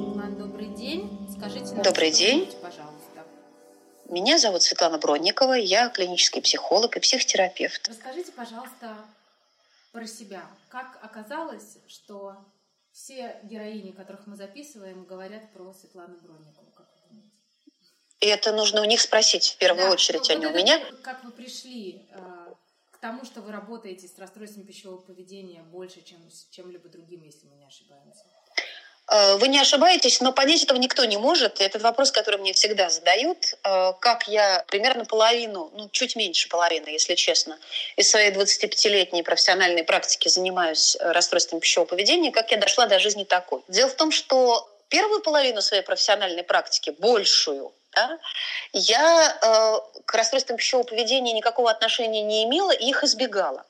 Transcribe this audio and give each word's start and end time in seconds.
Добрый 0.00 0.68
день. 0.68 1.28
Скажите 1.36 1.74
нам, 1.74 1.82
Добрый 1.82 2.10
день. 2.10 2.46
пожалуйста. 2.62 3.26
Меня 4.06 4.38
зовут 4.38 4.62
Светлана 4.62 4.96
Бронникова, 4.96 5.52
я 5.52 5.90
клинический 5.90 6.40
психолог 6.40 6.96
и 6.96 7.00
психотерапевт. 7.00 7.86
Расскажите, 7.86 8.32
пожалуйста, 8.32 8.96
про 9.92 10.06
себя. 10.06 10.42
Как 10.70 10.98
оказалось, 11.02 11.76
что 11.86 12.34
все 12.92 13.38
героини, 13.44 13.90
которых 13.90 14.26
мы 14.26 14.36
записываем, 14.36 15.04
говорят 15.04 15.52
про 15.52 15.72
Светлану 15.74 16.16
Бронникову? 16.22 16.70
Как 16.74 16.86
вы 16.88 17.08
думаете? 17.10 17.30
И 18.20 18.26
это 18.26 18.52
нужно 18.52 18.80
у 18.80 18.84
них 18.86 19.02
спросить 19.02 19.48
в 19.48 19.58
первую 19.58 19.88
Да, 19.88 19.92
очередь, 19.92 20.30
а 20.30 20.34
не 20.34 20.46
у 20.46 20.54
меня. 20.54 20.80
Как 21.02 21.22
вы 21.24 21.30
пришли 21.30 22.08
э, 22.10 22.54
к 22.90 22.98
тому, 22.98 23.24
что 23.26 23.42
вы 23.42 23.52
работаете 23.52 24.08
с 24.08 24.18
расстройством 24.18 24.64
пищевого 24.64 25.02
поведения 25.02 25.62
больше, 25.62 26.00
чем 26.00 26.18
с 26.30 26.48
чем-либо 26.50 26.88
другим, 26.88 27.22
если 27.22 27.46
мы 27.46 27.56
не 27.56 27.66
ошибаемся? 27.66 28.24
Э, 29.10 29.36
Вы 29.36 29.48
не 29.48 29.58
ошибаетесь, 29.58 30.20
но 30.20 30.32
понять 30.32 30.62
этого 30.62 30.78
никто 30.78 31.04
не 31.04 31.16
может. 31.16 31.60
Этот 31.60 31.82
вопрос, 31.82 32.12
который 32.12 32.38
мне 32.38 32.52
всегда 32.52 32.88
задают, 32.88 33.54
э, 33.64 33.92
как 34.00 34.28
я 34.28 34.64
примерно 34.68 35.04
половину, 35.04 35.70
ну, 35.74 35.88
чуть 35.90 36.16
меньше 36.16 36.48
половины, 36.48 36.88
если 36.88 37.16
честно, 37.16 37.58
из 37.96 38.08
своей 38.08 38.30
25-летней 38.30 39.22
профессиональной 39.22 39.82
практики 39.82 40.28
занимаюсь 40.28 40.96
э, 40.96 41.10
расстройством 41.12 41.60
пищевого 41.60 41.88
поведения, 41.88 42.30
как 42.30 42.52
я 42.52 42.56
дошла 42.56 42.86
до 42.86 42.98
жизни 43.00 43.24
такой. 43.24 43.62
Дело 43.68 43.90
в 43.90 43.94
том, 43.94 44.12
что 44.12 44.68
первую 44.88 45.20
половину 45.22 45.60
своей 45.60 45.82
профессиональной 45.82 46.44
практики, 46.44 46.90
большую, 46.98 47.72
да, 47.92 48.18
я 48.72 49.38
э, 49.42 50.02
к 50.04 50.14
расстройствам 50.14 50.56
пищевого 50.56 50.86
поведения 50.86 51.32
никакого 51.32 51.70
отношения 51.70 52.22
не 52.22 52.44
имела 52.44 52.70
и 52.70 52.88
их 52.88 53.02
избегала. 53.02 53.64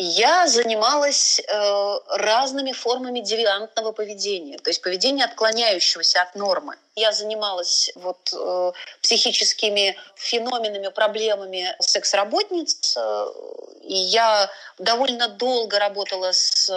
Я 0.00 0.46
занималась 0.46 1.40
э, 1.40 1.98
разными 2.10 2.70
формами 2.70 3.18
девиантного 3.18 3.90
поведения, 3.90 4.56
то 4.56 4.70
есть 4.70 4.80
поведения, 4.80 5.24
отклоняющегося 5.24 6.22
от 6.22 6.36
нормы. 6.36 6.76
Я 6.94 7.10
занималась 7.10 7.90
вот, 7.96 8.32
э, 8.32 8.72
психическими 9.02 9.96
феноменами, 10.14 10.86
проблемами 10.86 11.74
секс-работниц, 11.80 12.96
э, 12.96 13.26
и 13.82 13.96
я 13.96 14.48
довольно 14.78 15.26
долго 15.26 15.80
работала 15.80 16.30
с 16.30 16.70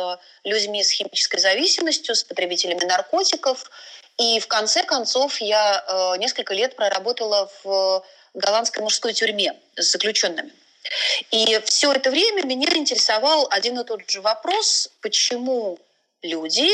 людьми 0.43 0.83
с 0.83 0.89
химической 0.89 1.39
зависимостью, 1.39 2.15
с 2.15 2.23
потребителями 2.23 2.85
наркотиков, 2.85 3.69
и 4.17 4.39
в 4.39 4.47
конце 4.47 4.81
концов 4.81 5.39
я 5.41 5.85
э, 5.87 6.17
несколько 6.17 6.55
лет 6.55 6.75
проработала 6.75 7.51
в 7.63 8.03
голландской 8.33 8.81
мужской 8.81 9.13
тюрьме 9.13 9.53
с 9.75 9.91
заключенными. 9.91 10.51
И 11.31 11.59
все 11.65 11.93
это 11.93 12.09
время 12.09 12.43
меня 12.43 12.67
интересовал 12.75 13.47
один 13.51 13.79
и 13.79 13.85
тот 13.85 14.09
же 14.09 14.21
вопрос, 14.21 14.89
почему 15.01 15.79
люди 16.21 16.69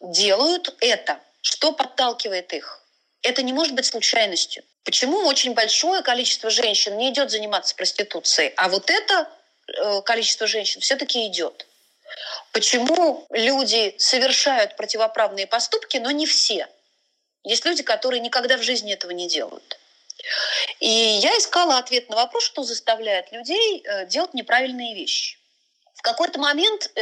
делают 0.00 0.74
это, 0.80 1.18
что 1.40 1.72
подталкивает 1.72 2.52
их. 2.52 2.80
Это 3.22 3.42
не 3.42 3.52
может 3.52 3.74
быть 3.74 3.86
случайностью. 3.86 4.64
Почему 4.84 5.26
очень 5.26 5.54
большое 5.54 6.02
количество 6.02 6.50
женщин 6.50 6.96
не 6.98 7.10
идет 7.10 7.30
заниматься 7.30 7.74
проституцией, 7.74 8.52
а 8.56 8.68
вот 8.68 8.90
это 8.90 9.28
э, 9.66 10.02
количество 10.02 10.46
женщин 10.46 10.82
все-таки 10.82 11.26
идет. 11.26 11.66
Почему 12.52 13.26
люди 13.30 13.94
совершают 13.98 14.76
противоправные 14.76 15.46
поступки, 15.46 15.96
но 15.96 16.10
не 16.10 16.26
все. 16.26 16.68
Есть 17.44 17.64
люди, 17.64 17.82
которые 17.82 18.20
никогда 18.20 18.56
в 18.58 18.62
жизни 18.62 18.92
этого 18.92 19.10
не 19.12 19.26
делают. 19.26 19.78
И 20.84 21.18
я 21.22 21.38
искала 21.38 21.78
ответ 21.78 22.10
на 22.10 22.16
вопрос, 22.16 22.44
что 22.44 22.62
заставляет 22.62 23.32
людей 23.32 23.82
э, 23.86 24.04
делать 24.04 24.34
неправильные 24.34 24.94
вещи. 24.94 25.38
В 25.94 26.02
какой-то 26.02 26.38
момент 26.38 26.90
э, 26.94 27.00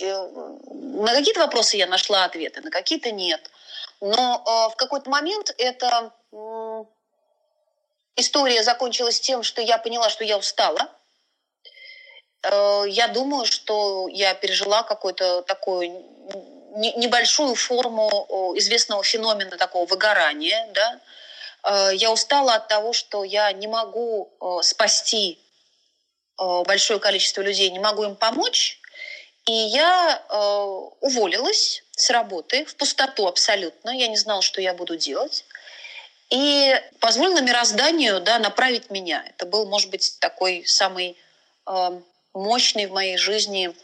э, 0.00 0.28
на 0.74 1.14
какие-то 1.14 1.40
вопросы 1.40 1.78
я 1.78 1.86
нашла 1.86 2.24
ответы, 2.24 2.60
на 2.60 2.70
какие-то 2.70 3.10
нет. 3.10 3.50
Но 4.02 4.42
в 4.70 4.76
какой-то 4.76 5.08
момент 5.08 5.54
эта 5.56 6.12
история 8.16 8.62
закончилась 8.64 9.18
тем, 9.20 9.42
что 9.44 9.62
я 9.62 9.78
поняла, 9.78 10.10
что 10.10 10.24
я 10.24 10.36
устала. 10.36 10.90
Я 12.42 13.08
думаю, 13.14 13.46
что 13.46 14.08
я 14.08 14.34
пережила 14.34 14.82
какую-то 14.82 15.42
такую 15.42 16.04
не- 16.76 16.92
небольшую 16.96 17.54
форму 17.54 18.10
известного 18.56 19.04
феномена 19.04 19.56
такого 19.56 19.86
выгорания, 19.86 20.68
да, 20.74 21.00
я 21.64 22.10
устала 22.10 22.54
от 22.54 22.68
того, 22.68 22.92
что 22.92 23.24
я 23.24 23.52
не 23.52 23.68
могу 23.68 24.32
э, 24.40 24.62
спасти 24.62 25.38
э, 26.40 26.62
большое 26.64 26.98
количество 26.98 27.40
людей, 27.40 27.70
не 27.70 27.78
могу 27.78 28.04
им 28.04 28.16
помочь. 28.16 28.80
И 29.46 29.52
я 29.52 30.22
э, 30.28 30.34
уволилась 31.00 31.82
с 31.92 32.10
работы 32.10 32.64
в 32.64 32.76
пустоту 32.76 33.26
абсолютно. 33.26 33.90
Я 33.90 34.08
не 34.08 34.16
знала, 34.16 34.42
что 34.42 34.60
я 34.60 34.74
буду 34.74 34.96
делать. 34.96 35.44
И 36.30 36.80
позволила 37.00 37.40
мирозданию 37.40 38.20
да, 38.20 38.38
направить 38.38 38.90
меня. 38.90 39.24
Это 39.28 39.44
был, 39.44 39.66
может 39.66 39.90
быть, 39.90 40.16
такой 40.20 40.64
самый 40.66 41.16
э, 41.66 42.00
мощный 42.34 42.86
в 42.86 42.92
моей 42.92 43.16
жизни 43.16 43.74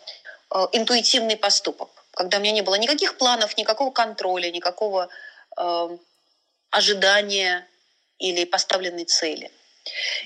э, 0.50 0.66
интуитивный 0.72 1.36
поступок, 1.36 1.90
когда 2.12 2.38
у 2.38 2.40
меня 2.40 2.52
не 2.52 2.62
было 2.62 2.76
никаких 2.76 3.18
планов, 3.18 3.56
никакого 3.56 3.90
контроля, 3.90 4.50
никакого 4.50 5.08
э, 5.56 5.98
ожидания 6.70 7.66
или 8.18 8.44
поставленной 8.44 9.04
цели. 9.04 9.50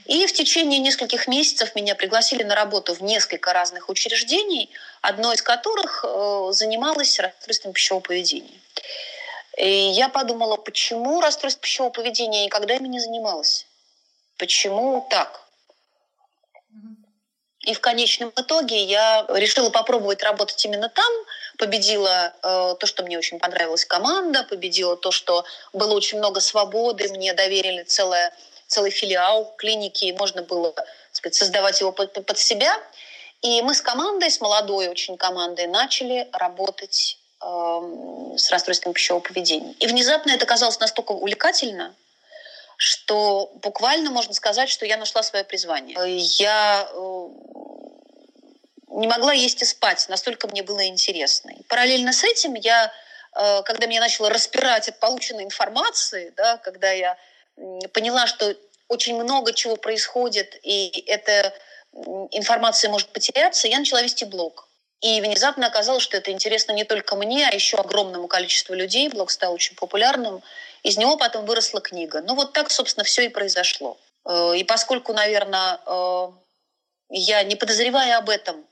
И 0.06 0.26
в 0.26 0.32
течение 0.32 0.80
нескольких 0.80 1.28
месяцев 1.28 1.74
меня 1.74 1.94
пригласили 1.94 2.42
на 2.42 2.54
работу 2.54 2.94
в 2.94 3.02
несколько 3.02 3.52
разных 3.52 3.88
учреждений, 3.88 4.70
одно 5.00 5.32
из 5.32 5.42
которых 5.42 6.04
э, 6.04 6.48
занималось 6.52 7.18
расстройством 7.20 7.72
пищевого 7.72 8.02
поведения. 8.02 8.60
И 9.58 9.68
я 9.68 10.08
подумала, 10.08 10.56
почему 10.56 11.20
расстройство 11.20 11.62
пищевого 11.62 11.92
поведения 11.92 12.40
я 12.40 12.44
никогда 12.46 12.74
ими 12.74 12.88
не 12.88 13.00
занималась? 13.00 13.66
Почему 14.38 15.06
так? 15.10 15.46
И 17.60 17.74
в 17.74 17.80
конечном 17.80 18.32
итоге 18.34 18.82
я 18.82 19.24
решила 19.28 19.70
попробовать 19.70 20.22
работать 20.22 20.64
именно 20.64 20.88
там. 20.88 21.12
Победила 21.62 22.32
э, 22.42 22.74
то, 22.80 22.86
что 22.86 23.04
мне 23.04 23.16
очень 23.16 23.38
понравилась 23.38 23.84
команда, 23.84 24.42
победила 24.42 24.96
то, 24.96 25.12
что 25.12 25.44
было 25.72 25.94
очень 25.94 26.18
много 26.18 26.40
свободы, 26.40 27.08
мне 27.10 27.34
доверили 27.34 27.84
целое, 27.84 28.34
целый 28.66 28.90
филиал 28.90 29.54
клиники, 29.56 30.06
и 30.06 30.12
можно 30.12 30.42
было 30.42 30.72
так 30.72 30.86
сказать, 31.12 31.36
создавать 31.36 31.80
его 31.80 31.92
под, 31.92 32.26
под 32.26 32.36
себя. 32.36 32.76
И 33.42 33.62
мы 33.62 33.76
с 33.76 33.80
командой, 33.80 34.28
с 34.28 34.40
молодой 34.40 34.88
очень 34.88 35.16
командой, 35.16 35.68
начали 35.68 36.28
работать 36.32 37.16
э, 37.40 37.80
с 38.36 38.50
расстройством 38.50 38.92
пищевого 38.92 39.22
поведения. 39.22 39.76
И 39.78 39.86
внезапно 39.86 40.32
это 40.32 40.46
казалось 40.46 40.80
настолько 40.80 41.12
увлекательно, 41.12 41.94
что 42.76 43.52
буквально 43.62 44.10
можно 44.10 44.34
сказать, 44.34 44.68
что 44.68 44.84
я 44.84 44.96
нашла 44.96 45.22
свое 45.22 45.44
призвание. 45.44 45.96
Я 46.40 46.88
э, 46.92 47.28
не 48.92 49.06
могла 49.06 49.32
есть 49.32 49.62
и 49.62 49.64
спать, 49.64 50.06
настолько 50.08 50.48
мне 50.48 50.62
было 50.62 50.86
интересно. 50.86 51.50
И 51.50 51.62
параллельно 51.64 52.12
с 52.12 52.24
этим 52.24 52.54
я, 52.54 52.92
э, 53.34 53.62
когда 53.62 53.86
меня 53.86 54.00
начало 54.00 54.30
распирать 54.30 54.88
от 54.88 55.00
полученной 55.00 55.44
информации, 55.44 56.32
да, 56.36 56.58
когда 56.58 56.90
я 56.90 57.16
поняла, 57.92 58.26
что 58.26 58.54
очень 58.88 59.16
много 59.20 59.52
чего 59.52 59.76
происходит, 59.76 60.58
и 60.62 61.04
эта 61.06 61.54
информация 62.30 62.90
может 62.90 63.08
потеряться, 63.08 63.68
я 63.68 63.78
начала 63.78 64.02
вести 64.02 64.24
блог. 64.24 64.68
И 65.00 65.20
внезапно 65.20 65.66
оказалось, 65.66 66.02
что 66.02 66.16
это 66.16 66.30
интересно 66.30 66.72
не 66.72 66.84
только 66.84 67.16
мне, 67.16 67.48
а 67.48 67.54
еще 67.54 67.76
огромному 67.76 68.28
количеству 68.28 68.74
людей. 68.74 69.08
Блог 69.08 69.30
стал 69.30 69.52
очень 69.52 69.74
популярным. 69.74 70.42
Из 70.84 70.96
него 70.96 71.16
потом 71.16 71.44
выросла 71.44 71.80
книга. 71.80 72.22
Ну 72.22 72.34
вот 72.34 72.52
так, 72.52 72.70
собственно, 72.70 73.02
все 73.02 73.24
и 73.24 73.28
произошло. 73.28 73.98
Э, 74.24 74.52
и 74.56 74.62
поскольку, 74.62 75.12
наверное, 75.12 75.80
э, 75.84 76.28
я, 77.10 77.42
не 77.42 77.56
подозревая 77.56 78.18
об 78.18 78.30
этом, 78.30 78.64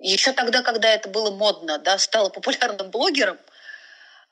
еще 0.00 0.32
тогда, 0.32 0.62
когда 0.62 0.88
это 0.88 1.08
было 1.08 1.30
модно, 1.30 1.78
да, 1.78 1.98
стала 1.98 2.28
популярным 2.30 2.90
блогером, 2.90 3.38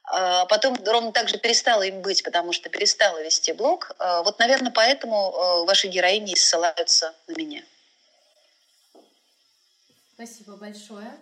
а 0.05 0.47
потом 0.47 0.77
ровно 0.85 1.13
так 1.13 1.29
же 1.29 1.39
перестала 1.39 1.83
им 1.83 2.01
быть, 2.01 2.23
потому 2.23 2.53
что 2.53 2.71
перестала 2.71 3.23
вести 3.23 3.53
блог. 3.53 3.93
Э, 3.99 4.23
Вот, 4.23 4.39
наверное, 4.39 4.73
поэтому 4.73 5.65
ваши 5.67 5.89
героини 5.89 6.35
ссылаются 6.35 7.15
на 7.27 7.33
меня. 7.33 7.63
Спасибо 10.15 10.57
большое. 10.57 11.13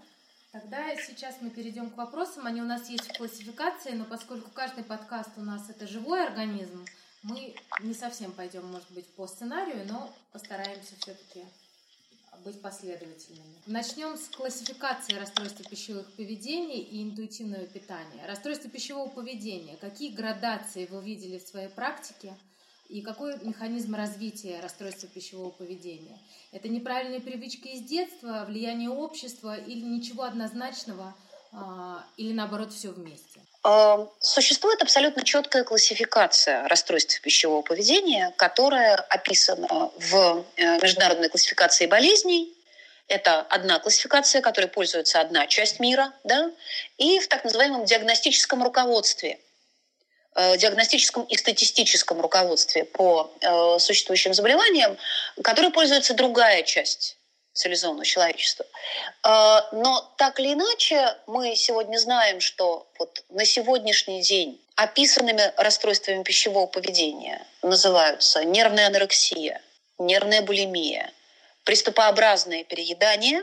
Тогда 0.52 0.96
сейчас 0.96 1.34
мы 1.42 1.50
перейдем 1.50 1.90
к 1.90 1.98
вопросам. 1.98 2.46
Они 2.46 2.62
у 2.62 2.64
нас 2.64 2.88
есть 2.88 3.12
в 3.12 3.18
классификации, 3.18 3.90
но 3.90 4.06
поскольку 4.06 4.50
каждый 4.50 4.84
подкаст 4.84 5.28
у 5.36 5.42
нас 5.42 5.68
это 5.68 5.86
живой 5.86 6.24
организм, 6.24 6.86
мы 7.22 7.54
не 7.80 7.92
совсем 7.92 8.32
пойдем, 8.32 8.64
может 8.64 8.90
быть, 8.92 9.06
по 9.16 9.26
сценарию, 9.26 9.84
но 9.86 10.10
постараемся 10.32 10.94
все-таки 11.00 11.44
быть 12.44 12.60
последовательными. 12.60 13.62
Начнем 13.66 14.16
с 14.16 14.28
классификации 14.28 15.14
расстройства 15.14 15.64
пищевых 15.64 16.10
поведений 16.12 16.80
и 16.80 17.02
интуитивного 17.02 17.66
питания. 17.66 18.26
Расстройство 18.26 18.70
пищевого 18.70 19.08
поведения. 19.08 19.76
Какие 19.76 20.14
градации 20.14 20.86
вы 20.86 21.02
видели 21.02 21.38
в 21.38 21.46
своей 21.46 21.68
практике? 21.68 22.36
И 22.88 23.02
какой 23.02 23.38
механизм 23.44 23.94
развития 23.94 24.60
расстройства 24.60 25.08
пищевого 25.08 25.50
поведения? 25.50 26.18
Это 26.52 26.68
неправильные 26.68 27.20
привычки 27.20 27.68
из 27.68 27.82
детства, 27.82 28.44
влияние 28.46 28.90
общества 28.90 29.56
или 29.56 29.84
ничего 29.84 30.22
однозначного, 30.22 31.16
а, 31.52 32.04
или 32.16 32.32
наоборот 32.32 32.72
все 32.72 32.90
вместе? 32.90 33.40
Э, 33.68 34.06
существует 34.20 34.80
абсолютно 34.80 35.24
четкая 35.24 35.64
классификация 35.64 36.68
расстройств 36.68 37.20
пищевого 37.20 37.62
поведения, 37.62 38.32
которая 38.36 38.94
описана 38.94 39.90
в 39.98 40.44
э, 40.56 40.78
международной 40.80 41.28
классификации 41.28 41.86
болезней. 41.86 42.54
Это 43.08 43.40
одна 43.40 43.80
классификация, 43.80 44.40
которой 44.40 44.66
пользуется 44.66 45.20
одна 45.20 45.48
часть 45.48 45.80
мира, 45.80 46.12
да, 46.22 46.52
и 46.96 47.18
в 47.18 47.26
так 47.26 47.42
называемом 47.42 47.84
диагностическом 47.84 48.62
руководстве, 48.62 49.40
э, 50.36 50.56
диагностическом 50.58 51.24
и 51.24 51.36
статистическом 51.36 52.20
руководстве 52.20 52.84
по 52.84 53.32
существующим 53.80 54.32
заболеваниям, 54.32 54.96
которой 55.42 55.72
пользуется 55.72 56.14
другая 56.14 56.62
часть 56.62 57.16
цивилизованного 57.56 58.04
человечества. 58.04 58.66
Но 59.24 60.12
так 60.16 60.38
или 60.38 60.52
иначе, 60.52 61.16
мы 61.26 61.56
сегодня 61.56 61.98
знаем, 61.98 62.40
что 62.40 62.86
вот 62.98 63.24
на 63.30 63.44
сегодняшний 63.44 64.22
день 64.22 64.60
описанными 64.76 65.52
расстройствами 65.56 66.22
пищевого 66.22 66.66
поведения 66.66 67.44
называются 67.62 68.44
нервная 68.44 68.86
анорексия, 68.88 69.60
нервная 69.98 70.42
булимия, 70.42 71.10
приступообразное 71.64 72.62
переедание. 72.64 73.42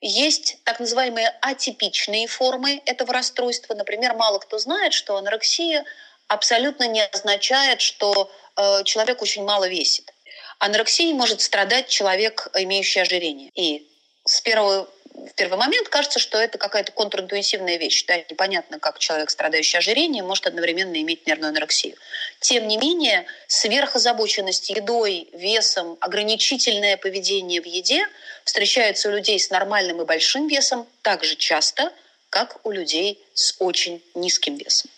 Есть 0.00 0.58
так 0.64 0.80
называемые 0.80 1.28
атипичные 1.40 2.26
формы 2.26 2.80
этого 2.86 3.12
расстройства. 3.12 3.74
Например, 3.74 4.14
мало 4.14 4.38
кто 4.38 4.58
знает, 4.58 4.92
что 4.92 5.16
анорексия 5.16 5.84
абсолютно 6.28 6.86
не 6.86 7.04
означает, 7.04 7.80
что 7.80 8.30
э, 8.56 8.84
человек 8.84 9.22
очень 9.22 9.44
мало 9.44 9.68
весит. 9.68 10.12
Анорексией 10.58 11.12
может 11.12 11.40
страдать 11.40 11.88
человек, 11.88 12.48
имеющий 12.54 13.00
ожирение. 13.00 13.50
И 13.54 13.86
с 14.24 14.40
первого 14.40 14.88
в 15.26 15.34
первый 15.34 15.58
момент 15.58 15.88
кажется, 15.88 16.18
что 16.18 16.38
это 16.38 16.58
какая-то 16.58 16.92
контринтуитивная 16.92 17.76
вещь. 17.76 18.04
Да, 18.06 18.16
непонятно, 18.16 18.78
как 18.78 18.98
человек, 18.98 19.30
страдающий 19.30 19.78
ожирением, 19.78 20.26
может 20.26 20.46
одновременно 20.46 21.00
иметь 21.02 21.26
нервную 21.26 21.50
анорексию. 21.50 21.96
Тем 22.40 22.68
не 22.68 22.76
менее, 22.76 23.26
сверхозабоченность 23.46 24.70
едой, 24.70 25.28
весом, 25.32 25.96
ограничительное 26.00 26.96
поведение 26.96 27.60
в 27.60 27.66
еде 27.66 28.06
встречается 28.44 29.08
у 29.08 29.12
людей 29.12 29.38
с 29.38 29.50
нормальным 29.50 30.00
и 30.02 30.04
большим 30.04 30.46
весом 30.48 30.86
так 31.02 31.24
же 31.24 31.36
часто, 31.36 31.92
как 32.30 32.64
у 32.64 32.70
людей 32.70 33.18
с 33.34 33.56
очень 33.58 34.02
низким 34.14 34.56
весом. 34.56 34.90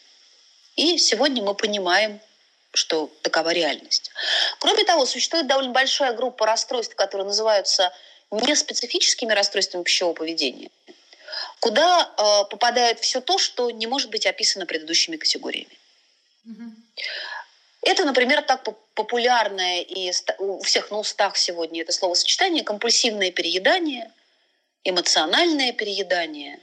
И 0.77 0.99
сегодня 0.99 1.43
мы 1.43 1.55
понимаем, 1.55 2.21
что 2.73 3.11
такова 3.23 3.51
реальность. 3.51 4.11
Кроме 4.59 4.85
того, 4.85 5.07
существует 5.07 5.47
довольно 5.47 5.73
большая 5.73 6.13
группа 6.13 6.47
расстройств, 6.47 6.95
которые 6.95 7.27
называются 7.27 7.93
неспецифическими 8.31 9.33
расстройствами 9.33 9.83
пищевого 9.83 10.15
поведения, 10.15 10.71
куда 11.59 12.03
э, 12.03 12.51
попадает 12.51 13.01
все 13.01 13.21
то, 13.21 13.39
что 13.39 13.71
не 13.71 13.87
может 13.87 14.11
быть 14.11 14.27
описано 14.27 14.67
предыдущими 14.67 15.17
категориями. 15.17 15.77
Угу. 16.47 16.71
Это, 17.83 18.05
например, 18.05 18.43
так 18.43 18.63
популярное 18.95 19.81
и 19.81 20.13
у 20.39 20.63
всех 20.63 20.91
на 20.91 20.99
устах 20.99 21.37
сегодня 21.37 21.83
это 21.83 21.93
словосочетание 21.93 22.63
компульсивное 22.63 23.31
переедание, 23.31 24.13
эмоциональное 24.85 25.73
переедание, 25.73 26.61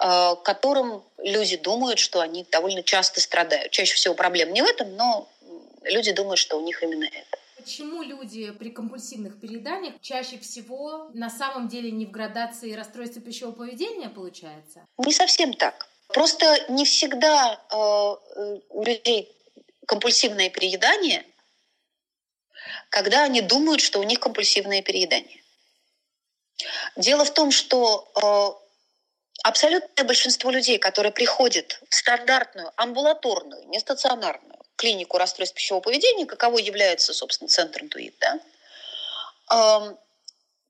э, 0.00 0.36
которым 0.44 1.04
люди 1.18 1.56
думают, 1.56 1.98
что 1.98 2.20
они 2.20 2.46
довольно 2.50 2.82
часто 2.82 3.20
страдают. 3.20 3.72
Чаще 3.72 3.94
всего 3.94 4.14
проблем 4.14 4.52
не 4.52 4.62
в 4.62 4.66
этом, 4.66 4.96
но 4.96 5.28
люди 5.84 6.12
думают, 6.12 6.38
что 6.38 6.58
у 6.58 6.64
них 6.64 6.82
именно 6.82 7.04
это. 7.04 7.38
Почему 7.56 8.02
люди 8.02 8.50
при 8.50 8.70
компульсивных 8.70 9.40
перееданиях 9.40 9.94
чаще 10.00 10.38
всего 10.38 11.10
на 11.14 11.30
самом 11.30 11.68
деле 11.68 11.92
не 11.92 12.06
в 12.06 12.10
градации 12.10 12.72
расстройства 12.72 13.22
пищевого 13.22 13.54
поведения 13.54 14.08
получается? 14.08 14.84
Не 14.98 15.12
совсем 15.12 15.54
так. 15.54 15.86
Просто 16.08 16.64
не 16.68 16.84
всегда 16.84 17.60
э, 17.70 18.56
у 18.68 18.82
людей 18.82 19.32
компульсивное 19.86 20.50
переедание, 20.50 21.24
когда 22.88 23.24
они 23.24 23.40
думают, 23.40 23.80
что 23.80 24.00
у 24.00 24.02
них 24.02 24.18
компульсивное 24.18 24.82
переедание. 24.82 25.42
Дело 26.96 27.24
в 27.24 27.32
том, 27.32 27.50
что 27.50 28.10
э, 28.16 28.62
абсолютное 29.44 30.04
большинство 30.04 30.50
людей, 30.50 30.78
которые 30.78 31.12
приходят 31.12 31.80
в 31.88 31.94
стандартную 31.94 32.72
амбулаторную, 32.76 33.68
нестационарную 33.68 34.61
клинику 34.82 35.16
расстройств 35.16 35.54
пищевого 35.54 35.80
поведения, 35.80 36.26
каковой 36.26 36.62
является, 36.64 37.14
собственно, 37.14 37.48
центр 37.48 37.82
интуит, 37.82 38.16
да, 38.18 38.40
эм, 39.52 39.98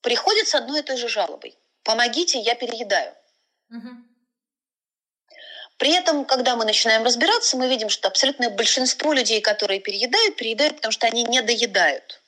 приходит 0.03 0.49
с 0.49 0.55
одной 0.55 0.81
и 0.81 0.83
той 0.83 0.99
же 0.99 1.09
жалобой. 1.09 1.57
Помогите, 1.83 2.39
я 2.39 2.55
переедаю. 2.55 3.15
Угу. 3.71 3.89
При 5.79 5.93
этом, 5.93 6.27
когда 6.27 6.57
мы 6.57 6.67
начинаем 6.67 7.03
разбираться, 7.05 7.57
мы 7.57 7.69
видим, 7.69 7.89
что 7.89 8.09
абсолютное 8.09 8.51
большинство 8.51 9.15
людей, 9.15 9.41
которые 9.41 9.81
переедают, 9.81 10.37
переедают, 10.37 10.77
потому 10.77 10.93
что 10.93 11.07
они 11.07 11.23
не 11.25 11.41
доедают. 11.41 12.21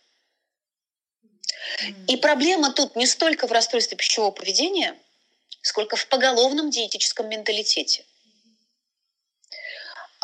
И 2.08 2.16
проблема 2.16 2.72
тут 2.72 2.96
не 2.96 3.06
столько 3.06 3.46
в 3.46 3.52
расстройстве 3.52 3.98
пищевого 3.98 4.30
поведения, 4.30 4.96
сколько 5.60 5.96
в 5.96 6.06
поголовном 6.08 6.70
диетическом 6.70 7.28
менталитете. 7.28 8.04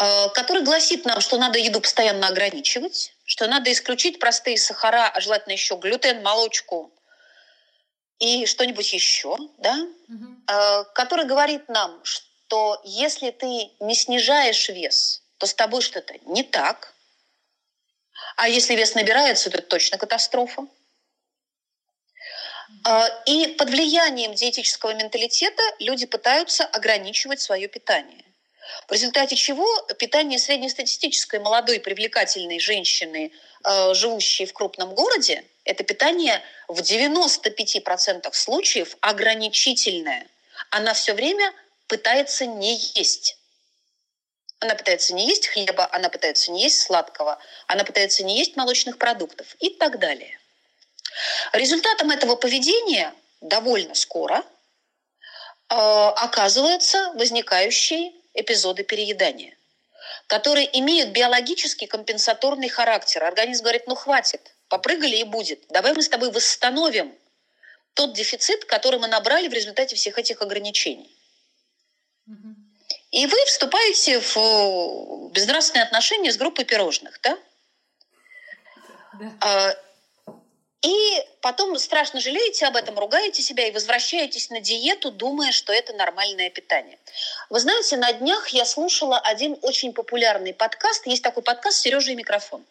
Э, 0.00 0.30
который 0.30 0.62
гласит 0.62 1.04
нам, 1.04 1.20
что 1.20 1.36
надо 1.36 1.58
еду 1.58 1.80
постоянно 1.80 2.28
ограничивать, 2.28 3.12
что 3.24 3.46
надо 3.46 3.70
исключить 3.70 4.18
простые 4.18 4.56
сахара, 4.56 5.08
а 5.08 5.20
желательно 5.20 5.52
еще 5.52 5.76
глютен, 5.76 6.22
молочку 6.22 6.90
и 8.18 8.46
что-нибудь 8.46 8.92
еще, 8.92 9.36
да, 9.58 9.74
угу. 10.08 10.86
который 10.94 11.24
говорит 11.24 11.68
нам, 11.68 12.04
что 12.04 12.80
если 12.84 13.30
ты 13.30 13.70
не 13.80 13.94
снижаешь 13.94 14.68
вес, 14.68 15.22
то 15.38 15.46
с 15.46 15.54
тобой 15.54 15.80
что-то 15.80 16.14
не 16.26 16.42
так, 16.42 16.92
а 18.36 18.48
если 18.48 18.74
вес 18.74 18.94
набирается, 18.94 19.50
то 19.50 19.58
это 19.58 19.66
точно 19.66 19.98
катастрофа. 19.98 20.66
Э, 22.86 23.04
и 23.26 23.48
под 23.48 23.68
влиянием 23.68 24.34
диетического 24.34 24.94
менталитета 24.94 25.62
люди 25.78 26.06
пытаются 26.06 26.64
ограничивать 26.64 27.40
свое 27.40 27.68
питание. 27.68 28.24
В 28.88 28.92
результате 28.92 29.36
чего 29.36 29.66
питание 29.98 30.38
среднестатистической 30.38 31.40
молодой 31.40 31.80
привлекательной 31.80 32.58
женщины, 32.58 33.32
э, 33.64 33.94
живущей 33.94 34.46
в 34.46 34.52
крупном 34.52 34.94
городе, 34.94 35.44
это 35.64 35.84
питание 35.84 36.42
в 36.68 36.80
95% 36.80 38.34
случаев 38.34 38.96
ограничительное. 39.00 40.26
Она 40.70 40.94
все 40.94 41.14
время 41.14 41.52
пытается 41.86 42.46
не 42.46 42.76
есть. 42.94 43.36
Она 44.60 44.74
пытается 44.74 45.14
не 45.14 45.26
есть 45.26 45.46
хлеба, 45.48 45.88
она 45.92 46.10
пытается 46.10 46.50
не 46.50 46.62
есть 46.62 46.82
сладкого, 46.82 47.38
она 47.66 47.84
пытается 47.84 48.24
не 48.24 48.38
есть 48.38 48.56
молочных 48.56 48.98
продуктов 48.98 49.56
и 49.58 49.70
так 49.70 49.98
далее. 49.98 50.38
Результатом 51.52 52.10
этого 52.10 52.36
поведения 52.36 53.14
довольно 53.40 53.94
скоро 53.94 54.44
э, 55.68 55.74
оказывается 55.74 57.12
возникающий 57.14 58.19
эпизоды 58.40 58.84
переедания, 58.84 59.56
которые 60.26 60.78
имеют 60.78 61.10
биологический 61.10 61.86
компенсаторный 61.86 62.68
характер. 62.68 63.24
Организм 63.24 63.64
говорит, 63.64 63.86
ну 63.86 63.94
хватит, 63.94 64.54
попрыгали 64.68 65.16
и 65.16 65.24
будет. 65.24 65.64
Давай 65.68 65.92
мы 65.92 66.02
с 66.02 66.08
тобой 66.08 66.30
восстановим 66.30 67.14
тот 67.94 68.14
дефицит, 68.14 68.64
который 68.64 68.98
мы 69.00 69.08
набрали 69.08 69.48
в 69.48 69.52
результате 69.52 69.96
всех 69.96 70.18
этих 70.18 70.42
ограничений. 70.42 71.16
И 73.10 73.26
вы 73.26 73.44
вступаете 73.46 74.20
в 74.20 75.30
безнравственные 75.32 75.84
отношения 75.84 76.30
с 76.30 76.36
группой 76.36 76.64
пирожных, 76.64 77.20
да? 77.22 77.38
да. 79.40 79.76
И 80.82 81.22
потом 81.42 81.78
страшно 81.78 82.20
жалеете 82.20 82.66
об 82.66 82.76
этом, 82.76 82.98
ругаете 82.98 83.42
себя 83.42 83.66
и 83.66 83.70
возвращаетесь 83.70 84.48
на 84.48 84.60
диету, 84.60 85.10
думая, 85.10 85.52
что 85.52 85.72
это 85.72 85.92
нормальное 85.92 86.48
питание. 86.48 86.98
Вы 87.50 87.60
знаете, 87.60 87.98
на 87.98 88.12
днях 88.14 88.48
я 88.48 88.64
слушала 88.64 89.18
один 89.18 89.58
очень 89.60 89.92
популярный 89.92 90.54
подкаст. 90.54 91.06
Есть 91.06 91.22
такой 91.22 91.42
подкаст 91.42 91.78
«Сережа 91.78 92.12
и 92.12 92.14
микрофон». 92.14 92.64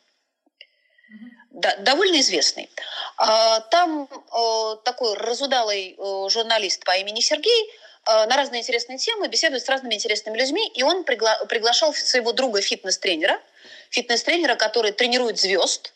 Да, 1.51 1.75
довольно 1.77 2.19
известный. 2.21 2.69
А, 3.17 3.59
там 3.59 4.07
э, 4.11 4.75
такой 4.83 5.15
разудалый 5.15 5.95
э, 5.97 6.29
журналист 6.29 6.85
по 6.85 6.95
имени 6.97 7.19
Сергей 7.19 7.69
э, 8.05 8.25
на 8.27 8.37
разные 8.37 8.61
интересные 8.61 8.97
темы 8.97 9.27
беседует 9.27 9.63
с 9.63 9.67
разными 9.67 9.95
интересными 9.95 10.37
людьми, 10.37 10.67
и 10.69 10.83
он 10.83 11.03
пригла- 11.03 11.45
приглашал 11.47 11.93
своего 11.93 12.31
друга 12.31 12.61
фитнес-тренера, 12.61 13.41
фитнес-тренера, 13.89 14.55
который 14.55 14.93
тренирует 14.93 15.37
звезд, 15.37 15.91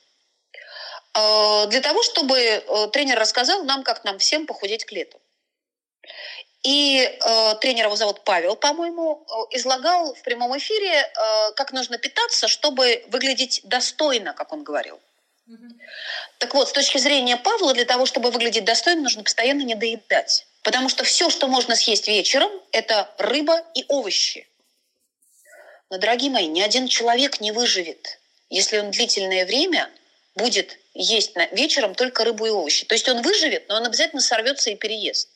для 1.14 1.82
того, 1.82 2.02
чтобы 2.02 2.40
э, 2.40 2.88
тренер 2.92 3.20
рассказал 3.20 3.64
нам, 3.64 3.84
как 3.84 4.04
нам 4.04 4.18
всем 4.18 4.48
похудеть 4.48 4.86
к 4.86 4.92
лету. 4.92 5.20
И 6.64 7.02
э, 7.02 7.56
тренер 7.60 7.86
его 7.86 7.96
зовут 7.98 8.24
Павел, 8.24 8.56
по-моему, 8.56 9.26
э, 9.28 9.58
излагал 9.58 10.14
в 10.16 10.22
прямом 10.22 10.58
эфире, 10.58 10.92
э, 10.92 11.52
как 11.56 11.74
нужно 11.74 11.98
питаться, 11.98 12.48
чтобы 12.48 13.04
выглядеть 13.10 13.62
достойно, 13.66 14.34
как 14.34 14.54
он 14.54 14.64
говорил. 14.64 15.00
Угу. 15.48 15.68
Так 16.38 16.54
вот, 16.54 16.70
с 16.70 16.72
точки 16.72 16.98
зрения 17.00 17.36
Павла, 17.36 17.74
для 17.74 17.84
того, 17.84 18.06
чтобы 18.06 18.32
выглядеть 18.32 18.64
достойно, 18.64 19.02
нужно 19.02 19.24
постоянно 19.24 19.64
не 19.64 19.76
доедать. 19.76 20.48
Потому 20.64 20.88
что 20.88 21.04
все, 21.04 21.30
что 21.30 21.48
можно 21.48 21.76
съесть 21.76 22.08
вечером, 22.08 22.50
это 22.72 23.14
рыба 23.18 23.62
и 23.74 23.84
овощи. 23.90 24.48
Но, 25.90 25.98
дорогие 25.98 26.32
мои, 26.32 26.48
ни 26.48 26.62
один 26.62 26.88
человек 26.88 27.42
не 27.42 27.52
выживет, 27.52 28.20
если 28.50 28.80
он 28.80 28.92
длительное 28.92 29.46
время 29.46 29.90
будет 30.36 30.80
есть 30.94 31.34
вечером 31.52 31.96
только 31.96 32.24
рыбу 32.24 32.46
и 32.46 32.50
овощи. 32.50 32.86
То 32.86 32.94
есть 32.94 33.08
он 33.10 33.22
выживет, 33.22 33.68
но 33.68 33.76
он 33.76 33.86
обязательно 33.86 34.22
сорвется 34.22 34.70
и 34.70 34.76
переест. 34.76 35.30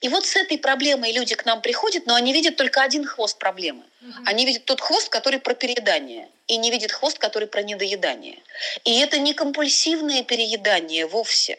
И 0.00 0.08
вот 0.08 0.26
с 0.26 0.36
этой 0.36 0.58
проблемой 0.58 1.12
люди 1.12 1.34
к 1.34 1.44
нам 1.46 1.62
приходят, 1.62 2.06
но 2.06 2.14
они 2.14 2.32
видят 2.32 2.56
только 2.56 2.82
один 2.82 3.06
хвост 3.06 3.38
проблемы. 3.38 3.84
Угу. 4.02 4.12
Они 4.26 4.44
видят 4.44 4.64
тот 4.66 4.80
хвост, 4.80 5.08
который 5.08 5.40
про 5.40 5.54
переедание, 5.54 6.28
и 6.46 6.58
не 6.58 6.70
видят 6.70 6.92
хвост, 6.92 7.18
который 7.18 7.48
про 7.48 7.62
недоедание. 7.62 8.42
И 8.84 8.98
это 9.00 9.18
не 9.18 9.32
компульсивное 9.32 10.22
переедание 10.22 11.06
вовсе, 11.06 11.58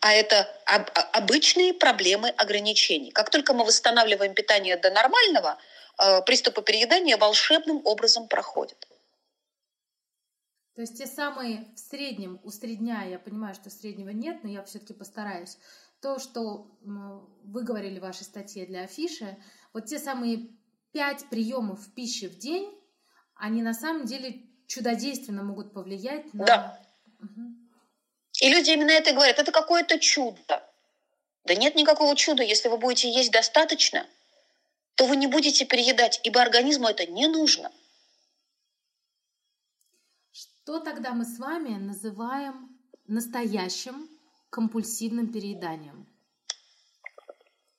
а 0.00 0.12
это 0.12 0.48
об, 0.64 0.90
обычные 1.12 1.74
проблемы 1.74 2.30
ограничений. 2.30 3.10
Как 3.10 3.30
только 3.30 3.52
мы 3.52 3.64
восстанавливаем 3.64 4.34
питание 4.34 4.76
до 4.76 4.90
нормального, 4.90 5.58
э, 5.98 6.22
приступы 6.22 6.62
переедания 6.62 7.16
волшебным 7.16 7.82
образом 7.84 8.28
проходят. 8.28 8.87
То 10.78 10.82
есть 10.82 10.96
те 10.96 11.08
самые 11.08 11.66
в 11.74 11.78
среднем, 11.80 12.38
усредняя, 12.44 13.10
я 13.10 13.18
понимаю, 13.18 13.52
что 13.52 13.68
среднего 13.68 14.10
нет, 14.10 14.44
но 14.44 14.48
я 14.48 14.62
все-таки 14.62 14.94
постараюсь, 14.94 15.58
то, 16.00 16.20
что 16.20 16.70
вы 16.84 17.64
говорили 17.64 17.98
в 17.98 18.02
вашей 18.02 18.22
статье 18.22 18.64
для 18.64 18.82
афиши, 18.82 19.36
вот 19.72 19.86
те 19.86 19.98
самые 19.98 20.46
пять 20.92 21.28
приемов 21.30 21.80
пищи 21.96 22.28
в 22.28 22.38
день, 22.38 22.72
они 23.34 23.60
на 23.60 23.74
самом 23.74 24.04
деле 24.06 24.42
чудодейственно 24.68 25.42
могут 25.42 25.74
повлиять 25.74 26.32
на... 26.32 26.46
Да. 26.46 26.80
Угу. 27.22 27.56
И 28.42 28.48
люди 28.48 28.70
именно 28.70 28.92
это 28.92 29.12
говорят, 29.12 29.40
это 29.40 29.50
какое-то 29.50 29.98
чудо. 29.98 30.62
Да 31.42 31.56
нет 31.56 31.74
никакого 31.74 32.14
чуда, 32.14 32.44
если 32.44 32.68
вы 32.68 32.78
будете 32.78 33.10
есть 33.10 33.32
достаточно, 33.32 34.06
то 34.94 35.06
вы 35.06 35.16
не 35.16 35.26
будете 35.26 35.64
переедать, 35.64 36.20
ибо 36.22 36.40
организму 36.40 36.86
это 36.86 37.04
не 37.04 37.26
нужно. 37.26 37.72
Что 40.68 40.80
тогда 40.80 41.12
мы 41.12 41.24
с 41.24 41.38
вами 41.38 41.78
называем 41.78 42.68
настоящим 43.06 44.06
компульсивным 44.50 45.32
перееданием? 45.32 46.06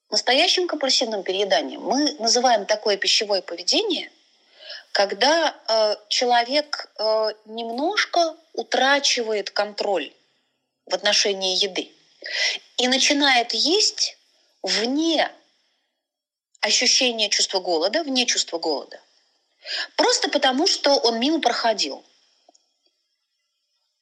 Настоящим 0.10 0.67
компульсивным 0.67 1.22
перееданием 1.22 1.81
мы 1.81 2.13
называем 2.13 2.65
такое 2.65 2.98
пищевое 2.98 3.43
поведение, 3.43 4.12
когда 4.91 5.55
э, 5.67 5.98
человек 6.08 6.91
э, 6.98 7.34
немножко 7.46 8.36
утрачивает 8.53 9.51
контроль 9.51 10.12
в 10.88 10.96
отношении 10.96 11.63
еды 11.63 11.91
и 12.77 12.88
начинает 12.88 13.53
есть 13.53 14.17
вне 14.63 15.31
ощущения 16.62 17.29
чувства 17.29 17.60
голода, 17.60 18.01
вне 18.01 18.25
чувства 18.25 18.58
голода. 18.58 19.00
Просто 19.96 20.27
потому, 20.31 20.65
что 20.65 20.96
он 20.96 21.19
мимо 21.19 21.39
проходил. 21.39 22.03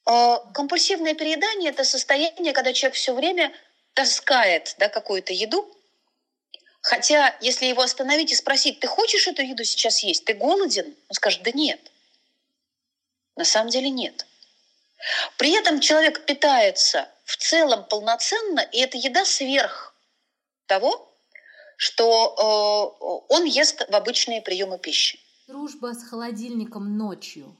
А, 0.08 0.38
компульсивное 0.54 1.12
переедание– 1.12 1.70
это 1.72 1.84
состояние, 1.84 2.54
когда 2.54 2.72
человек 2.72 2.96
все 2.96 3.14
время 3.14 3.52
таскает 3.92 4.74
да, 4.78 4.88
какую-то 4.88 5.34
еду, 5.34 5.70
хотя 6.80 7.36
если 7.42 7.66
его 7.66 7.82
остановить 7.82 8.32
и 8.32 8.34
спросить, 8.34 8.80
ты 8.80 8.86
хочешь 8.86 9.28
эту 9.28 9.42
еду 9.42 9.64
сейчас 9.64 10.02
есть, 10.02 10.24
ты 10.24 10.32
голоден? 10.32 10.96
Он 11.10 11.14
скажет, 11.14 11.42
да 11.42 11.50
нет. 11.52 11.78
На 13.36 13.44
самом 13.44 13.68
деле 13.68 13.90
нет. 13.90 14.26
При 15.36 15.52
этом 15.52 15.78
человек 15.78 16.24
питается 16.24 17.06
в 17.24 17.36
целом 17.36 17.84
полноценно, 17.84 18.60
и 18.60 18.78
эта 18.78 18.96
еда 18.96 19.26
сверх 19.26 19.94
того, 20.64 21.14
что 21.76 22.96
э, 22.98 23.34
он 23.34 23.44
ест 23.44 23.86
в 23.86 23.94
обычные 23.94 24.40
приемы 24.40 24.78
пищи. 24.78 25.20
Дружба 25.46 25.92
с 25.92 26.02
холодильником 26.08 26.96
ночью, 26.96 27.54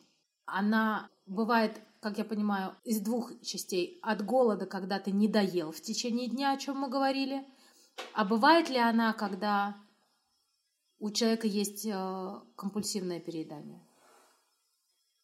она 0.47 1.11
бывает 1.27 1.73
как 2.01 2.19
я 2.19 2.25
понимаю, 2.25 2.77
из 2.85 3.01
двух 3.01 3.33
частей. 3.43 3.99
От 4.03 4.25
голода, 4.25 4.67
когда 4.67 4.99
ты 4.99 5.11
не 5.11 5.29
доел 5.29 5.73
в 5.73 5.81
течение 5.81 6.29
дня, 6.29 6.53
о 6.53 6.57
чем 6.57 6.79
мы 6.79 6.89
говорили. 6.89 7.45
А 8.13 8.25
бывает 8.25 8.69
ли 8.69 8.79
она, 8.79 9.13
когда 9.13 9.77
у 11.01 11.11
человека 11.11 11.47
есть 11.47 11.85
э, 11.87 12.41
компульсивное 12.57 13.21
переедание? 13.21 13.81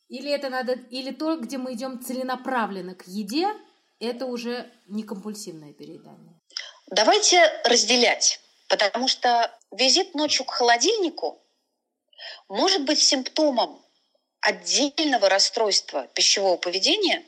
Или 0.09 0.31
это 0.31 0.51
надо, 0.51 0.73
или 0.73 1.13
то, 1.13 1.37
где 1.37 1.59
мы 1.59 1.75
идем 1.75 2.03
целенаправленно 2.03 2.95
к 2.95 3.07
еде, 3.07 3.49
это 4.01 4.27
уже 4.27 4.71
не 4.87 5.03
компульсивное 5.03 5.73
переедание? 5.73 6.41
Давайте 6.89 7.41
разделять, 7.65 8.41
потому 8.69 9.09
что 9.09 9.51
визит 9.71 10.15
ночью 10.15 10.45
к 10.45 10.51
холодильнику 10.51 11.41
может 12.49 12.85
быть 12.85 12.99
симптомом 12.99 13.84
отдельного 14.45 15.31
расстройства 15.31 16.07
пищевого 16.09 16.59
поведения, 16.59 17.23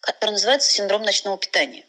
которое 0.00 0.32
называется 0.32 0.70
синдром 0.70 1.02
ночного 1.02 1.36
питания. 1.36 1.84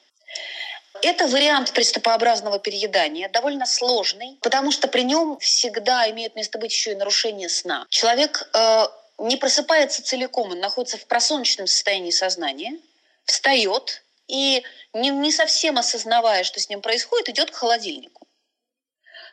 Это 1.01 1.27
вариант 1.27 1.71
приступообразного 1.71 2.59
переедания, 2.59 3.29
довольно 3.29 3.65
сложный, 3.65 4.37
потому 4.41 4.71
что 4.71 4.89
при 4.89 5.03
нем 5.03 5.39
всегда 5.39 6.09
имеет 6.09 6.35
место 6.35 6.57
быть 6.57 6.71
еще 6.71 6.91
и 6.91 6.95
нарушение 6.95 7.47
сна. 7.47 7.85
Человек 7.89 8.49
э, 8.53 8.87
не 9.19 9.37
просыпается 9.37 10.03
целиком, 10.03 10.51
он 10.51 10.59
находится 10.59 10.97
в 10.97 11.05
просоночном 11.05 11.67
состоянии 11.67 12.11
сознания, 12.11 12.77
встает 13.23 14.03
и, 14.27 14.63
не, 14.91 15.09
не 15.09 15.31
совсем 15.31 15.77
осознавая, 15.77 16.43
что 16.43 16.59
с 16.59 16.67
ним 16.67 16.81
происходит, 16.81 17.29
идет 17.29 17.51
к 17.51 17.55
холодильнику. 17.55 18.27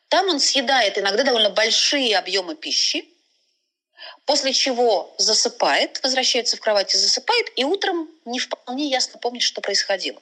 Там 0.09 0.29
он 0.29 0.39
съедает 0.39 0.99
иногда 0.99 1.25
довольно 1.25 1.51
большие 1.51 2.17
объемы 2.17 2.55
пищи, 2.55 3.09
После 4.27 4.55
чего 4.55 5.15
засыпает, 5.19 6.03
возвращается 6.03 6.57
в 6.57 6.61
кровать 6.61 6.95
и 6.95 6.99
засыпает, 6.99 7.47
и 7.57 7.65
утром 7.65 8.09
не 8.25 8.39
вполне 8.39 8.89
ясно 8.89 9.19
помнит, 9.19 9.43
что 9.43 9.61
происходило. 9.61 10.21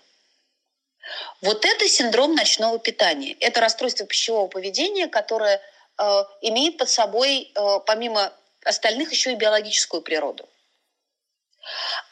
Вот 1.40 1.64
это 1.64 1.88
синдром 1.88 2.34
ночного 2.34 2.78
питания. 2.78 3.36
Это 3.40 3.60
расстройство 3.60 4.06
пищевого 4.06 4.48
поведения, 4.48 5.06
которое 5.08 5.60
э, 5.98 6.24
имеет 6.42 6.78
под 6.78 6.88
собой, 6.88 7.52
э, 7.54 7.80
помимо 7.86 8.32
остальных, 8.64 9.12
еще 9.12 9.32
и 9.32 9.36
биологическую 9.36 10.02
природу. 10.02 10.48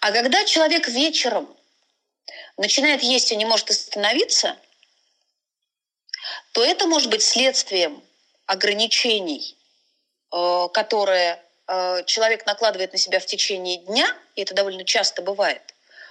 А 0.01 0.13
когда 0.13 0.45
человек 0.45 0.89
вечером 0.89 1.49
начинает 2.57 3.03
есть 3.03 3.33
и 3.33 3.37
не 3.37 3.45
может 3.45 3.71
остановиться, 3.71 4.57
то 6.53 6.65
это 6.65 6.87
может 6.87 7.11
быть 7.11 7.23
следствием 7.23 8.03
ограничений, 8.47 9.57
э, 10.33 10.69
которые 10.73 11.43
человек 12.07 12.47
накладывает 12.47 12.93
на 12.93 12.99
себя 12.99 13.21
в 13.21 13.27
течение 13.27 13.79
дня, 13.79 14.07
и 14.35 14.43
это 14.43 14.55
довольно 14.55 14.85
часто 14.85 15.23
бывает. 15.23 15.63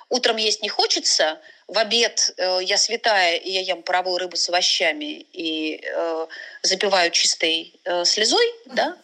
Утром 0.09 0.37
есть 0.37 0.63
не 0.63 0.69
хочется, 0.69 1.39
в 1.67 1.77
обед 1.77 2.33
э, 2.37 2.59
я 2.63 2.77
святая, 2.77 3.37
и 3.37 3.51
я 3.51 3.61
ем 3.61 3.83
паровую 3.83 4.17
рыбу 4.17 4.35
с 4.35 4.49
овощами 4.49 5.27
и 5.33 5.81
э, 5.83 6.27
запиваю 6.63 7.11
чистой 7.11 7.79
э, 7.83 8.05
слезой, 8.05 8.45
mm-hmm. 8.47 8.73
да, 8.73 8.97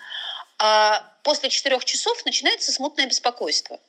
а 0.57 1.13
после 1.21 1.49
четырех 1.49 1.85
часов 1.85 2.25
начинается 2.25 2.71
смутное 2.71 3.05
беспокойство. 3.05 3.79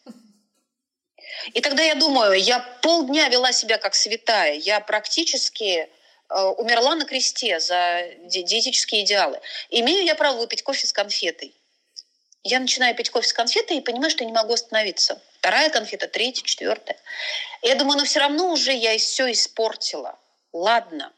И 1.54 1.60
тогда 1.62 1.82
я 1.82 1.94
думаю, 1.94 2.38
я 2.38 2.60
полдня 2.82 3.28
вела 3.28 3.52
себя 3.52 3.78
как 3.78 3.94
святая, 3.94 4.54
я 4.54 4.80
практически 4.80 5.88
э, 6.28 6.42
умерла 6.58 6.96
на 6.96 7.06
кресте 7.06 7.60
за 7.60 8.02
диетические 8.24 9.04
идеалы. 9.04 9.40
Имею 9.70 10.04
я 10.04 10.14
право 10.16 10.36
выпить 10.36 10.62
кофе 10.62 10.86
с 10.86 10.92
конфетой? 10.92 11.54
Я 12.46 12.60
начинаю 12.60 12.94
пить 12.94 13.10
кофе 13.10 13.28
с 13.28 13.32
конфетой 13.32 13.78
и 13.78 13.80
понимаю, 13.80 14.10
что 14.10 14.24
не 14.24 14.32
могу 14.32 14.52
остановиться. 14.52 15.20
Вторая 15.38 15.70
конфета, 15.70 16.08
третья, 16.08 16.42
четвертая. 16.44 16.98
Я 17.62 17.74
думаю, 17.74 17.98
но 17.98 18.04
все 18.04 18.20
равно 18.20 18.52
уже 18.52 18.72
я 18.72 18.96
все 18.98 19.30
испортила. 19.32 20.18
Ладно. 20.52 21.12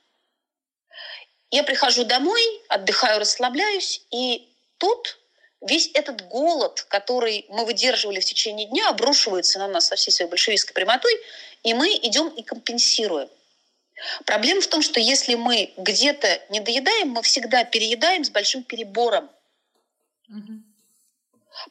Я 1.51 1.63
прихожу 1.63 2.05
домой, 2.05 2.43
отдыхаю, 2.69 3.21
расслабляюсь, 3.21 4.03
и 4.11 4.49
тут 4.79 5.19
весь 5.61 5.91
этот 5.95 6.29
голод, 6.29 6.83
который 6.89 7.47
мы 7.49 7.65
выдерживали 7.65 8.21
в 8.21 8.25
течение 8.25 8.67
дня, 8.67 8.89
обрушивается 8.89 9.59
на 9.59 9.69
нас 9.69 9.87
со 9.87 9.97
всей 9.97 10.11
своей 10.11 10.31
большевистской 10.31 10.75
прямотой, 10.75 11.15
и 11.63 11.73
мы 11.75 11.89
идем 11.97 12.29
и 12.29 12.43
компенсируем. 12.43 13.29
Проблема 14.27 14.61
в 14.61 14.67
том, 14.67 14.83
что 14.83 15.01
если 15.01 15.35
мы 15.35 15.73
где-то 15.77 16.41
не 16.51 16.61
доедаем, 16.61 17.09
мы 17.09 17.23
всегда 17.23 17.65
переедаем 17.65 18.25
с 18.25 18.31
большим 18.31 18.63
перебором. 18.63 19.31
Угу. 20.29 20.68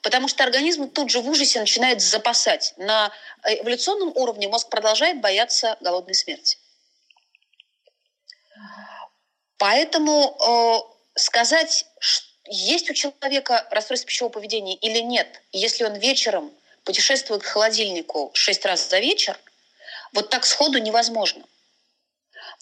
Потому 0.02 0.28
что 0.28 0.44
организм 0.44 0.90
тут 0.90 1.10
же 1.10 1.22
в 1.22 1.30
ужасе 1.30 1.60
начинает 1.60 2.02
запасать. 2.02 2.74
На 2.78 3.12
эволюционном 3.44 4.12
уровне 4.16 4.48
мозг 4.48 4.70
продолжает 4.70 5.22
бояться 5.22 5.78
голодной 5.82 6.16
смерти. 6.16 6.58
Поэтому 9.58 10.38
э, 10.40 11.20
сказать, 11.20 11.86
есть 12.46 12.90
у 12.90 12.94
человека 12.94 13.68
расстройство 13.72 14.08
пищевого 14.08 14.32
поведения 14.34 14.76
или 14.76 15.00
нет, 15.00 15.42
если 15.52 15.84
он 15.84 15.96
вечером 15.96 16.52
путешествует 16.84 17.44
к 17.44 17.48
холодильнику 17.48 18.32
шесть 18.34 18.66
раз 18.66 18.88
за 18.90 19.00
вечер, 19.00 19.38
вот 20.14 20.30
так 20.30 20.46
сходу 20.46 20.78
невозможно. 20.78 21.44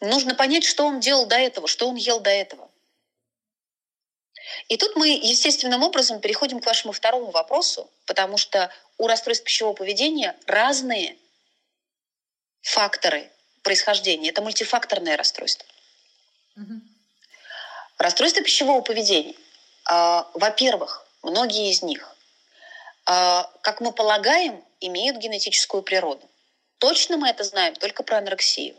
Нужно 0.02 0.36
понять, 0.36 0.64
что 0.64 0.86
он 0.86 1.00
делал 1.00 1.26
до 1.26 1.38
этого, 1.38 1.68
что 1.68 1.88
он 1.88 1.96
ел 1.96 2.20
до 2.20 2.30
этого. 2.30 2.70
И 4.68 4.78
тут 4.78 4.96
мы 4.96 5.10
естественным 5.10 5.84
образом 5.84 6.20
переходим 6.20 6.60
к 6.60 6.66
вашему 6.66 6.94
второму 6.94 7.32
вопросу, 7.32 7.90
потому 8.06 8.38
что 8.38 8.72
у 8.98 9.08
расстройств 9.08 9.44
пищевого 9.44 9.74
поведения 9.74 10.36
разные 10.46 11.18
факторы 12.62 13.32
происхождения. 13.64 14.30
Это 14.30 14.42
мультифакторное 14.42 15.18
расстройство. 15.18 15.68
Угу. 16.56 16.82
Расстройство 17.98 18.44
пищевого 18.44 18.82
поведения. 18.82 19.36
Э, 19.90 20.24
во-первых, 20.34 21.06
многие 21.24 21.72
из 21.72 21.82
них, 21.82 22.16
э, 23.08 23.44
как 23.62 23.82
мы 23.82 23.92
полагаем, 23.92 24.64
имеют 24.80 25.18
генетическую 25.18 25.84
природу. 25.84 26.30
Точно 26.78 27.18
мы 27.18 27.30
это 27.30 27.44
знаем 27.44 27.76
только 27.76 28.04
про 28.04 28.18
анорексию. 28.18 28.76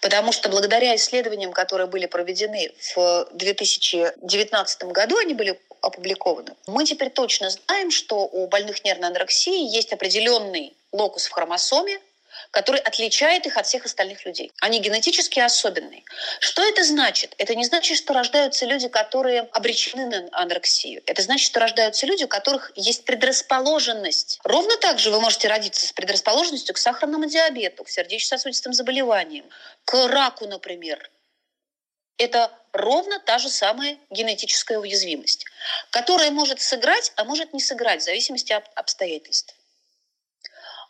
Потому 0.00 0.32
что 0.32 0.48
благодаря 0.48 0.94
исследованиям, 0.96 1.52
которые 1.52 1.86
были 1.86 2.06
проведены 2.06 2.72
в 2.94 3.28
2019 3.32 4.84
году, 4.84 5.18
они 5.18 5.34
были 5.34 5.58
опубликованы, 5.80 6.54
мы 6.66 6.84
теперь 6.84 7.10
точно 7.10 7.50
знаем, 7.50 7.90
что 7.90 8.26
у 8.26 8.46
больных 8.46 8.84
нервной 8.84 9.08
анорексией 9.08 9.68
есть 9.68 9.92
определенный 9.92 10.74
локус 10.92 11.26
в 11.26 11.32
хромосоме, 11.32 12.00
который 12.50 12.80
отличает 12.80 13.46
их 13.46 13.56
от 13.56 13.66
всех 13.66 13.84
остальных 13.84 14.24
людей. 14.24 14.52
Они 14.60 14.80
генетически 14.80 15.40
особенные. 15.40 16.04
Что 16.40 16.62
это 16.62 16.84
значит? 16.84 17.34
Это 17.38 17.54
не 17.54 17.64
значит, 17.64 17.96
что 17.96 18.12
рождаются 18.14 18.66
люди, 18.66 18.88
которые 18.88 19.42
обречены 19.52 20.06
на 20.06 20.28
анорексию. 20.32 21.02
Это 21.06 21.22
значит, 21.22 21.46
что 21.46 21.60
рождаются 21.60 22.06
люди, 22.06 22.24
у 22.24 22.28
которых 22.28 22.72
есть 22.74 23.04
предрасположенность. 23.04 24.40
Ровно 24.44 24.76
так 24.78 24.98
же 24.98 25.10
вы 25.10 25.20
можете 25.20 25.48
родиться 25.48 25.86
с 25.86 25.92
предрасположенностью 25.92 26.74
к 26.74 26.78
сахарному 26.78 27.26
диабету, 27.26 27.84
к 27.84 27.88
сердечно-сосудистым 27.88 28.72
заболеваниям, 28.72 29.46
к 29.84 30.08
раку, 30.08 30.46
например. 30.46 31.10
Это 32.18 32.50
ровно 32.72 33.20
та 33.20 33.38
же 33.38 33.48
самая 33.48 33.96
генетическая 34.10 34.78
уязвимость, 34.78 35.44
которая 35.90 36.30
может 36.30 36.60
сыграть, 36.60 37.12
а 37.16 37.24
может 37.24 37.52
не 37.52 37.60
сыграть 37.60 38.00
в 38.00 38.04
зависимости 38.04 38.52
от 38.52 38.64
обстоятельств. 38.74 39.54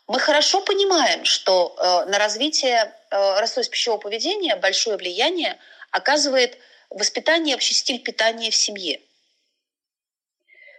Мы 0.09 0.19
хорошо 0.19 0.61
понимаем, 0.61 1.23
что 1.23 1.75
э, 1.77 2.09
на 2.09 2.17
развитие 2.17 2.91
э, 3.11 3.39
расстройств 3.39 3.71
пищевого 3.71 3.99
поведения 3.99 4.55
большое 4.55 4.97
влияние 4.97 5.59
оказывает 5.91 6.57
воспитание 6.89 7.55
вообще 7.55 7.75
стиль 7.75 7.99
питания 7.99 8.49
в 8.49 8.55
семье. 8.55 8.99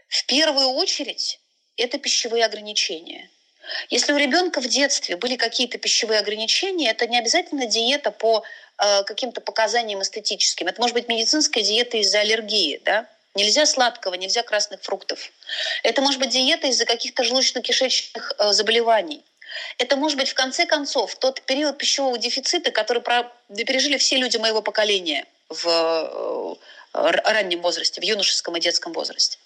В 0.09 0.27
первую 0.27 0.71
очередь 0.71 1.39
это 1.77 1.97
пищевые 1.99 2.45
ограничения. 2.45 3.31
Если 3.89 4.13
у 4.13 4.17
ребенка 4.17 4.61
в 4.61 4.67
детстве 4.67 5.15
были 5.15 5.37
какие-то 5.37 5.79
пищевые 5.79 6.19
ограничения, 6.19 6.91
это 6.91 7.07
не 7.07 7.17
обязательно 7.17 7.67
диета 7.67 8.11
по 8.11 8.43
э, 8.79 9.05
каким-то 9.05 9.41
показаниям 9.41 10.03
эстетическим. 10.03 10.67
Это 10.67 10.81
может 10.81 10.95
быть 10.95 11.07
медицинская 11.07 11.63
диета 11.63 11.99
из-за 11.99 12.19
аллергии, 12.19 12.83
да? 12.85 13.07
Нельзя 13.35 13.65
сладкого, 13.65 14.15
нельзя 14.15 14.43
красных 14.43 14.83
фруктов. 14.83 15.31
Это 15.83 16.03
может 16.03 16.19
быть 16.19 16.31
диета 16.31 16.67
из-за 16.67 16.85
каких-то 16.85 17.23
желудочно-кишечных 17.23 18.33
э, 18.39 18.53
заболеваний. 18.53 19.23
Это 19.79 19.97
может 19.97 20.19
быть, 20.19 20.29
в 20.29 20.35
конце 20.35 20.67
концов, 20.67 21.15
тот 21.17 21.41
период 21.43 21.79
пищевого 21.79 22.19
дефицита, 22.19 22.71
который 22.71 23.03
пережили 23.67 23.99
все 23.99 24.17
люди 24.17 24.37
моего 24.37 24.63
поколения 24.63 25.27
в 25.49 25.67
э, 25.67 26.55
раннем 26.93 27.61
возрасте, 27.63 28.01
в 28.01 28.05
юношеском 28.05 28.57
и 28.57 28.61
детском 28.61 28.93
возрасте. 28.93 29.39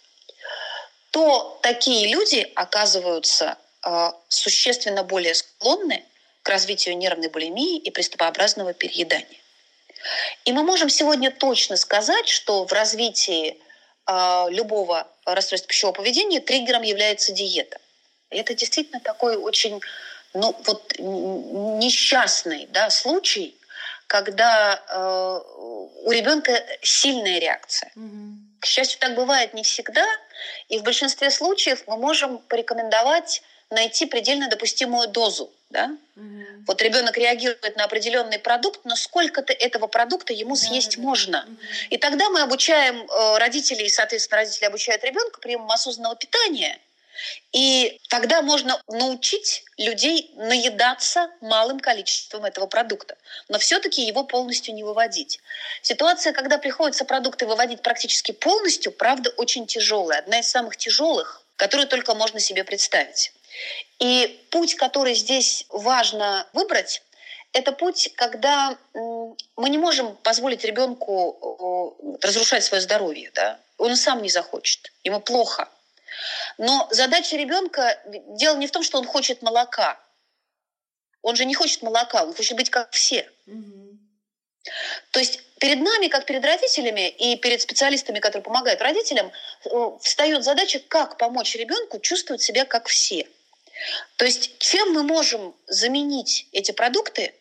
То 1.11 1.59
такие 1.63 2.09
люди 2.09 2.51
оказываются 2.55 3.59
э, 3.85 4.11
существенно 4.29 5.05
более 5.05 5.35
склонны 5.35 6.05
к 6.43 6.49
развитию 6.49 6.97
нервной 6.97 7.29
булимии 7.29 7.79
и 7.79 7.91
приступообразного 7.91 8.73
переедания. 8.73 9.39
И 10.45 10.53
мы 10.53 10.63
можем 10.63 10.91
сегодня 10.91 11.31
точно 11.31 11.77
сказать, 11.77 12.29
что 12.29 12.67
в 12.67 12.73
развитии 12.73 13.59
любого 14.51 15.09
расстройства 15.25 15.69
пищевого 15.69 15.95
поведения 15.95 16.41
триггером 16.41 16.83
является 16.83 17.33
диета. 17.33 17.79
Это 18.31 18.55
действительно 18.55 19.01
такой 19.01 19.37
очень 19.37 19.81
ну, 20.35 20.55
вот, 20.65 20.95
несчастный 20.99 22.67
да, 22.71 22.91
случай, 22.91 23.57
когда 24.07 24.83
э, 24.89 25.41
у 26.03 26.11
ребенка 26.11 26.63
сильная 26.83 27.39
реакция. 27.39 27.93
Угу. 27.97 28.61
К 28.61 28.67
счастью, 28.67 28.99
так 28.99 29.15
бывает 29.15 29.55
не 29.55 29.63
всегда, 29.63 30.05
и 30.69 30.79
в 30.79 30.83
большинстве 30.83 31.31
случаев 31.31 31.85
мы 31.87 31.97
можем 31.97 32.39
порекомендовать 32.39 33.43
найти 33.71 34.07
предельно 34.07 34.49
допустимую 34.49 35.09
дозу. 35.09 35.51
Да? 35.75 35.91
Угу. 36.15 36.45
Вот 36.69 36.81
ребенок 36.83 37.19
реагирует 37.19 37.77
на 37.77 37.85
определенный 37.85 38.39
продукт, 38.39 38.81
но 38.85 38.95
сколько-то 38.95 39.53
этого 39.53 39.89
продукта 39.89 40.33
ему 40.33 40.55
съесть 40.55 40.97
да, 40.97 41.03
можно. 41.03 41.45
Угу. 41.45 41.57
И 41.91 41.97
тогда 41.99 42.31
мы 42.31 42.43
обучаем 42.43 43.03
э, 43.03 43.39
родителей, 43.39 43.87
и, 43.87 43.89
соответственно, 43.89 44.43
родители 44.43 44.67
обучают 44.67 45.03
ребенка 45.03 45.41
приемам 45.41 45.73
осознанного 45.73 46.15
питания. 46.15 46.79
И 47.53 48.01
тогда 48.09 48.41
можно 48.43 48.81
научить 48.87 49.65
людей 49.79 50.31
наедаться 50.37 51.29
малым 51.41 51.81
количеством 51.81 52.45
этого 52.45 52.67
продукта, 52.67 53.17
но 53.49 53.59
все-таки 53.59 54.03
его 54.03 54.23
полностью 54.23 54.75
не 54.75 54.85
выводить. 54.85 55.41
Ситуация, 55.83 56.33
когда 56.33 56.59
приходится 56.59 57.05
продукты 57.05 57.47
выводить 57.47 57.83
практически 57.83 58.31
полностью, 58.31 58.93
правда, 58.93 59.31
очень 59.37 59.67
тяжелая. 59.67 60.21
Одна 60.21 60.39
из 60.39 60.49
самых 60.49 60.77
тяжелых, 60.77 61.43
которую 61.57 61.89
только 61.89 62.15
можно 62.15 62.39
себе 62.39 62.63
представить. 62.63 63.33
И 64.01 64.47
путь, 64.51 64.75
который 64.75 65.15
здесь 65.15 65.67
важно 65.69 66.47
выбрать, 66.53 67.03
это 67.53 67.73
путь, 67.73 68.13
когда 68.17 68.77
мы 68.93 69.71
не 69.71 69.79
можем 69.79 70.17
позволить 70.17 70.65
ребенку 70.65 71.97
разрушать 72.21 72.65
свое 72.65 72.81
здоровье. 72.81 73.31
Да? 73.35 73.61
Он 73.79 73.97
сам 73.97 74.23
не 74.23 74.29
захочет, 74.29 74.93
ему 75.05 75.21
плохо. 75.21 75.69
Но 76.59 76.89
задача 76.91 77.37
ребенка, 77.37 78.01
дело 78.07 78.57
не 78.57 78.67
в 78.67 78.71
том, 78.71 78.83
что 78.83 78.99
он 78.99 79.07
хочет 79.07 79.43
молока. 79.43 80.01
Он 81.23 81.37
же 81.37 81.45
не 81.45 81.55
хочет 81.55 81.83
молока, 81.83 82.25
он 82.25 82.35
хочет 82.35 82.57
быть 82.57 82.71
как 82.71 82.91
все. 82.93 83.31
Угу. 83.47 83.99
То 85.11 85.21
есть 85.21 85.41
перед 85.59 85.81
нами, 85.81 86.09
как 86.09 86.27
перед 86.27 86.45
родителями 86.45 87.09
и 87.09 87.37
перед 87.37 87.61
специалистами, 87.61 88.19
которые 88.19 88.43
помогают 88.43 88.81
родителям, 88.83 89.31
э, 89.65 89.91
встает 90.01 90.45
задача, 90.45 90.81
как 90.89 91.19
помочь 91.19 91.55
ребенку 91.55 92.01
чувствовать 92.01 92.43
себя 92.43 92.65
как 92.65 92.89
все. 92.89 93.27
То 94.17 94.25
есть 94.25 94.59
чем 94.59 94.93
мы 94.93 95.03
можем 95.03 95.55
заменить 95.67 96.47
эти 96.53 96.73
продукты, 96.73 97.35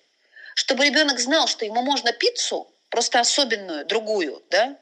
чтобы 0.55 0.85
ребенок 0.85 1.19
знал, 1.19 1.47
что 1.47 1.65
ему 1.65 1.81
можно 1.81 2.11
пиццу, 2.11 2.71
просто 2.89 3.19
особенную, 3.19 3.85
другую, 3.85 4.43
да, 4.49 4.77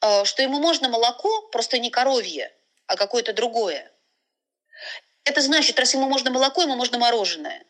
э, 0.00 0.24
что 0.24 0.42
ему 0.42 0.58
можно 0.58 0.88
молоко, 0.88 1.42
просто 1.48 1.78
не 1.78 1.90
коровье, 1.90 2.52
а 2.86 2.96
какое-то 2.96 3.32
другое. 3.32 3.90
Это 5.24 5.40
значит, 5.40 5.78
раз 5.78 5.94
ему 5.94 6.06
можно 6.06 6.30
молоко, 6.30 6.62
ему 6.62 6.76
можно 6.76 6.98
мороженое. 6.98 7.64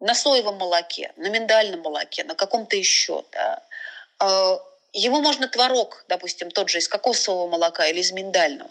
На 0.00 0.14
соевом 0.14 0.56
молоке, 0.56 1.12
на 1.16 1.28
миндальном 1.28 1.80
молоке, 1.80 2.24
на 2.24 2.34
каком-то 2.34 2.76
еще. 2.76 3.24
Да. 3.30 3.62
Э, 4.20 4.58
ему 4.92 5.20
можно 5.20 5.46
творог, 5.48 6.04
допустим, 6.08 6.50
тот 6.50 6.68
же 6.68 6.78
из 6.78 6.88
кокосового 6.88 7.48
молока 7.48 7.86
или 7.86 8.00
из 8.00 8.10
миндального. 8.10 8.70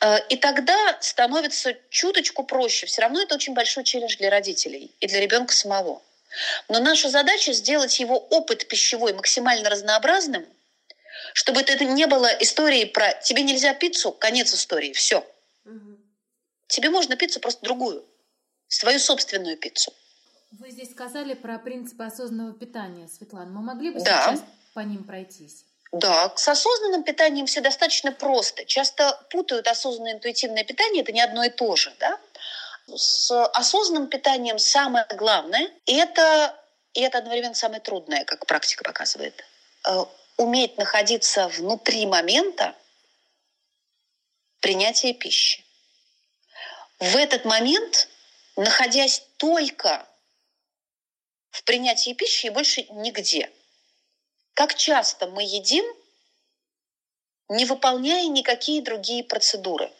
Э, 0.00 0.18
и 0.28 0.36
тогда 0.36 0.98
становится 1.00 1.74
чуточку 1.90 2.44
проще. 2.44 2.86
Все 2.86 3.02
равно 3.02 3.22
это 3.22 3.34
очень 3.34 3.54
большой 3.54 3.84
челлендж 3.84 4.16
для 4.16 4.30
родителей 4.30 4.94
и 5.00 5.06
для 5.06 5.20
ребенка 5.20 5.52
самого. 5.54 6.02
Но 6.68 6.80
наша 6.80 7.08
задача 7.08 7.52
сделать 7.52 7.98
его 7.98 8.18
опыт 8.18 8.68
пищевой 8.68 9.14
максимально 9.14 9.70
разнообразным, 9.70 10.46
чтобы 11.32 11.60
это 11.60 11.84
не 11.84 12.06
было 12.06 12.26
историей 12.40 12.84
про 12.84 13.12
«тебе 13.14 13.42
нельзя 13.42 13.72
пиццу», 13.74 14.12
конец 14.12 14.52
истории, 14.52 14.92
все. 14.92 15.26
Угу. 15.64 15.98
Тебе 16.68 16.90
можно 16.90 17.16
пиццу, 17.16 17.40
просто 17.40 17.62
другую, 17.62 18.04
свою 18.68 18.98
собственную 18.98 19.56
пиццу. 19.56 19.94
Вы 20.50 20.70
здесь 20.70 20.90
сказали 20.90 21.34
про 21.34 21.58
принципы 21.58 22.04
осознанного 22.04 22.52
питания, 22.52 23.08
Светлана. 23.08 23.50
Мы 23.50 23.62
могли 23.62 23.90
бы 23.90 24.00
да. 24.00 24.30
сейчас 24.30 24.44
по 24.74 24.80
ним 24.80 25.04
пройтись? 25.04 25.65
Да, 25.92 26.32
с 26.36 26.48
осознанным 26.48 27.04
питанием 27.04 27.46
все 27.46 27.60
достаточно 27.60 28.12
просто. 28.12 28.64
Часто 28.64 29.18
путают 29.30 29.68
осознанное 29.68 30.12
и 30.12 30.16
интуитивное 30.16 30.64
питание, 30.64 31.02
это 31.02 31.12
не 31.12 31.20
одно 31.20 31.44
и 31.44 31.48
то 31.48 31.76
же. 31.76 31.94
Да? 31.98 32.18
С 32.94 33.30
осознанным 33.48 34.08
питанием 34.08 34.58
самое 34.58 35.06
главное, 35.14 35.70
и 35.86 35.94
это, 35.94 36.54
и 36.92 37.00
это 37.00 37.18
одновременно 37.18 37.54
самое 37.54 37.80
трудное, 37.80 38.24
как 38.24 38.46
практика 38.46 38.84
показывает, 38.84 39.44
э, 39.88 40.04
уметь 40.36 40.76
находиться 40.76 41.48
внутри 41.48 42.06
момента 42.06 42.74
принятия 44.60 45.12
пищи. 45.12 45.64
В 46.98 47.16
этот 47.16 47.44
момент, 47.44 48.08
находясь 48.56 49.22
только 49.36 50.06
в 51.50 51.62
принятии 51.64 52.12
пищи 52.12 52.46
и 52.46 52.50
больше 52.50 52.82
нигде. 52.90 53.50
Как 54.56 54.74
часто 54.74 55.28
мы 55.28 55.44
едим, 55.44 55.84
не 57.48 57.64
выполняя 57.64 58.26
никакие 58.26 58.82
другие 58.82 59.22
процедуры. 59.22 59.92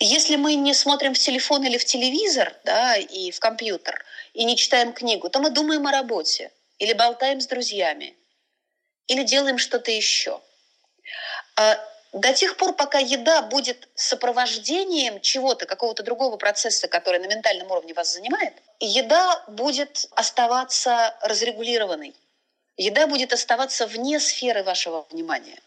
Если 0.00 0.34
мы 0.36 0.56
не 0.56 0.74
смотрим 0.74 1.14
в 1.14 1.18
телефон 1.18 1.64
или 1.64 1.78
в 1.78 1.84
телевизор, 1.84 2.52
да, 2.64 2.96
и 2.96 3.30
в 3.30 3.38
компьютер, 3.38 4.04
и 4.32 4.44
не 4.44 4.56
читаем 4.56 4.92
книгу, 4.92 5.30
то 5.30 5.38
мы 5.38 5.50
думаем 5.50 5.86
о 5.86 5.92
работе 5.92 6.52
или 6.78 6.92
болтаем 6.92 7.40
с 7.40 7.46
друзьями– 7.46 8.16
или 9.06 9.22
делаем 9.22 9.58
что-то 9.58 9.90
еще. 9.90 10.40
А, 11.56 11.78
до 12.12 12.32
тех 12.32 12.56
пор, 12.56 12.74
пока 12.74 12.98
еда 12.98 13.42
будет 13.42 13.88
сопровождением 13.94 15.20
чего-то, 15.20 15.66
какого-то 15.66 16.02
другого 16.02 16.36
процесса, 16.36 16.88
который 16.88 17.20
на 17.20 17.26
ментальном 17.26 17.70
уровне 17.70 17.92
вас 17.92 18.12
занимает, 18.12 18.54
еда 18.80 19.44
будет 19.48 20.06
оставаться 20.12 21.16
разрегулированной. 21.22 22.14
Еда 22.76 23.06
будет 23.06 23.32
оставаться 23.32 23.86
вне 23.86 24.18
сферы 24.18 24.62
вашего 24.62 25.06
внимания. 25.10 25.60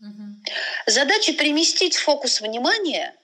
Угу. 0.00 0.52
Задача 0.86 1.32
переместить 1.34 1.96
фокус 1.96 2.40
внимания 2.40 3.14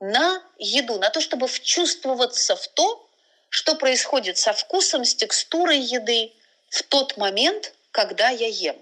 на 0.00 0.42
еду, 0.58 0.98
на 0.98 1.10
то, 1.10 1.20
чтобы 1.20 1.48
вчувствоваться 1.48 2.56
в 2.56 2.68
то, 2.68 3.08
что 3.48 3.74
происходит 3.74 4.38
со 4.38 4.52
вкусом, 4.52 5.04
с 5.04 5.14
текстурой 5.14 5.78
еды 5.78 6.32
в 6.68 6.82
тот 6.82 7.16
момент, 7.16 7.72
когда 7.90 8.28
я 8.28 8.46
ем. 8.46 8.76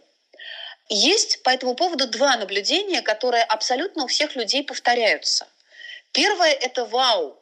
Есть 0.89 1.43
по 1.43 1.51
этому 1.51 1.75
поводу 1.75 2.07
два 2.07 2.37
наблюдения, 2.37 3.03
которые 3.03 3.43
абсолютно 3.45 4.05
у 4.05 4.07
всех 4.07 4.37
людей 4.37 4.63
повторяются. 4.63 5.47
Первое– 6.13 6.53
это 6.53 6.85
вау. 6.85 7.39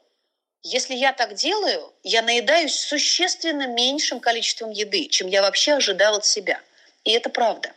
Если 0.66 0.94
я 0.94 1.12
так 1.12 1.34
делаю, 1.34 1.92
я 2.02 2.22
наедаюсь 2.22 2.74
существенно 2.74 3.66
меньшим 3.66 4.18
количеством 4.18 4.70
еды, 4.70 5.08
чем 5.08 5.28
я 5.28 5.42
вообще 5.42 5.74
ожидал 5.74 6.16
от 6.16 6.24
себя. 6.24 6.58
И 7.04 7.12
это 7.12 7.28
правда. 7.28 7.72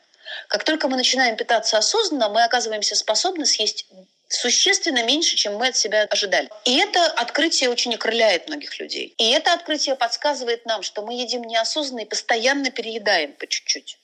Как 0.48 0.64
только 0.64 0.88
мы 0.88 0.96
начинаем 0.96 1.36
питаться 1.36 1.78
осознанно, 1.78 2.30
мы 2.30 2.46
оказываемся 2.46 2.96
способны 2.96 3.46
съесть 3.46 3.88
существенно 4.30 5.04
меньше, 5.04 5.36
чем 5.36 5.56
мы 5.56 5.68
от 5.68 5.76
себя 5.76 6.04
ожидали. 6.04 6.50
И 6.64 6.78
это 6.78 7.08
открытие 7.08 7.70
очень 7.70 7.94
окрыляет 7.94 8.48
многих 8.48 8.80
людей. 8.80 9.14
И 9.18 9.32
это 9.32 9.52
открытие 9.52 9.96
подсказывает 9.96 10.66
нам, 10.66 10.82
что 10.82 11.02
мы 11.02 11.14
едим 11.14 11.44
неосознанно 11.44 12.02
и 12.02 12.06
постоянно 12.06 12.72
переедаем 12.72 13.34
по 13.34 13.48
чуть-чуть. 13.48 14.00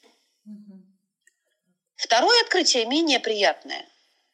Второе 1.95 2.41
открытие 2.41 2.85
менее 2.85 3.21
приятное. 3.21 3.85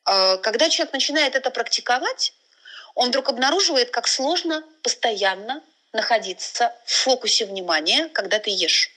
А, 0.06 0.38
когда 0.38 0.70
человек 0.70 0.94
начинает 0.94 1.36
это 1.36 1.52
практиковать, 1.52 2.34
он 3.00 3.10
вдруг 3.10 3.30
обнаруживает, 3.30 3.92
как 3.92 4.10
сложно 4.10 4.62
постоянно 4.84 5.64
находиться 5.94 6.76
в 6.84 6.92
фокусе 6.92 7.46
внимания, 7.46 8.10
когда 8.10 8.40
ты 8.40 8.50
ешь. 8.50 8.92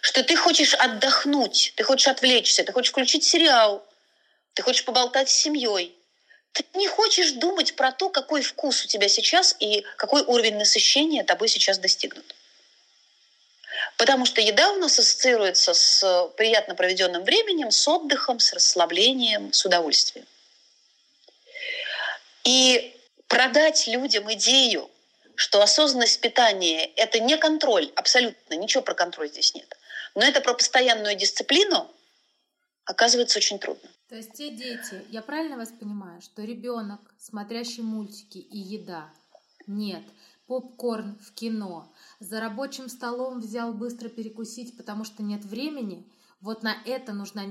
Что 0.00 0.24
ты 0.24 0.34
хочешь 0.34 0.74
отдохнуть, 0.74 1.72
ты 1.76 1.84
хочешь 1.84 2.08
отвлечься, 2.08 2.64
ты 2.64 2.72
хочешь 2.72 2.90
включить 2.90 3.22
сериал, 3.22 3.86
ты 4.54 4.62
хочешь 4.62 4.84
поболтать 4.84 5.30
с 5.30 5.34
семьей. 5.34 5.96
Ты 6.50 6.64
не 6.74 6.88
хочешь 6.88 7.30
думать 7.30 7.76
про 7.76 7.92
то, 7.92 8.08
какой 8.08 8.42
вкус 8.42 8.84
у 8.84 8.88
тебя 8.88 9.06
сейчас 9.06 9.54
и 9.60 9.86
какой 9.96 10.22
уровень 10.22 10.56
насыщения 10.56 11.22
тобой 11.22 11.46
сейчас 11.46 11.78
достигнут. 11.78 12.34
Потому 13.96 14.26
что 14.26 14.40
еда 14.40 14.72
у 14.72 14.80
нас 14.80 14.98
ассоциируется 14.98 15.74
с 15.74 16.28
приятно 16.36 16.74
проведенным 16.74 17.22
временем, 17.22 17.70
с 17.70 17.86
отдыхом, 17.86 18.40
с 18.40 18.52
расслаблением, 18.52 19.52
с 19.52 19.64
удовольствием. 19.64 20.26
И 22.44 22.96
продать 23.28 23.86
людям 23.86 24.32
идею, 24.34 24.90
что 25.34 25.62
осознанность 25.62 26.20
питания– 26.20 26.86
это 26.96 27.20
не 27.20 27.36
контроль, 27.36 27.90
абсолютно, 27.96 28.54
ничего 28.54 28.82
про 28.82 28.94
контроль 28.94 29.28
здесь 29.28 29.54
нет, 29.54 29.76
но 30.14 30.22
это 30.22 30.40
про 30.40 30.54
постоянную 30.54 31.16
дисциплину, 31.16 31.90
оказывается 32.84 33.38
очень 33.38 33.58
трудно. 33.58 33.88
То 34.08 34.16
есть 34.16 34.34
те 34.34 34.50
дети, 34.50 35.02
я 35.08 35.22
правильно 35.22 35.56
вас 35.56 35.70
понимаю, 35.70 36.20
что 36.20 36.42
ребенок, 36.42 37.00
смотрящий 37.18 37.82
мультики 37.82 38.38
и 38.38 38.58
еда, 38.58 39.08
нет, 39.66 40.02
попкорн 40.46 41.18
в 41.18 41.32
кино, 41.32 41.90
за 42.20 42.40
рабочим 42.40 42.88
столом 42.88 43.40
взял 43.40 43.72
быстро 43.72 44.08
перекусить, 44.08 44.76
потому 44.76 45.04
что 45.04 45.22
нет 45.22 45.42
времени, 45.44 46.06
вот 46.40 46.62
на 46.62 46.76
это 46.84 47.12
нужна 47.12 47.44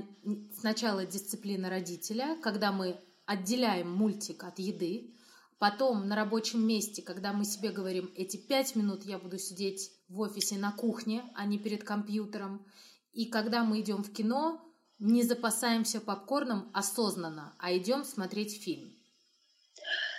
сначала 0.56 1.04
дисциплина 1.06 1.68
родителя, 1.68 2.36
когда 2.42 2.70
мы 2.70 2.96
отделяем 3.32 3.90
мультик 3.90 4.44
от 4.44 4.58
еды, 4.58 5.14
потом 5.58 6.08
на 6.08 6.16
рабочем 6.16 6.66
месте, 6.66 7.02
когда 7.02 7.32
мы 7.32 7.44
себе 7.44 7.70
говорим, 7.70 8.12
эти 8.16 8.36
пять 8.36 8.76
минут 8.76 9.04
я 9.04 9.18
буду 9.18 9.38
сидеть 9.38 9.90
в 10.08 10.20
офисе 10.20 10.56
на 10.56 10.72
кухне, 10.72 11.22
а 11.34 11.44
не 11.46 11.58
перед 11.58 11.84
компьютером, 11.84 12.66
и 13.12 13.26
когда 13.26 13.64
мы 13.64 13.80
идем 13.80 14.02
в 14.02 14.12
кино, 14.12 14.60
не 14.98 15.22
запасаемся 15.22 16.00
попкорном 16.00 16.70
осознанно, 16.72 17.54
а 17.58 17.76
идем 17.76 18.04
смотреть 18.04 18.62
фильм. 18.62 18.96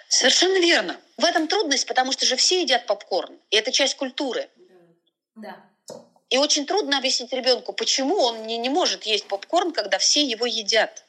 Совершенно 0.10 0.60
верно. 0.60 0.99
В 1.17 1.23
этом 1.23 1.47
трудность, 1.47 1.88
потому 1.88 2.12
что 2.12 2.26
же 2.26 2.36
все 2.36 2.62
едят 2.62 2.86
попкорн, 2.86 3.39
и 3.49 3.56
это 3.56 3.71
часть 3.71 3.95
культуры. 3.95 4.49
Да. 5.36 5.63
И 6.30 6.38
очень 6.38 6.65
трудно 6.65 6.97
объяснить 6.97 7.32
ребенку, 7.32 7.73
почему 7.73 8.17
он 8.17 8.45
не, 8.45 8.58
не 8.58 8.69
может 8.69 9.04
есть 9.04 9.28
попкорн, 9.28 9.71
когда 9.71 9.97
все 9.97 10.23
его 10.26 10.45
едят. 10.45 11.04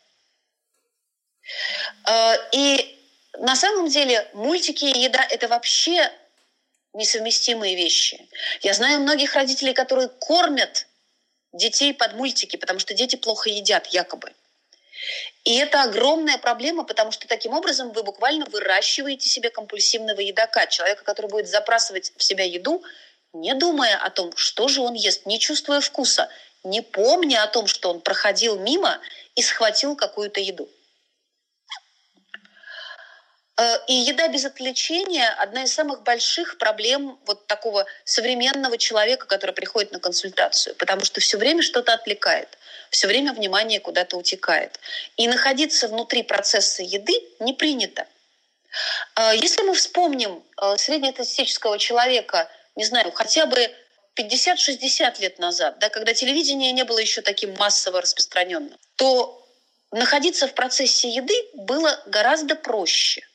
Э, 2.09 2.37
и 2.53 2.99
на 3.39 3.57
самом 3.57 3.89
деле 3.89 4.29
мультики 4.35 4.85
и 4.85 5.01
еда– 5.01 5.27
это 5.31 5.49
вообще 5.49 6.11
несовместимые 6.93 7.75
вещи. 7.77 8.29
Я 8.63 8.73
знаю 8.75 9.01
многих 9.01 9.35
родителей, 9.35 9.75
которые 9.75 10.09
кормят 10.09 10.87
детей 11.53 11.93
под 11.93 12.15
мультики, 12.15 12.57
потому 12.57 12.79
что 12.79 12.95
дети 12.95 13.17
плохо 13.17 13.51
едят, 13.51 13.87
якобы. 13.89 14.33
И 15.45 15.57
это 15.57 15.83
огромная 15.83 16.39
проблема, 16.39 16.85
потому 16.85 17.13
что 17.13 17.29
таким 17.29 17.53
образом 17.53 17.93
вы 17.93 18.03
буквально 18.03 18.47
выращиваете 18.47 19.29
себе 19.29 19.51
компульсивного 19.51 20.21
едока, 20.21 20.67
человека, 20.67 21.05
который 21.05 21.31
будет 21.31 21.49
забрасывать 21.49 22.13
в 22.17 22.23
себя 22.23 22.45
еду, 22.45 22.83
не 23.33 23.55
думая 23.55 23.97
о 23.97 24.11
том, 24.11 24.35
что 24.37 24.69
же 24.69 24.81
он 24.81 24.95
ест, 24.95 25.27
не 25.27 25.39
чувствуя 25.39 25.81
вкуса, 25.81 26.31
не 26.63 26.81
помня 26.81 27.43
о 27.43 27.49
том, 27.49 27.67
что 27.67 27.91
он 27.91 28.01
проходил 28.01 28.59
мимо 28.59 28.99
и 29.35 29.43
схватил 29.43 29.97
какую-то 29.97 30.41
еду. 30.41 30.69
Э, 33.57 33.79
и 33.87 33.95
еда 33.95 34.29
без 34.29 34.45
отвлечения– 34.45 35.29
одна 35.39 35.63
из 35.63 35.73
самых 35.73 36.03
больших 36.03 36.59
проблем 36.59 37.19
вот 37.25 37.47
такого 37.47 37.87
современного 38.05 38.79
человека, 38.79 39.27
который 39.27 39.53
приходит 39.53 39.93
на 39.93 40.01
консультацию, 40.01 40.75
потому 40.75 41.05
что 41.05 41.21
все 41.21 41.39
время 41.39 41.63
что-то 41.63 41.93
отвлекает, 41.93 42.59
все 42.91 43.07
время 43.07 43.33
внимание 43.33 43.79
куда-то 43.79 44.17
утекает. 44.17 44.81
И 45.17 45.29
находиться 45.29 45.87
внутри 45.87 46.25
процесса 46.25 46.83
еды 46.83 47.13
не 47.39 47.53
принято. 47.53 48.07
Э, 49.15 49.33
если 49.37 49.63
мы 49.63 49.75
вспомним 49.75 50.43
э, 50.61 50.77
среднестатистического 50.77 51.79
человека, 51.79 52.51
не 52.75 52.85
знаю, 52.85 53.13
хотя 53.13 53.47
бы 53.47 53.73
50-60 54.19 55.21
лет 55.21 55.39
назад, 55.39 55.79
да, 55.79 55.91
когда 55.91 56.13
телевидение 56.13 56.73
не 56.73 56.85
было 56.85 56.99
еще 56.99 57.23
таким 57.23 57.55
массово 57.55 58.01
распространенным, 58.01 58.77
то 58.97 59.47
находиться 59.93 60.49
в 60.49 60.55
процессе 60.55 61.09
еды 61.09 61.35
было 61.55 62.03
гораздо 62.07 62.57
проще– 62.57 63.25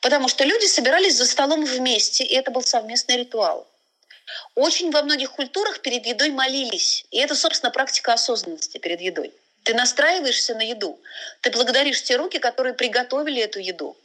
Потому 0.00 0.28
что 0.28 0.44
люди 0.44 0.66
собирались 0.66 1.16
за 1.16 1.26
столом 1.26 1.64
вместе, 1.64 2.24
и 2.24 2.34
это 2.34 2.50
был 2.50 2.62
совместный 2.62 3.16
ритуал. 3.16 3.66
Очень 4.54 4.90
во 4.90 5.02
многих 5.02 5.32
культурах 5.32 5.80
перед 5.80 6.06
едой 6.06 6.30
молились. 6.30 7.04
И 7.10 7.18
это, 7.18 7.34
собственно, 7.34 7.70
практика 7.70 8.12
осознанности 8.12 8.78
перед 8.78 9.00
едой. 9.00 9.32
Ты 9.64 9.74
настраиваешься 9.74 10.54
на 10.54 10.62
еду. 10.62 11.00
Ты 11.40 11.50
благодаришь 11.50 12.02
те 12.02 12.16
руки, 12.16 12.38
которые 12.38 12.74
приготовили 12.74 13.42
эту 13.42 13.58
еду 13.58 13.96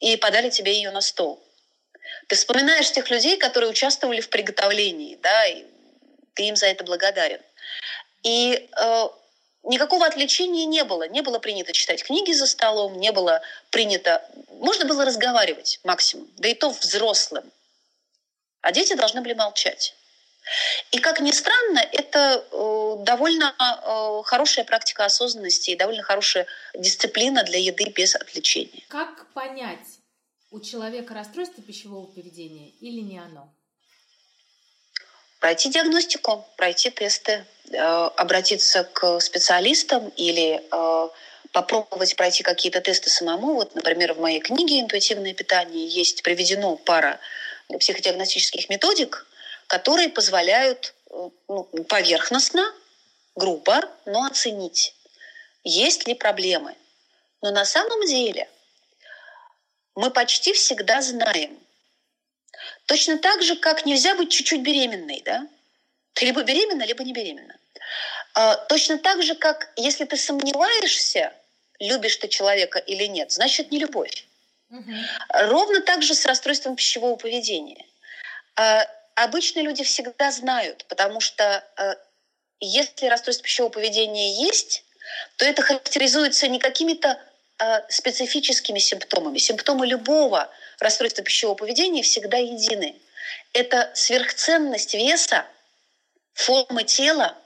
и 0.00 0.16
подали 0.16 0.50
тебе 0.50 0.74
ее 0.74 0.90
на 0.90 1.00
стол. 1.00 1.42
Ты 2.28 2.36
вспоминаешь 2.36 2.90
тех 2.90 3.10
людей, 3.10 3.36
которые 3.36 3.70
участвовали 3.70 4.20
в 4.20 4.28
приготовлении, 4.28 5.16
да, 5.22 5.46
и 5.46 5.64
ты 6.34 6.44
им 6.44 6.56
за 6.56 6.66
это 6.66 6.84
благодарен. 6.84 7.40
И 8.22 8.68
э, 8.76 9.08
никакого 9.64 10.06
отвлечения 10.06 10.66
не 10.66 10.84
было. 10.84 11.08
Не 11.08 11.22
было 11.22 11.38
принято 11.38 11.72
читать 11.72 12.04
книги 12.04 12.32
за 12.32 12.46
столом, 12.46 12.98
не 12.98 13.12
было 13.12 13.42
принято... 13.70 14.22
Можно 14.50 14.84
было 14.86 15.04
разговаривать 15.04 15.80
максимум, 15.84 16.28
да 16.36 16.48
и 16.48 16.54
то 16.54 16.70
взрослым. 16.70 17.50
А 18.60 18.72
дети 18.72 18.94
должны 18.94 19.20
были 19.20 19.34
молчать. 19.34 19.94
И, 20.92 20.98
как 20.98 21.20
ни 21.20 21.30
странно, 21.30 21.78
это 21.78 22.44
э, 22.50 22.96
довольно 23.04 23.54
э, 23.58 24.22
хорошая 24.24 24.64
практика 24.64 25.06
осознанности 25.06 25.70
и 25.70 25.76
довольно 25.76 26.02
хорошая 26.02 26.46
дисциплина 26.74 27.42
для 27.44 27.58
еды 27.58 27.86
без 27.86 28.14
отвлечения. 28.14 28.82
Как 28.88 29.32
понять, 29.32 30.00
у 30.50 30.60
человека 30.60 31.14
расстройство 31.14 31.62
пищевого 31.62 32.06
поведения 32.06 32.70
или 32.80 33.00
не 33.00 33.18
оно? 33.18 33.52
Пройти 35.44 35.68
диагностику, 35.68 36.46
пройти 36.56 36.88
тесты, 36.88 37.44
Э, 37.72 38.10
обратиться 38.16 38.84
к 38.84 39.20
специалистам 39.20 40.10
или 40.10 40.62
э, 40.70 41.08
попробовать 41.50 42.14
пройти 42.14 42.42
какие-то 42.42 42.82
тесты 42.82 43.08
самому. 43.08 43.54
Вот, 43.54 43.74
например, 43.74 44.12
в 44.12 44.20
моей 44.20 44.40
книге 44.40 44.80
«Интуитивное 44.80 45.32
питание» 45.32 45.86
есть 45.86 46.22
приведено 46.22 46.76
пара 46.76 47.18
психодиагностических 47.78 48.68
методик, 48.68 49.26
которые 49.66 50.10
позволяют 50.10 50.94
э, 51.10 51.30
ну, 51.48 51.64
поверхностно, 51.88 52.70
грубо, 53.34 53.88
но 54.04 54.26
оценить, 54.26 54.94
есть 55.64 56.06
ли 56.06 56.14
проблемы. 56.14 56.74
Но 57.40 57.50
на 57.50 57.64
самом 57.64 58.06
деле 58.06 58.48
мы 59.94 60.10
почти 60.10 60.52
всегда 60.52 61.00
знаем. 61.00 61.58
Точно 62.86 63.18
так 63.18 63.42
же, 63.42 63.56
как 63.56 63.86
нельзя 63.86 64.14
быть 64.14 64.30
чуть-чуть 64.30 64.60
беременной, 64.60 65.22
да? 65.24 65.46
Ты 66.12 66.26
либо 66.26 66.42
беременна, 66.42 66.84
либо 66.84 67.02
не 67.02 67.12
беременна. 67.12 67.56
А, 68.34 68.56
точно 68.56 68.98
так 68.98 69.22
же, 69.22 69.34
как 69.34 69.72
если 69.76 70.04
ты 70.04 70.16
сомневаешься, 70.16 71.32
любишь 71.78 72.16
ты 72.16 72.28
человека 72.28 72.78
или 72.78 73.04
нет, 73.04 73.32
значит 73.32 73.70
не 73.70 73.78
любовь. 73.78 74.26
Угу. 74.70 74.92
Ровно 75.28 75.80
так 75.80 76.02
же 76.02 76.14
с 76.14 76.26
расстройством 76.26 76.76
пищевого 76.76 77.16
поведения. 77.16 77.84
А, 78.56 78.86
обычно 79.14 79.60
люди 79.60 79.82
всегда 79.82 80.30
знают, 80.30 80.84
потому 80.88 81.20
что 81.20 81.64
а, 81.76 81.96
если 82.60 83.06
расстройство 83.06 83.44
пищевого 83.44 83.72
поведения 83.72 84.42
есть, 84.44 84.84
то 85.36 85.44
это 85.44 85.62
характеризуется 85.62 86.48
не 86.48 86.58
какими-то 86.58 87.20
специфическими 87.88 88.80
симптомами. 88.80 89.38
Симптомы 89.38 89.86
любого 89.86 90.50
расстройства 90.80 91.22
пищевого 91.24 91.56
поведения 91.56 92.02
всегда 92.02 92.38
едины. 92.38 93.00
Это 93.52 93.90
сверхценность 93.94 94.94
веса, 94.94 95.46
формы 96.34 96.84
тела 96.84 97.36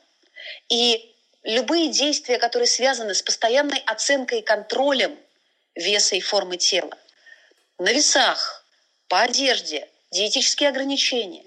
и 0.68 1.14
любые 1.42 1.88
действия, 1.90 2.38
которые 2.38 2.66
связаны 2.66 3.14
с 3.14 3.22
постоянной 3.22 3.78
оценкой 3.86 4.40
и 4.40 4.44
контролем 4.44 5.18
веса 5.74 6.16
и 6.16 6.20
формы 6.20 6.56
тела. 6.56 6.96
На 7.78 7.92
весах, 7.92 8.64
по 9.08 9.20
одежде, 9.20 9.88
диетические 10.10 10.70
ограничения, 10.70 11.44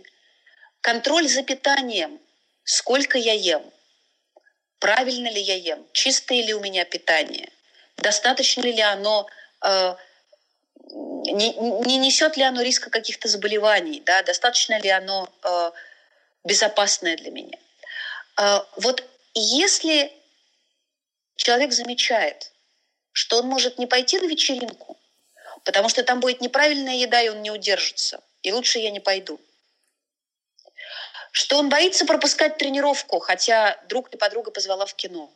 контроль 0.82 1.28
за 1.28 1.44
питанием, 1.44 2.20
сколько 2.64 3.18
я 3.18 3.34
ем, 3.34 3.64
правильно 4.80 5.30
ли 5.30 5.42
я 5.42 5.56
ем, 5.56 5.86
чистое 5.94 6.42
ли 6.42 6.54
у 6.54 6.60
меня 6.60 6.86
питание, 6.86 7.52
достаточно 7.98 8.62
ли 8.62 8.82
оно, 8.82 9.28
э, 9.64 9.96
не, 10.92 11.54
не 11.54 11.98
несет 11.98 12.38
ли 12.38 12.44
оно 12.44 12.62
риска 12.62 12.90
каких-то 12.90 13.28
заболеваний, 13.28 14.02
да, 14.06 14.24
достаточно 14.24 14.80
ли 14.80 14.90
оно 14.90 15.30
э, 15.44 15.72
безопасное 16.44 17.18
для 17.18 17.32
меня. 17.32 17.58
Э, 18.40 18.60
вот 18.78 19.04
если 19.34 20.12
человек 21.36 21.72
замечает, 21.72 22.52
что 23.12 23.40
он 23.40 23.48
может 23.48 23.78
не 23.78 23.88
пойти 23.88 24.20
на 24.20 24.26
вечеринку, 24.26 24.98
потому 25.64 25.90
что 25.90 26.04
там 26.04 26.20
будет 26.20 26.42
неправильная 26.42 26.96
еда, 26.96 27.22
и 27.22 27.30
он 27.30 27.42
не 27.42 27.52
удержится, 27.52 28.24
и 28.42 28.52
лучше 28.52 28.80
я 28.80 28.92
не 28.92 29.00
пойду. 29.00 29.40
Что 31.32 31.58
он 31.58 31.70
боится 31.70 32.06
пропускать 32.06 32.58
тренировку, 32.58 33.20
хотя 33.20 33.80
друг 33.88 34.10
или 34.10 34.18
подруга 34.18 34.52
позвала 34.52 34.86
в 34.86 34.94
кино. 34.96 35.32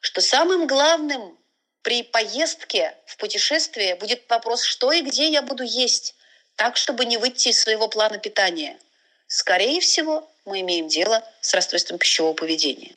Что 0.00 0.20
самым 0.20 0.66
главным 0.66 1.38
при 1.82 2.02
поездке 2.02 2.94
в 3.06 3.16
путешествие 3.16 3.96
будет 3.96 4.28
вопрос, 4.28 4.62
что 4.62 4.92
и 4.92 5.02
где 5.02 5.28
я 5.28 5.42
буду 5.42 5.64
есть, 5.64 6.14
так, 6.56 6.76
чтобы 6.76 7.04
не 7.04 7.16
выйти 7.16 7.48
из 7.48 7.60
своего 7.60 7.88
плана 7.88 8.18
питания. 8.18 8.78
Скорее 9.26 9.80
всего, 9.80 10.28
мы 10.44 10.60
имеем 10.60 10.88
дело 10.88 11.24
с 11.40 11.54
расстройством 11.54 11.98
пищевого 11.98 12.34
поведения. 12.34 12.94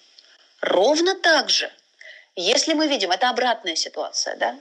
Ровно 0.62 1.16
так 1.16 1.50
же, 1.50 1.72
если 2.36 2.74
мы 2.74 2.88
видим, 2.88 3.12
это 3.12 3.30
обратная 3.30 3.76
ситуация, 3.76 4.36
да, 4.36 4.60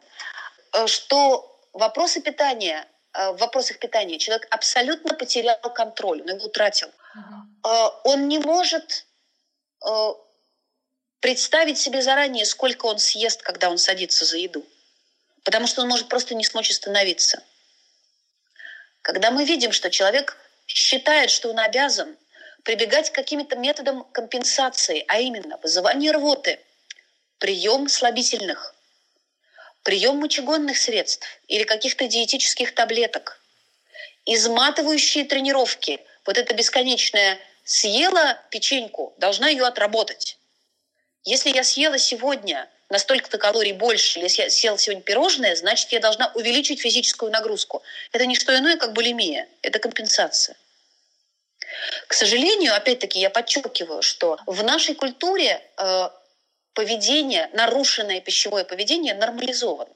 э, 0.73 0.87
что 0.87 1.59
вопросы 1.73 2.21
питания, 2.21 2.87
э, 3.13 3.31
в 3.33 3.39
вопросах 3.39 3.79
питания 3.79 4.19
человек 4.19 4.47
абсолютно 4.51 5.15
потерял 5.15 5.59
контроль, 5.75 6.23
он 6.23 6.29
его 6.29 6.47
утратил. 6.47 6.89
Uh-huh. 6.89 7.91
Он 8.05 8.29
не 8.29 8.39
может 8.39 9.07
представить 11.25 11.79
себе 11.79 12.03
заранее, 12.03 12.45
сколько 12.45 12.85
он 12.85 12.99
съест, 12.99 13.41
когда 13.41 13.71
он 13.71 13.79
садится 13.79 14.27
за 14.27 14.37
еду. 14.37 14.63
Потому 15.43 15.67
что 15.67 15.81
он 15.81 15.89
может 15.89 16.11
просто 16.11 16.35
не 16.35 16.45
смочь 16.45 16.69
остановиться. 16.69 17.43
Когда 19.01 19.31
мы 19.31 19.47
видим, 19.47 19.73
что 19.73 19.91
человек 19.91 20.37
считает, 20.67 21.31
что 21.31 21.49
он 21.49 21.59
обязан 21.59 22.15
прибегать 22.63 23.09
к 23.09 23.15
каким-то 23.15 23.57
методам 23.57 24.05
компенсации, 24.13 25.03
а 25.09 25.19
именно 25.19 25.57
вызывание 25.63 26.13
рвоты, 26.13 26.61
прием 27.39 27.89
слабительных, 27.89 28.75
прием 29.83 30.19
мочегонных 30.19 30.77
средств 30.77 31.27
или 31.49 31.65
каких-то 31.65 32.07
диетических 32.07 32.75
таблеток, 32.75 33.41
изматывающие 34.27 35.25
тренировки, 35.25 36.01
вот 36.27 36.37
это 36.37 36.53
бесконечное 36.53 37.39
съела 37.65 38.39
печеньку, 38.51 39.15
должна 39.17 39.49
ее 39.49 39.65
отработать. 39.65 40.37
Если 41.25 41.51
я 41.51 41.65
съела 41.65 41.99
сегодня 41.99 42.69
на 42.91 42.99
столько-то 42.99 43.39
калорий 43.39 43.73
больше, 43.73 44.19
если 44.19 44.43
я 44.43 44.51
съела 44.51 44.79
сегодня 44.79 45.03
пирожное, 45.03 45.57
значит, 45.57 45.91
я 45.93 46.01
должна 46.01 46.31
увеличить 46.35 46.81
физическую 46.81 47.33
нагрузку. 47.33 47.83
Это 48.13 48.27
не 48.27 48.35
что 48.35 48.57
иное, 48.57 48.77
как 48.77 48.93
булимия. 48.93 49.49
Это 49.63 49.79
компенсация. 49.79 50.57
К 52.07 52.13
сожалению, 52.13 52.75
опять-таки, 52.77 53.19
я 53.19 53.31
подчеркиваю, 53.31 54.03
что 54.03 54.39
в 54.47 54.63
нашей 54.63 54.95
культуре 54.95 55.63
э, 55.77 56.11
поведение, 56.75 57.49
нарушенное 57.55 58.21
пищевое 58.21 58.65
поведение 58.65 59.15
нормализовано. 59.15 59.93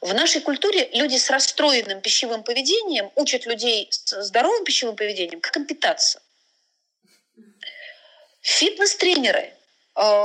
В 0.00 0.12
нашей 0.14 0.42
культуре 0.42 0.88
люди 0.92 1.16
с 1.16 1.30
расстроенным 1.30 2.00
пищевым 2.00 2.44
поведением 2.44 3.10
учат 3.16 3.46
людей 3.46 3.88
с 3.90 4.22
здоровым 4.22 4.64
пищевым 4.64 4.94
поведением 4.94 5.40
как 5.40 5.66
питаться. 5.66 6.22
Фитнес-тренеры, 8.42 9.55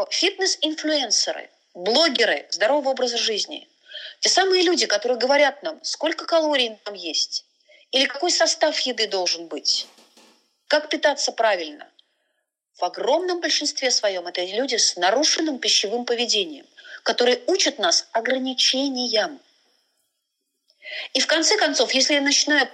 фитнес-инфлюенсеры, 0.10 1.50
блогеры 1.74 2.48
здорового 2.52 2.90
образа 2.90 3.18
жизни, 3.18 3.68
те 4.20 4.30
самые 4.30 4.64
люди, 4.64 4.86
которые 4.86 5.18
говорят 5.18 5.64
нам, 5.64 5.80
сколько 5.84 6.26
калорий 6.26 6.78
нам 6.86 6.94
есть, 6.94 7.46
или 7.92 8.06
какой 8.06 8.32
состав 8.32 8.78
еды 8.80 9.08
должен 9.08 9.48
быть, 9.48 9.88
как 10.68 10.90
питаться 10.90 11.32
правильно? 11.32 11.88
В 12.76 12.84
огромном 12.84 13.42
большинстве 13.42 13.92
своем 13.92 14.28
это 14.28 14.44
люди 14.44 14.76
с 14.76 14.96
нарушенным 14.96 15.60
пищевым 15.60 16.06
поведением, 16.06 16.66
которые 17.04 17.42
учат 17.48 17.78
нас 17.80 18.08
ограничениям. 18.12 19.40
И 21.14 21.20
в 21.20 21.28
конце 21.28 21.58
концов, 21.58 21.94
если 21.94 22.16
я 22.16 22.22
начинаю, 22.22 22.70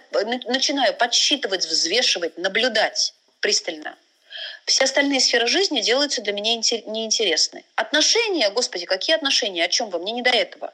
начинаю 0.45 0.93
подсчитывать, 0.95 1.65
взвешивать, 1.65 2.37
наблюдать 2.37 3.13
пристально, 3.39 3.97
все 4.67 4.83
остальные 4.83 5.21
сферы 5.21 5.47
жизни 5.47 5.79
делаются 5.79 6.21
для 6.21 6.33
меня 6.33 6.55
неинтересны. 6.55 7.63
Отношения, 7.75 8.49
господи, 8.49 8.85
какие 8.85 9.15
отношения, 9.15 9.63
о 9.63 9.69
чем 9.69 9.89
вы, 9.89 9.99
мне 9.99 10.11
не 10.11 10.21
до 10.21 10.29
этого. 10.29 10.73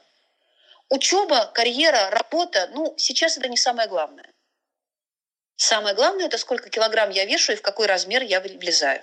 Учеба, 0.88 1.46
карьера, 1.54 2.10
работа, 2.10 2.68
ну, 2.74 2.94
сейчас 2.96 3.38
это 3.38 3.48
не 3.48 3.56
самое 3.56 3.88
главное. 3.88 4.28
Самое 5.56 5.94
главное– 5.94 6.26
это 6.26 6.38
сколько 6.38 6.70
килограмм 6.70 7.10
я 7.10 7.24
вешу 7.24 7.52
и 7.52 7.56
в 7.56 7.62
какой 7.62 7.86
размер 7.86 8.22
я 8.22 8.40
влезаю. 8.40 9.00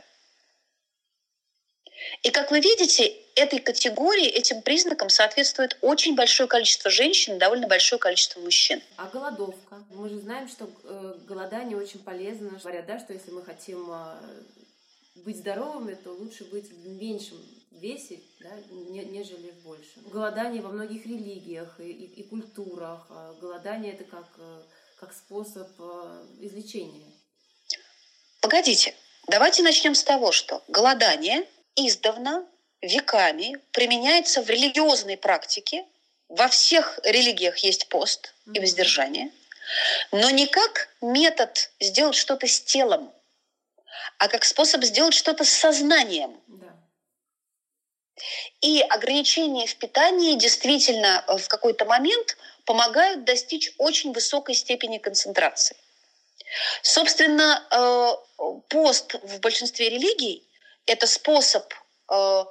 И 2.23 2.31
как 2.31 2.51
вы 2.51 2.59
видите, 2.59 3.15
этой 3.35 3.59
категории, 3.59 4.27
этим 4.27 4.61
признакам 4.61 5.09
соответствует 5.09 5.77
очень 5.79 6.15
большое 6.15 6.49
количество 6.49 6.91
женщин, 6.91 7.37
довольно 7.37 7.67
большое 7.67 7.99
количество 7.99 8.41
мужчин. 8.41 8.81
А 8.97 9.07
голодовка? 9.07 9.81
Мы 9.91 10.09
же 10.09 10.19
знаем, 10.19 10.49
что 10.49 10.69
э, 10.83 11.13
голодание 11.25 11.77
очень 11.77 11.99
полезно. 11.99 12.59
Говорят, 12.61 12.85
да, 12.87 12.99
что 12.99 13.13
если 13.13 13.31
мы 13.31 13.43
хотим 13.43 13.89
э, 13.89 14.15
быть 15.15 15.37
здоровыми, 15.37 15.93
то 15.95 16.11
лучше 16.11 16.45
быть 16.45 16.69
в 16.69 16.87
меньшем 16.87 17.37
весе, 17.71 18.19
да, 18.39 18.49
нежели 18.69 19.51
в 19.51 19.63
большем. 19.63 20.03
Голодание 20.11 20.61
во 20.61 20.69
многих 20.69 21.05
религиях 21.05 21.79
и, 21.79 21.91
и, 21.91 22.21
и 22.21 22.23
культурах. 22.23 23.07
А 23.09 23.33
голодание 23.39 23.93
это 23.93 24.03
как 24.03 24.27
э, 24.37 24.61
как 25.01 25.13
способ 25.13 25.67
э, 25.79 26.25
излечения? 26.41 27.11
Погодите, 28.39 28.93
давайте 29.27 29.63
начнем 29.63 29.95
с 29.95 30.03
того, 30.03 30.31
что 30.31 30.63
голодание 30.67 31.47
издавна 31.75 32.45
веками 32.81 33.57
применяется 33.71 34.43
в 34.43 34.49
религиозной 34.49 35.17
практике. 35.17 35.85
Во 36.29 36.47
всех 36.47 36.99
религиях 37.03 37.57
есть 37.57 37.87
пост 37.87 38.33
и 38.53 38.59
воздержание, 38.59 39.31
но 40.11 40.29
не 40.29 40.47
как 40.47 40.89
метод 41.01 41.71
сделать 41.79 42.15
что-то 42.15 42.47
с 42.47 42.61
телом, 42.61 43.11
а 44.17 44.27
как 44.27 44.43
способ 44.43 44.83
сделать 44.83 45.13
что-то 45.13 45.43
с 45.43 45.49
сознанием. 45.49 46.39
Да. 46.47 46.75
И 48.61 48.81
ограничения 48.81 49.65
в 49.67 49.75
питании 49.77 50.35
действительно 50.35 51.23
э, 51.27 51.37
в 51.37 51.47
какой-то 51.47 51.85
момент 51.85 52.37
помогают 52.65 53.23
достичь 53.25 53.73
очень 53.77 54.13
высокой 54.13 54.55
степени 54.55 54.97
концентрации. 54.97 55.75
Собственно, 56.81 57.65
э, 57.71 58.53
пост 58.69 59.15
в 59.23 59.39
большинстве 59.39 59.89
религий– 59.89 60.47
это 60.85 61.07
способ 61.07 61.73
э, 62.11 62.45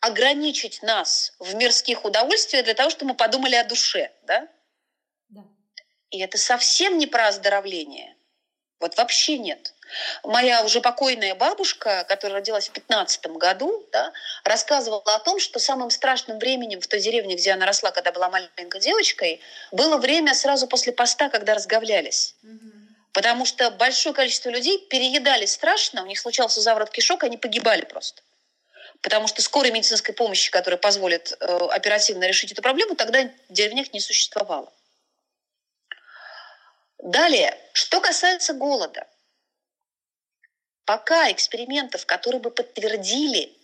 ограничить 0.00 0.82
нас 0.82 1.32
в 1.38 1.54
мирских 1.54 2.04
удовольствиях 2.04 2.64
для 2.64 2.74
того, 2.74 2.90
чтобы 2.90 3.12
мы 3.12 3.16
подумали 3.16 3.56
о 3.56 3.64
душе. 3.64 4.12
Да? 4.22 4.48
Да. 5.28 5.44
И 6.10 6.20
это 6.20 6.38
совсем 6.38 6.98
не 6.98 7.06
про 7.06 7.28
оздоровление. 7.28 8.16
Вот 8.80 8.96
вообще 8.96 9.38
нет. 9.38 9.74
Моя 10.22 10.64
уже 10.64 10.80
покойная 10.80 11.34
бабушка, 11.34 12.04
которая 12.08 12.38
родилась 12.38 12.68
в 12.68 12.72
15 12.72 13.26
году, 13.28 13.86
да, 13.92 14.12
рассказывала 14.44 15.02
о 15.04 15.18
том, 15.20 15.38
что 15.38 15.58
самым 15.58 15.90
страшным 15.90 16.38
временем 16.38 16.80
в 16.80 16.86
той 16.86 17.00
деревне, 17.00 17.36
где 17.36 17.52
она 17.52 17.66
росла, 17.66 17.90
когда 17.90 18.12
была 18.12 18.28
маленькой 18.28 18.80
девочкой, 18.80 19.40
было 19.72 19.96
время 19.96 20.34
сразу 20.34 20.66
после 20.66 20.92
поста, 20.92 21.28
когда 21.28 21.54
разговлялись. 21.54 22.34
Угу. 22.42 22.72
Потому 23.12 23.46
что 23.46 23.70
большое 23.70 24.14
количество 24.14 24.50
людей 24.50 24.86
переедали 24.86 25.46
страшно, 25.46 26.02
у 26.02 26.06
них 26.06 26.18
случался 26.18 26.60
заворот 26.60 26.90
кишок, 26.90 27.24
они 27.24 27.36
погибали 27.36 27.84
просто. 27.84 28.22
Потому 29.00 29.28
что 29.28 29.42
скорой 29.42 29.70
медицинской 29.70 30.14
помощи, 30.14 30.50
которая 30.50 30.78
позволит 30.78 31.32
э, 31.32 31.46
оперативно 31.70 32.24
решить 32.24 32.52
эту 32.52 32.62
проблему, 32.62 32.96
тогда 32.96 33.22
в 33.48 33.52
деревнях 33.52 33.92
не 33.92 34.00
существовало. 34.00 34.72
Далее, 36.98 37.56
что 37.72 38.00
касается 38.00 38.54
голода. 38.54 39.06
Пока 40.88 41.30
экспериментов, 41.30 42.06
которые 42.06 42.40
бы 42.40 42.50
подтвердили, 42.50 43.54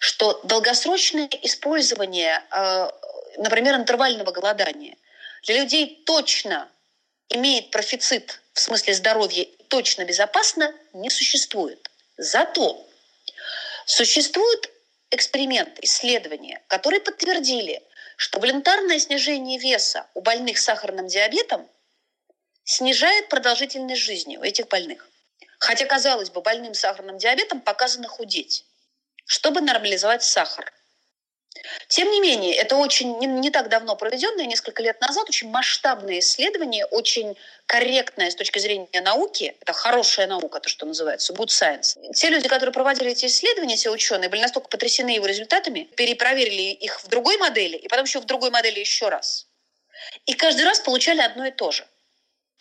что 0.00 0.38
долгосрочное 0.44 1.30
использование, 1.40 2.44
э, 2.50 2.90
например, 3.38 3.76
интервального 3.76 4.32
голодания 4.32 4.98
для 5.44 5.62
людей 5.62 6.02
точно 6.04 6.68
имеет 7.30 7.70
профицит 7.70 8.42
в 8.52 8.60
смысле 8.60 8.92
здоровья, 8.92 9.46
точно 9.68 10.04
безопасно, 10.04 10.74
не 10.92 11.08
существует. 11.08 11.90
Зато 12.18 12.86
существуют 13.86 14.68
эксперименты, 15.10 15.80
исследования, 15.86 16.62
которые 16.68 17.00
подтвердили, 17.00 17.82
что 18.18 18.40
волонтарное 18.40 18.98
снижение 18.98 19.58
веса 19.58 20.06
у 20.12 20.20
больных 20.20 20.58
с 20.58 20.64
сахарным 20.64 21.06
диабетом 21.06 21.66
снижает 22.64 23.30
продолжительность 23.30 24.02
жизни 24.02 24.36
у 24.36 24.42
этих 24.42 24.68
больных. 24.68 25.08
Хотя, 25.62 25.86
казалось 25.86 26.30
бы, 26.30 26.40
больным 26.40 26.74
сахарным 26.74 27.18
диабетом 27.18 27.60
показано 27.60 28.08
худеть, 28.08 28.64
чтобы 29.26 29.60
нормализовать 29.60 30.24
сахар. 30.24 30.72
Тем 31.86 32.10
не 32.10 32.18
менее, 32.20 32.56
это 32.56 32.74
очень 32.74 33.16
не, 33.18 33.26
не 33.26 33.50
так 33.50 33.68
давно 33.68 33.94
проведенное, 33.94 34.46
несколько 34.46 34.82
лет 34.82 35.00
назад, 35.00 35.28
очень 35.28 35.50
масштабное 35.50 36.18
исследование, 36.18 36.84
очень 36.86 37.36
корректное 37.66 38.32
с 38.32 38.34
точки 38.34 38.58
зрения 38.58 39.00
науки. 39.02 39.54
Это 39.60 39.72
хорошая 39.72 40.26
наука, 40.26 40.58
то, 40.58 40.68
что 40.68 40.84
называется, 40.84 41.32
good 41.32 41.46
science. 41.46 41.96
Те 42.12 42.30
люди, 42.30 42.48
которые 42.48 42.72
проводили 42.72 43.12
эти 43.12 43.26
исследования, 43.26 43.76
те 43.76 43.88
ученые, 43.88 44.28
были 44.28 44.40
настолько 44.40 44.68
потрясены 44.68 45.10
его 45.10 45.26
результатами, 45.26 45.84
перепроверили 45.94 46.72
их 46.72 47.04
в 47.04 47.06
другой 47.06 47.36
модели, 47.36 47.76
и 47.76 47.86
потом 47.86 48.06
еще 48.06 48.18
в 48.18 48.24
другой 48.24 48.50
модели 48.50 48.80
еще 48.80 49.10
раз. 49.10 49.46
И 50.26 50.34
каждый 50.34 50.64
раз 50.64 50.80
получали 50.80 51.20
одно 51.20 51.46
и 51.46 51.52
то 51.52 51.70
же. 51.70 51.86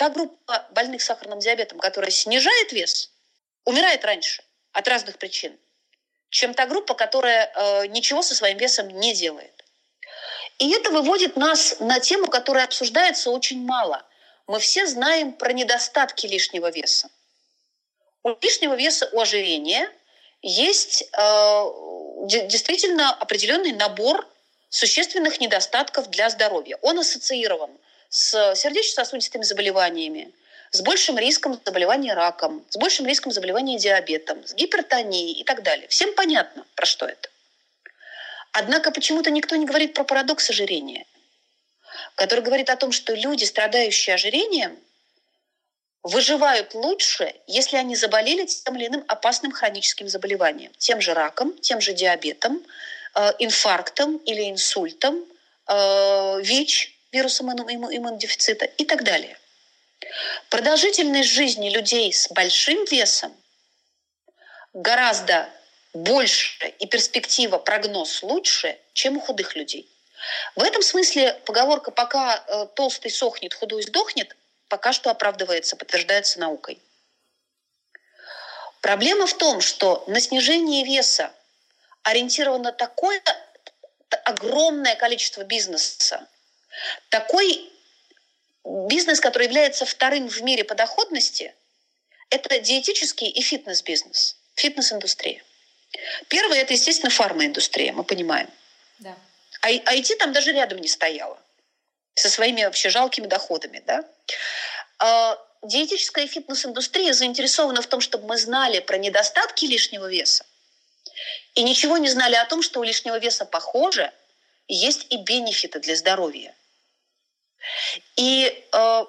Та 0.01 0.09
группа 0.09 0.65
больных 0.71 1.03
сахарным 1.03 1.37
диабетом, 1.37 1.77
которая 1.77 2.09
снижает 2.09 2.71
вес, 2.71 3.11
умирает 3.65 4.03
раньше 4.03 4.41
от 4.71 4.87
разных 4.87 5.19
причин 5.19 5.55
чем 6.31 6.53
та 6.55 6.65
группа, 6.65 6.95
которая 6.95 7.51
э, 7.53 7.87
ничего 7.87 8.23
со 8.23 8.33
своим 8.33 8.57
весом 8.57 8.87
не 8.87 9.13
делает. 9.13 9.63
И 10.57 10.71
это 10.71 10.89
выводит 10.89 11.35
нас 11.35 11.75
на 11.79 11.99
тему, 11.99 12.27
которая 12.27 12.63
обсуждается 12.65 13.29
очень 13.29 13.63
мало. 13.63 14.03
Мы 14.47 14.59
все 14.59 14.87
знаем 14.87 15.33
про 15.33 15.53
недостатки 15.53 16.25
лишнего 16.25 16.71
веса. 16.71 17.09
У 18.23 18.29
лишнего 18.41 18.73
веса, 18.75 19.09
у 19.11 19.19
ожирения 19.19 19.87
есть 20.41 21.03
э, 21.03 21.63
действительно 22.47 23.13
определенный 23.13 23.73
набор 23.73 24.25
существенных 24.69 25.41
недостатков 25.41 26.09
для 26.09 26.29
здоровья. 26.29 26.77
Он 26.81 26.97
ассоциирован 26.97 27.77
с 28.11 28.55
сердечно-сосудистыми 28.55 29.43
заболеваниями, 29.43 30.31
с 30.71 30.81
большим 30.81 31.17
риском 31.17 31.59
заболевания 31.65 32.13
раком, 32.13 32.63
с 32.69 32.77
большим 32.77 33.07
риском 33.07 33.31
заболевания 33.31 33.79
диабетом, 33.79 34.45
с 34.45 34.53
гипертонией 34.53 35.39
и 35.39 35.43
так 35.45 35.63
далее. 35.63 35.87
Всем 35.87 36.13
понятно, 36.13 36.65
про 36.75 36.85
что 36.85 37.05
это. 37.05 37.29
Однако 38.51 38.91
почему-то 38.91 39.31
никто 39.31 39.55
не 39.55 39.65
говорит 39.65 39.93
про 39.93 40.03
парадокс 40.03 40.49
ожирения, 40.49 41.05
который 42.15 42.41
говорит 42.41 42.69
о 42.69 42.75
том, 42.75 42.91
что 42.91 43.13
люди, 43.13 43.45
страдающие 43.45 44.13
ожирением, 44.13 44.77
выживают 46.03 46.73
лучше, 46.73 47.33
если 47.47 47.77
они 47.77 47.95
заболели 47.95 48.45
тем 48.45 48.75
или 48.75 48.87
иным 48.87 49.05
опасным 49.07 49.53
хроническим 49.53 50.09
заболеванием, 50.09 50.71
тем 50.77 50.99
же 50.99 51.13
раком, 51.13 51.57
тем 51.59 51.79
же 51.79 51.93
диабетом, 51.93 52.61
э, 53.15 53.31
инфарктом 53.39 54.17
или 54.17 54.49
инсультом, 54.49 55.23
э, 55.67 56.41
ВИЧ, 56.41 56.97
вирусом 57.11 57.51
иммунодефицита 57.51 58.65
и 58.65 58.85
так 58.85 59.03
далее. 59.03 59.37
Продолжительность 60.49 61.29
жизни 61.29 61.69
людей 61.69 62.11
с 62.11 62.27
большим 62.29 62.85
весом 62.85 63.35
гораздо 64.73 65.49
больше 65.93 66.67
и 66.79 66.87
перспектива, 66.87 67.57
прогноз 67.57 68.23
лучше, 68.23 68.77
чем 68.93 69.17
у 69.17 69.19
худых 69.19 69.55
людей. 69.55 69.89
В 70.55 70.63
этом 70.63 70.81
смысле 70.81 71.33
поговорка 71.45 71.91
«пока 71.91 72.43
э, 72.47 72.67
толстый 72.75 73.09
сохнет, 73.09 73.53
худой 73.53 73.83
сдохнет» 73.83 74.35
пока 74.71 74.93
что 74.93 75.11
оправдывается, 75.11 75.75
подтверждается 75.75 76.39
наукой. 76.39 76.81
Проблема 78.79 79.27
в 79.27 79.33
том, 79.33 79.59
что 79.59 80.05
на 80.07 80.21
снижение 80.21 80.85
веса 80.85 81.33
ориентировано 82.03 82.71
такое 82.71 83.21
огромное 84.23 84.95
количество 84.95 85.43
бизнеса, 85.43 86.25
такой 87.09 87.71
Бизнес, 88.63 89.19
который 89.19 89.47
является 89.47 89.85
вторым 89.85 90.27
в 90.27 90.41
мире 90.41 90.63
по 90.63 90.75
доходности, 90.75 91.55
это 92.29 92.59
диетический 92.59 93.27
и 93.27 93.41
фитнес-бизнес, 93.41 94.37
фитнес-индустрия. 94.55 95.43
Первый– 96.27 96.57
это, 96.59 96.73
естественно, 96.73 97.09
фармаиндустрия, 97.09 97.91
мы 97.91 98.03
понимаем. 98.03 98.49
Да. 98.99 99.15
А 99.61 99.71
IT 99.71 100.15
там 100.17 100.31
даже 100.31 100.51
рядом 100.51 100.77
не 100.77 100.87
стояло 100.87 101.39
со 102.13 102.29
своими 102.29 102.63
вообще 102.63 102.89
жалкими 102.89 103.25
доходами. 103.25 103.83
Да? 103.85 104.05
А, 104.99 105.37
диетическая 105.63 106.25
и 106.25 106.27
фитнес-индустрия 106.27 107.13
заинтересована 107.13 107.81
в 107.81 107.87
том, 107.87 107.99
чтобы 107.99 108.27
мы 108.27 108.37
знали 108.37 108.79
про 108.79 108.97
недостатки 108.97 109.65
лишнего 109.65 110.09
веса 110.09 110.45
и 111.55 111.63
ничего 111.63 111.97
не 111.97 112.09
знали 112.09 112.35
о 112.35 112.45
том, 112.45 112.61
что 112.61 112.79
у 112.79 112.83
лишнего 112.83 113.17
веса, 113.17 113.45
похоже, 113.45 114.13
есть 114.67 115.07
и 115.09 115.17
бенефиты 115.17 115.79
для 115.79 115.95
здоровья. 115.95 116.55
И 118.15 118.65
э, 118.73 119.05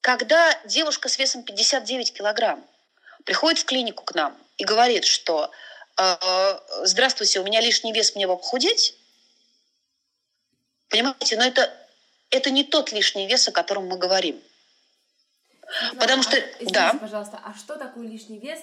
когда 0.00 0.60
девушка 0.64 1.08
с 1.08 1.18
весом 1.18 1.42
59 1.42 2.12
килограмм 2.12 2.64
приходит 3.24 3.60
в 3.60 3.64
клинику 3.64 4.04
к 4.04 4.14
нам 4.14 4.36
и 4.56 4.64
говорит, 4.64 5.04
что 5.04 5.50
э, 5.96 6.58
«Здравствуйте, 6.84 7.40
у 7.40 7.44
меня 7.44 7.60
лишний 7.60 7.92
вес, 7.92 8.14
мне 8.14 8.26
бы 8.26 8.36
похудеть», 8.36 8.96
понимаете, 10.88 11.36
но 11.36 11.44
это, 11.44 11.72
это 12.30 12.50
не 12.50 12.64
тот 12.64 12.92
лишний 12.92 13.26
вес, 13.26 13.48
о 13.48 13.52
котором 13.52 13.86
мы 13.86 13.98
говорим. 13.98 14.40
Ну, 15.92 15.98
Потому 15.98 16.20
а, 16.20 16.22
что, 16.22 16.38
извините, 16.38 16.72
да. 16.72 16.94
пожалуйста, 16.94 17.40
а 17.42 17.54
что 17.54 17.76
такое 17.76 18.06
лишний 18.06 18.38
вес, 18.38 18.60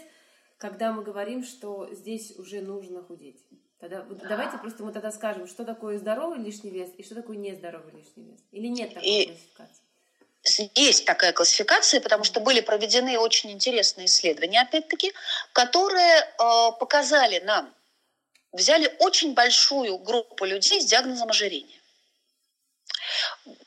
когда 0.57 0.91
мы 0.91 1.03
говорим, 1.03 1.43
что 1.43 1.89
здесь 1.91 2.31
уже 2.37 2.61
нужно 2.61 3.03
худеть? 3.03 3.43
Тогда 3.81 4.05
давайте 4.29 4.59
просто 4.59 4.83
мы 4.83 4.93
тогда 4.93 5.11
скажем, 5.11 5.47
что 5.47 5.65
такое 5.65 5.97
здоровый 5.97 6.37
лишний 6.37 6.69
вес 6.69 6.89
и 6.97 7.03
что 7.03 7.15
такое 7.15 7.35
нездоровый 7.35 7.91
лишний 7.93 8.25
вес. 8.25 8.39
Или 8.51 8.67
нет 8.67 8.93
такой 8.93 9.09
и 9.09 9.25
классификации? 9.25 10.71
Есть 10.75 11.05
такая 11.05 11.33
классификация, 11.33 11.99
потому 11.99 12.23
что 12.23 12.39
были 12.41 12.61
проведены 12.61 13.17
очень 13.17 13.51
интересные 13.51 14.05
исследования, 14.05 14.61
опять-таки, 14.61 15.11
которые 15.53 16.19
э, 16.19 16.71
показали 16.79 17.39
нам, 17.39 17.73
взяли 18.51 18.95
очень 18.99 19.33
большую 19.33 19.97
группу 19.97 20.45
людей 20.45 20.79
с 20.79 20.85
диагнозом 20.85 21.29
ожирения. 21.29 21.79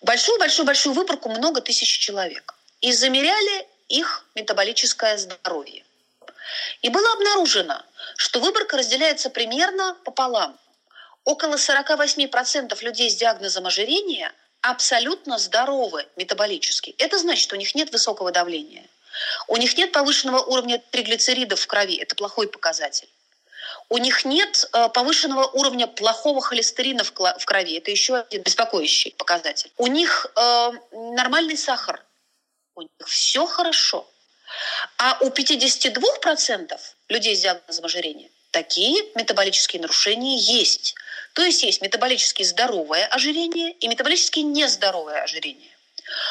Большую-большую-большую 0.02 0.94
выборку, 0.94 1.28
много 1.28 1.60
тысяч 1.60 1.88
человек. 1.98 2.54
И 2.80 2.92
замеряли 2.92 3.66
их 3.88 4.26
метаболическое 4.36 5.18
здоровье. 5.18 5.84
И 6.82 6.88
было 6.88 7.12
обнаружено, 7.12 7.82
что 8.16 8.40
выборка 8.40 8.76
разделяется 8.76 9.30
примерно 9.30 9.96
пополам. 10.04 10.58
Около 11.24 11.54
48% 11.54 12.82
людей 12.82 13.10
с 13.10 13.16
диагнозом 13.16 13.66
ожирения 13.66 14.32
абсолютно 14.60 15.38
здоровы 15.38 16.06
метаболически. 16.16 16.94
Это 16.98 17.18
значит, 17.18 17.52
у 17.52 17.56
них 17.56 17.74
нет 17.74 17.92
высокого 17.92 18.30
давления. 18.30 18.86
У 19.46 19.56
них 19.56 19.76
нет 19.76 19.92
повышенного 19.92 20.40
уровня 20.42 20.82
триглицеридов 20.90 21.60
в 21.60 21.66
крови. 21.66 21.96
Это 21.96 22.14
плохой 22.14 22.48
показатель. 22.48 23.08
У 23.88 23.98
них 23.98 24.24
нет 24.24 24.68
э, 24.72 24.88
повышенного 24.88 25.46
уровня 25.46 25.86
плохого 25.86 26.40
холестерина 26.40 27.04
в 27.04 27.12
крови. 27.12 27.78
Это 27.78 27.90
еще 27.90 28.16
один 28.16 28.42
беспокоящий 28.42 29.12
показатель. 29.12 29.70
У 29.76 29.86
них 29.86 30.26
э, 30.34 30.70
нормальный 30.92 31.56
сахар. 31.56 32.02
У 32.74 32.82
них 32.82 32.90
все 33.06 33.46
хорошо. 33.46 34.08
А 34.98 35.18
у 35.20 35.28
52% 35.28 36.80
людей 37.08 37.36
с 37.36 37.40
диагнозом 37.40 37.84
ожирения 37.84 38.28
такие 38.50 39.02
метаболические 39.14 39.82
нарушения 39.82 40.38
есть. 40.38 40.94
То 41.32 41.42
есть 41.42 41.62
есть 41.62 41.82
метаболически 41.82 42.44
здоровое 42.44 43.06
ожирение 43.06 43.72
и 43.72 43.88
метаболически 43.88 44.40
нездоровое 44.40 45.22
ожирение. 45.22 45.70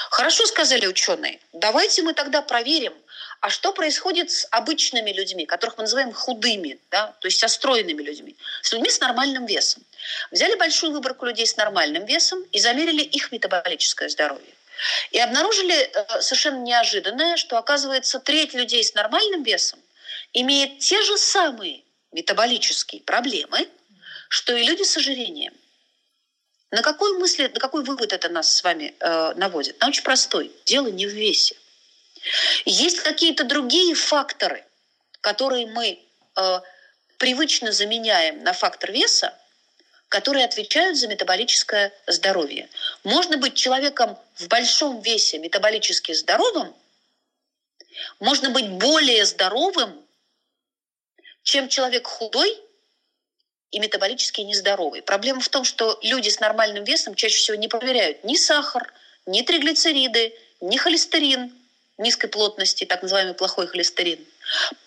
Хорошо 0.10 0.46
сказали 0.46 0.86
ученые. 0.86 1.40
Давайте 1.52 2.04
мы 2.04 2.14
тогда 2.14 2.42
проверим, 2.42 2.94
а 3.42 3.50
что 3.50 3.74
происходит 3.74 4.32
с 4.32 4.48
обычными 4.52 5.12
людьми, 5.12 5.46
которых 5.46 5.78
мы 5.78 5.84
называем 5.84 6.14
худыми, 6.14 6.80
да, 6.92 7.14
то 7.20 7.28
есть 7.28 7.40
со 7.40 7.50
стройными 7.50 8.02
людьми, 8.02 8.38
с 8.62 8.72
людьми 8.72 8.90
с 8.90 9.02
нормальным 9.02 9.46
весом. 9.46 9.84
Взяли 10.32 10.56
большую 10.56 10.94
выборку 10.94 11.26
людей 11.26 11.46
с 11.46 11.58
нормальным 11.58 12.06
весом 12.06 12.42
и 12.54 12.60
замерили 12.60 13.02
их 13.02 13.34
метаболическое 13.34 14.08
здоровье. 14.08 14.54
И 15.12 15.20
обнаружили 15.20 15.76
э, 15.76 16.22
совершенно 16.22 16.62
неожиданное, 16.62 17.38
что, 17.38 17.58
оказывается, 17.58 18.20
треть 18.20 18.54
людей 18.54 18.84
с 18.84 18.94
нормальным 18.94 19.44
весом 19.44 19.80
имеет 20.34 20.80
те 20.80 21.02
же 21.02 21.18
самые 21.18 21.84
метаболические 22.12 23.02
проблемы, 23.02 23.70
что 24.30 24.56
и 24.56 24.64
люди 24.64 24.84
с 24.84 24.98
ожирением. 24.98 25.54
На 26.72 26.82
какой 26.82 27.18
мысли, 27.20 27.52
на 27.54 27.60
какой 27.60 27.84
вывод 27.84 28.14
это 28.14 28.30
нас 28.30 28.56
с 28.56 28.64
вами 28.64 28.96
э, 29.00 29.34
наводит? 29.36 29.80
На 29.80 29.88
очень 29.88 30.04
простой. 30.04 30.52
Дело 30.66 30.88
не 30.88 31.06
в 31.06 31.12
весе. 31.12 31.56
Есть 32.66 33.02
какие-то 33.02 33.44
другие 33.44 33.94
факторы, 33.94 34.66
которые 35.22 35.68
мы 35.68 36.00
э, 36.36 36.60
привычно 37.18 37.72
заменяем 37.72 38.44
на 38.44 38.54
фактор 38.54 38.92
веса, 38.92 39.38
которые 40.14 40.46
отвечают 40.46 40.96
за 40.96 41.08
метаболическое 41.08 41.92
здоровье. 42.06 42.70
Можно 43.04 43.38
быть 43.38 43.56
человеком 43.56 44.16
в 44.36 44.48
большом 44.48 45.02
весе 45.02 45.40
метаболически 45.40 46.12
здоровым, 46.12 46.72
можно 48.20 48.52
быть 48.52 48.70
более 48.70 49.26
здоровым, 49.26 50.00
чем 51.42 51.68
человек 51.68 52.06
худой 52.06 52.56
и 53.72 53.80
метаболически 53.80 54.42
нездоровый. 54.42 55.02
Проблема 55.02 55.42
в 55.42 55.50
том, 55.50 55.64
что 55.64 55.98
люди 56.04 56.30
с 56.30 56.40
нормальным 56.40 56.84
весом 56.84 57.16
чаще 57.16 57.38
всего 57.38 57.58
не 57.58 57.68
проверяют 57.68 58.24
ни 58.24 58.36
сахар, 58.36 58.94
ни 59.26 59.42
триглицериды, 59.42 60.38
ни 60.62 60.78
холестерин 60.78 61.52
низкой 61.98 62.28
плотности, 62.28 62.86
так 62.86 63.02
называемый 63.02 63.34
плохой 63.34 63.66
холестерин. 63.66 64.24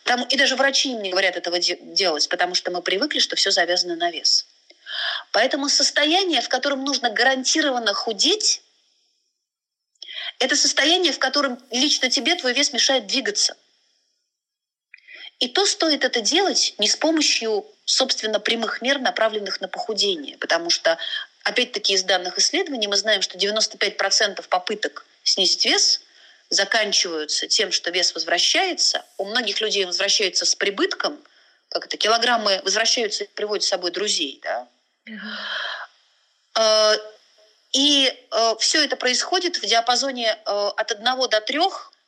Там, 0.05 0.22
и 0.22 0.37
даже 0.37 0.55
врачи 0.55 0.93
им 0.93 1.03
не 1.03 1.11
говорят 1.11 1.37
этого 1.37 1.59
делать, 1.59 2.29
потому 2.29 2.55
что 2.55 2.70
мы 2.70 2.81
привыкли, 2.81 3.18
что 3.18 3.35
все 3.35 3.51
завязано 3.51 3.97
на 3.97 4.12
вес. 4.12 4.47
Поэтому 5.32 5.68
состояние, 5.68 6.40
в 6.40 6.49
котором 6.49 6.84
нужно 6.84 7.11
гарантированно 7.11 7.94
худеть, 7.94 8.62
это 10.38 10.57
состояние, 10.57 11.12
в 11.12 11.18
котором 11.18 11.59
лично 11.70 12.11
тебе 12.11 12.34
твой 12.34 12.53
вес 12.53 12.72
мешает 12.72 13.07
двигаться. 13.07 13.57
И 15.38 15.49
то 15.49 15.66
стоит 15.66 16.05
это 16.05 16.20
делать 16.20 16.74
не 16.78 16.88
с 16.88 16.97
помощью, 16.97 17.66
собственно, 17.84 18.40
прямых 18.40 18.80
мер, 18.80 18.99
направленных 18.99 19.61
на 19.61 19.68
похудение, 19.68 20.38
потому 20.38 20.70
что, 20.70 20.99
опять-таки, 21.44 21.92
из 21.92 22.05
данных 22.05 22.38
исследований 22.38 22.86
мы 22.86 22.97
знаем, 22.97 23.20
что 23.20 23.36
95% 23.36 24.47
попыток 24.49 25.05
снизить 25.22 25.66
вес 25.66 26.01
заканчиваются 26.49 27.49
тем, 27.49 27.70
что 27.70 27.90
вес 27.90 28.14
возвращается. 28.14 29.05
У 29.18 29.24
многих 29.24 29.61
людей 29.61 29.84
возвращается 29.84 30.47
с 30.47 30.55
прибытком, 30.55 31.18
как 31.68 31.86
это, 31.86 31.97
килограммы 31.97 32.62
возвращаются 32.64 33.24
и 33.24 33.28
приводят 33.28 33.64
с 33.64 33.68
собой 33.68 33.90
друзей, 33.90 34.40
да, 34.42 34.66
и 37.72 38.09
э, 38.09 38.54
все 38.59 38.84
это 38.84 38.96
происходит 38.96 39.57
в 39.57 39.66
диапазоне 39.66 40.28
э, 40.28 40.50
от 40.76 40.90
1 40.90 41.04
до 41.04 41.40
3 41.40 41.61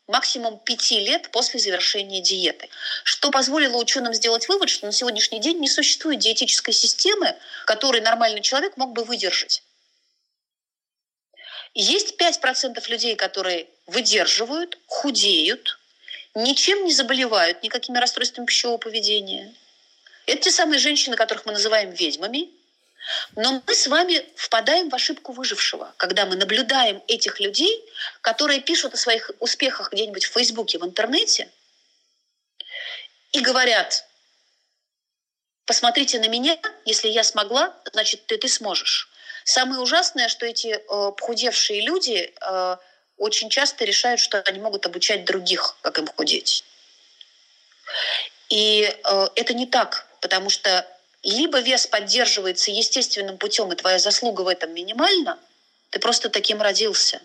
максимум 0.07 0.59
5 0.59 0.90
лет 0.92 1.30
после 1.30 1.61
завершения 1.61 2.20
диеты. 2.22 2.68
Что 3.05 3.30
позволило 3.30 3.76
ученым 3.76 4.14
сделать 4.14 4.49
вывод, 4.49 4.70
что 4.70 4.86
на 4.86 4.92
сегодняшний 4.92 5.40
день 5.40 5.59
не 5.59 5.68
существует 5.68 6.20
диетической 6.20 6.72
системы, 6.72 7.36
которой 7.66 8.01
нормальный 8.01 8.40
человек 8.40 8.76
мог 8.76 8.92
бы 8.92 9.05
выдержать. 9.05 9.62
Есть 11.74 12.18
5% 12.18 12.88
людей, 12.88 13.14
которые 13.14 13.68
выдерживают, 13.86 14.78
худеют, 14.86 15.78
ничем 16.34 16.84
не 16.84 16.92
заболевают, 16.92 17.62
никакими 17.62 17.99
расстройствами 17.99 18.46
пищевого 18.46 18.78
поведения. 18.78 19.55
Это 20.24 20.42
те 20.42 20.51
самые 20.51 20.78
женщины, 20.78 21.14
которых 21.16 21.44
мы 21.44 21.53
называем 21.53 21.90
ведьмами, 21.90 22.49
но 23.36 23.62
мы 23.66 23.74
с 23.74 23.86
вами 23.86 24.24
впадаем 24.36 24.90
в 24.90 24.94
ошибку 24.94 25.32
выжившего, 25.32 25.94
когда 25.96 26.26
мы 26.26 26.36
наблюдаем 26.36 27.02
этих 27.09 27.40
людей, 27.40 27.84
которые 28.20 28.61
пишут 28.61 28.94
о 28.94 28.96
своих 28.96 29.30
успехах 29.40 29.92
где-нибудь 29.92 30.24
в 30.24 30.32
Фейсбуке, 30.32 30.78
в 30.78 30.84
интернете, 30.84 31.48
и 33.32 33.40
говорят, 33.40 34.04
посмотрите 35.64 36.18
на 36.18 36.28
меня, 36.28 36.59
если 36.84 37.09
я 37.09 37.22
смогла, 37.22 37.74
значит, 37.92 38.26
ты, 38.26 38.38
ты 38.38 38.48
сможешь. 38.48 39.09
Самое 39.44 39.80
ужасное, 39.80 40.28
что 40.28 40.46
эти 40.46 40.68
э, 40.68 40.80
похудевшие 40.86 41.80
люди 41.80 42.34
э, 42.40 42.76
очень 43.16 43.50
часто 43.50 43.84
решают, 43.84 44.20
что 44.20 44.40
они 44.42 44.59
могут 44.59 44.86
обучать 44.86 45.24
других, 45.24 45.76
как 45.82 45.98
им 45.98 46.06
худеть. 46.06 46.64
И 48.50 48.82
э, 48.82 49.28
это 49.34 49.54
не 49.54 49.66
так, 49.66 50.06
потому 50.20 50.50
что 50.50 50.86
либо 51.31 51.61
вес 51.61 51.87
поддерживается 51.87 52.70
естественным 52.70 53.39
путем, 53.39 53.72
и 53.72 53.76
твоя 53.76 53.99
заслуга 53.99 54.43
в 54.43 54.49
этом 54.49 54.72
минимальна, 54.72 55.39
ты 55.91 55.99
просто 55.99 56.29
таким 56.29 56.62
родился. 56.62 57.20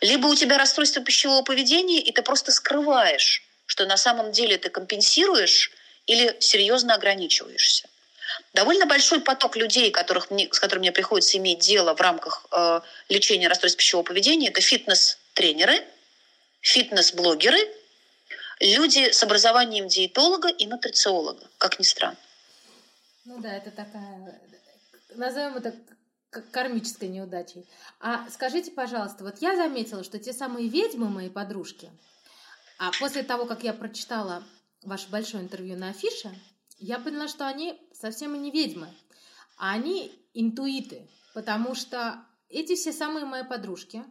Либо 0.00 0.26
у 0.26 0.34
тебя 0.34 0.58
расстройство 0.58 1.02
пищевого 1.02 1.42
поведения, 1.42 2.00
и 2.00 2.12
ты 2.12 2.22
просто 2.22 2.52
скрываешь, 2.52 3.42
что 3.66 3.86
на 3.86 3.96
самом 3.96 4.32
деле 4.32 4.58
ты 4.58 4.68
компенсируешь 4.68 5.70
или 6.06 6.36
серьезно 6.40 6.94
ограничиваешься. 6.94 7.88
Довольно 8.52 8.86
большой 8.86 9.20
поток 9.20 9.56
людей, 9.56 9.90
которых 9.90 10.30
мне, 10.30 10.48
с 10.52 10.58
которыми 10.58 10.84
мне 10.84 10.92
приходится 10.92 11.38
иметь 11.38 11.60
дело 11.60 11.94
в 11.94 12.00
рамках 12.00 12.46
э, 12.50 12.80
лечения 13.08 13.48
расстройств 13.48 13.78
пищевого 13.78 14.04
поведения, 14.04 14.48
это 14.48 14.60
фитнес-тренеры, 14.60 15.84
фитнес-блогеры, 16.60 17.68
люди 18.60 19.10
с 19.10 19.22
образованием 19.22 19.88
диетолога 19.88 20.48
и 20.48 20.66
нутрициолога, 20.66 21.48
как 21.58 21.78
ни 21.78 21.84
странно. 21.84 22.16
Ну 23.24 23.40
да, 23.40 23.56
это 23.56 23.70
такая, 23.70 24.40
назовем 25.14 25.56
это 25.56 25.74
кармической 26.50 27.08
неудачей. 27.08 27.66
А 28.00 28.28
скажите, 28.30 28.70
пожалуйста, 28.70 29.24
вот 29.24 29.38
я 29.38 29.56
заметила, 29.56 30.04
что 30.04 30.18
те 30.18 30.32
самые 30.32 30.68
ведьмы, 30.68 31.08
мои 31.08 31.30
подружки, 31.30 31.90
а 32.78 32.90
после 32.98 33.22
того, 33.22 33.46
как 33.46 33.62
я 33.62 33.72
прочитала 33.72 34.42
ваше 34.82 35.08
большое 35.10 35.42
интервью 35.42 35.76
на 35.78 35.90
афише, 35.90 36.34
я 36.78 36.98
поняла, 36.98 37.28
что 37.28 37.46
они 37.46 37.80
совсем 37.92 38.34
и 38.34 38.38
не 38.38 38.50
ведьмы, 38.50 38.88
а 39.56 39.72
они 39.72 40.12
интуиты, 40.34 41.08
потому 41.32 41.74
что 41.74 42.26
эти 42.48 42.74
все 42.74 42.92
самые 42.92 43.24
мои 43.24 43.44
подружки, 43.44 44.04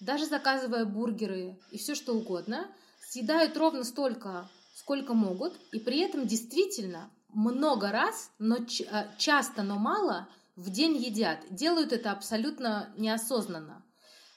даже 0.00 0.26
заказывая 0.26 0.86
бургеры 0.86 1.58
и 1.70 1.78
все 1.78 1.94
что 1.94 2.14
угодно, 2.14 2.68
съедают 3.00 3.56
ровно 3.56 3.84
столько, 3.84 4.48
сколько 4.74 5.14
могут, 5.14 5.54
и 5.72 5.78
при 5.78 6.00
этом 6.00 6.26
действительно 6.26 7.10
много 7.28 7.90
раз, 7.90 8.30
но 8.38 8.56
э, 8.56 9.06
часто, 9.18 9.62
но 9.62 9.76
мало 9.76 10.28
в 10.56 10.70
день 10.70 10.96
едят. 10.96 11.38
Делают 11.50 11.92
это 11.92 12.12
абсолютно 12.12 12.92
неосознанно. 12.96 13.84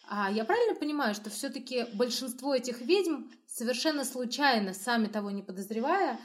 А 0.07 0.29
я 0.31 0.43
правильно 0.43 0.75
понимаю, 0.75 1.13
что 1.15 1.29
все-таки 1.29 1.85
большинство 1.93 2.55
этих 2.55 2.81
ведьм 2.81 3.29
совершенно 3.47 4.03
случайно, 4.03 4.73
сами 4.73 5.07
того 5.07 5.31
не 5.31 5.43
подозревая, 5.43 6.19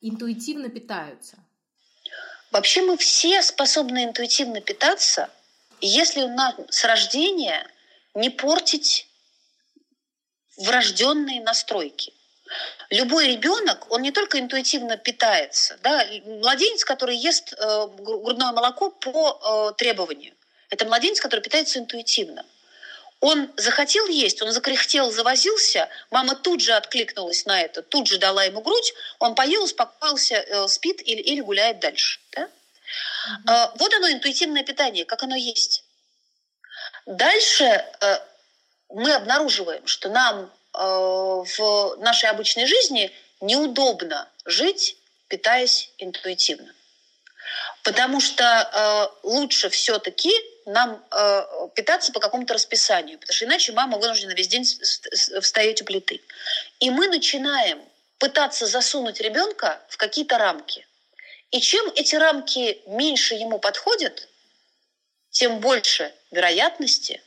интуитивно 0.00 0.68
питаются? 0.68 1.38
Вообще 2.52 2.82
мы 2.82 2.96
все 2.96 3.42
способны 3.42 4.04
интуитивно 4.04 4.60
питаться, 4.60 5.28
если 5.80 6.22
у 6.22 6.28
нас 6.28 6.54
с 6.70 6.84
рождения 6.84 7.66
не 8.14 8.30
портить 8.30 9.08
врожденные 10.56 11.42
настройки. 11.42 12.12
Любой 12.90 13.28
ребенок, 13.28 13.90
он 13.90 14.02
не 14.02 14.12
только 14.12 14.38
интуитивно 14.38 14.96
питается, 14.96 15.78
да, 15.82 16.06
младенец, 16.24 16.84
который 16.84 17.16
ест 17.16 17.54
э, 17.54 17.88
грудное 17.98 18.52
молоко 18.52 18.90
по 18.90 19.70
э, 19.72 19.76
требованию, 19.78 20.34
это 20.68 20.84
младенец, 20.84 21.20
который 21.20 21.40
питается 21.40 21.78
интуитивно. 21.78 22.44
Он 23.20 23.50
захотел 23.56 24.06
есть, 24.08 24.42
он 24.42 24.52
закряхтел, 24.52 25.10
завозился, 25.10 25.88
мама 26.10 26.34
тут 26.34 26.60
же 26.60 26.74
откликнулась 26.74 27.46
на 27.46 27.62
это, 27.62 27.82
тут 27.82 28.06
же 28.06 28.18
дала 28.18 28.44
ему 28.44 28.60
грудь, 28.60 28.92
он 29.18 29.34
поел, 29.34 29.64
успокоился, 29.64 30.34
э, 30.34 30.68
спит 30.68 31.00
или, 31.00 31.22
или 31.22 31.40
гуляет 31.40 31.80
дальше. 31.80 32.20
Да? 32.32 32.42
Mm-hmm. 32.42 33.70
Вот 33.78 33.94
оно, 33.94 34.10
интуитивное 34.10 34.62
питание, 34.62 35.06
как 35.06 35.22
оно 35.22 35.34
есть. 35.34 35.84
Дальше 37.06 37.84
мы 38.90 39.12
обнаруживаем, 39.14 39.86
что 39.86 40.10
нам 40.10 40.50
в 40.74 41.96
нашей 41.98 42.28
обычной 42.30 42.66
жизни 42.66 43.12
неудобно 43.40 44.28
жить, 44.44 44.96
питаясь 45.28 45.90
интуитивно. 45.98 46.74
Потому 47.82 48.20
что 48.20 48.44
э, 48.44 49.26
лучше 49.26 49.68
все-таки 49.68 50.32
нам 50.66 51.04
э, 51.10 51.68
питаться 51.74 52.12
по 52.12 52.20
какому-то 52.20 52.54
расписанию, 52.54 53.18
потому 53.18 53.34
что 53.34 53.44
иначе 53.44 53.72
мама 53.72 53.98
вынуждена 53.98 54.32
весь 54.32 54.48
день 54.48 54.64
стоять 54.64 55.82
у 55.82 55.84
плиты. 55.84 56.22
И 56.80 56.90
мы 56.90 57.08
начинаем 57.08 57.82
пытаться 58.18 58.66
засунуть 58.66 59.20
ребенка 59.20 59.80
в 59.88 59.96
какие-то 59.96 60.38
рамки. 60.38 60.86
И 61.50 61.60
чем 61.60 61.86
эти 61.94 62.16
рамки 62.16 62.80
меньше 62.86 63.34
ему 63.34 63.58
подходят, 63.58 64.28
тем 65.30 65.60
больше 65.60 66.12
вероятности, 66.30 67.22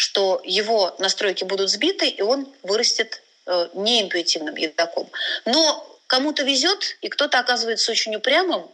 что 0.00 0.40
его 0.44 0.96
настройки 0.98 1.44
будут 1.44 1.68
сбиты, 1.68 2.08
и 2.08 2.22
он 2.22 2.50
вырастет 2.62 3.20
э, 3.44 3.68
неинтуитивным 3.74 4.56
едоком. 4.56 5.10
Но 5.44 6.00
кому-то 6.06 6.42
везет, 6.42 6.96
и 7.02 7.10
кто-то 7.10 7.38
оказывается 7.38 7.92
очень 7.92 8.16
упрямым 8.16 8.66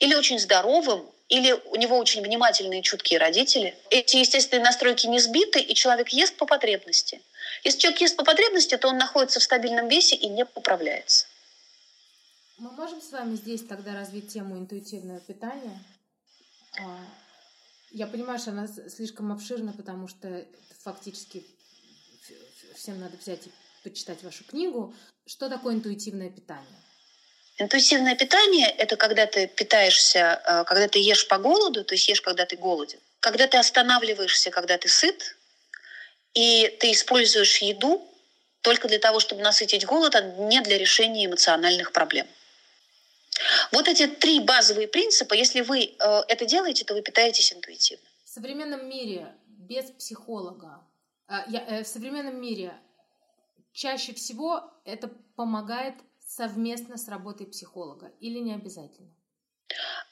или 0.00 0.16
очень 0.16 0.40
здоровым, 0.40 1.08
или 1.28 1.52
у 1.52 1.76
него 1.76 1.96
очень 1.98 2.20
внимательные, 2.20 2.82
чуткие 2.82 3.20
родители. 3.20 3.78
Эти 3.90 4.16
естественные 4.16 4.64
настройки 4.64 5.06
не 5.06 5.20
сбиты, 5.20 5.60
и 5.60 5.72
человек 5.72 6.08
ест 6.08 6.36
по 6.36 6.46
потребности. 6.46 7.22
Если 7.62 7.78
человек 7.78 8.00
ест 8.00 8.16
по 8.16 8.24
потребности, 8.24 8.76
то 8.76 8.88
он 8.88 8.98
находится 8.98 9.38
в 9.38 9.44
стабильном 9.44 9.86
весе 9.86 10.16
и 10.16 10.26
не 10.26 10.44
поправляется. 10.44 11.26
Мы 12.58 12.72
можем 12.72 13.00
с 13.00 13.12
вами 13.12 13.36
здесь 13.36 13.62
тогда 13.62 13.94
развить 13.94 14.32
тему 14.32 14.58
интуитивного 14.58 15.20
питания? 15.20 15.78
Я 17.90 18.06
понимаю, 18.06 18.38
что 18.38 18.50
она 18.50 18.68
слишком 18.68 19.32
обширна, 19.32 19.72
потому 19.72 20.08
что 20.08 20.44
фактически 20.84 21.44
всем 22.74 23.00
надо 23.00 23.16
взять 23.16 23.46
и 23.46 23.50
почитать 23.82 24.22
вашу 24.22 24.44
книгу. 24.44 24.94
Что 25.26 25.48
такое 25.48 25.74
интуитивное 25.74 26.30
питание? 26.30 26.78
Интуитивное 27.58 28.14
питание– 28.14 28.68
это 28.78 28.96
когда 28.96 29.26
ты 29.26 29.48
питаешься, 29.48 30.40
э, 30.46 30.64
когда 30.64 30.86
ты 30.86 31.00
ешь 31.00 31.26
по 31.26 31.38
голоду, 31.38 31.84
то 31.84 31.94
есть 31.94 32.08
ешь, 32.08 32.20
когда 32.20 32.46
ты 32.46 32.56
голоден. 32.56 33.00
Когда 33.20 33.48
ты 33.48 33.58
останавливаешься, 33.58 34.50
когда 34.50 34.78
ты 34.78 34.88
сыт, 34.88 35.36
и 36.34 36.68
ты 36.78 36.92
используешь 36.92 37.58
еду 37.58 38.06
только 38.62 38.86
для 38.86 39.00
того, 39.00 39.18
чтобы 39.18 39.42
насытить 39.42 39.86
голод, 39.86 40.14
а 40.14 40.20
не 40.20 40.60
для 40.60 40.78
решения 40.78 41.26
эмоциональных 41.26 41.92
проблем. 41.92 42.28
Вот 43.72 43.88
эти 43.88 44.06
три 44.06 44.40
базовые 44.40 44.88
принципа, 44.88 45.34
если 45.34 45.60
вы 45.60 45.80
э, 45.80 46.20
это 46.28 46.46
делаете, 46.46 46.84
то 46.84 46.94
вы 46.94 47.02
питаетесь 47.02 47.52
интуитивно. 47.52 48.06
В 48.24 48.28
современном 48.28 48.88
мире 48.88 49.34
без 49.46 49.90
психолога, 49.90 50.82
э, 51.28 51.34
э, 51.52 51.82
в 51.82 51.86
современном 51.86 52.40
мире 52.40 52.74
чаще 53.72 54.12
всего 54.14 54.62
это 54.84 55.08
помогает 55.36 55.94
совместно 56.26 56.96
с 56.96 57.08
работой 57.08 57.46
психолога 57.46 58.12
или 58.20 58.38
не 58.38 58.54
обязательно? 58.54 59.10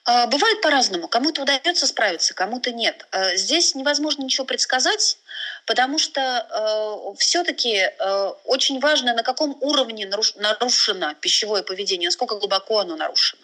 А, 0.06 0.28
бывает 0.28 0.60
по-разному. 0.60 1.08
Кому-то 1.08 1.42
удается 1.42 1.84
справиться, 1.86 2.32
кому-то 2.32 2.70
нет. 2.70 3.04
А, 3.10 3.34
здесь 3.34 3.74
невозможно 3.74 4.22
ничего 4.22 4.46
предсказать, 4.46 5.18
потому 5.66 5.98
что 5.98 6.20
э, 6.20 7.16
все-таки 7.18 7.74
э, 7.74 8.32
очень 8.44 8.78
важно, 8.78 9.14
на 9.14 9.24
каком 9.24 9.58
уровне 9.60 10.06
нарушено 10.06 11.14
пищевое 11.20 11.64
поведение, 11.64 12.06
насколько 12.06 12.36
глубоко 12.36 12.78
оно 12.78 12.94
нарушено. 12.94 13.42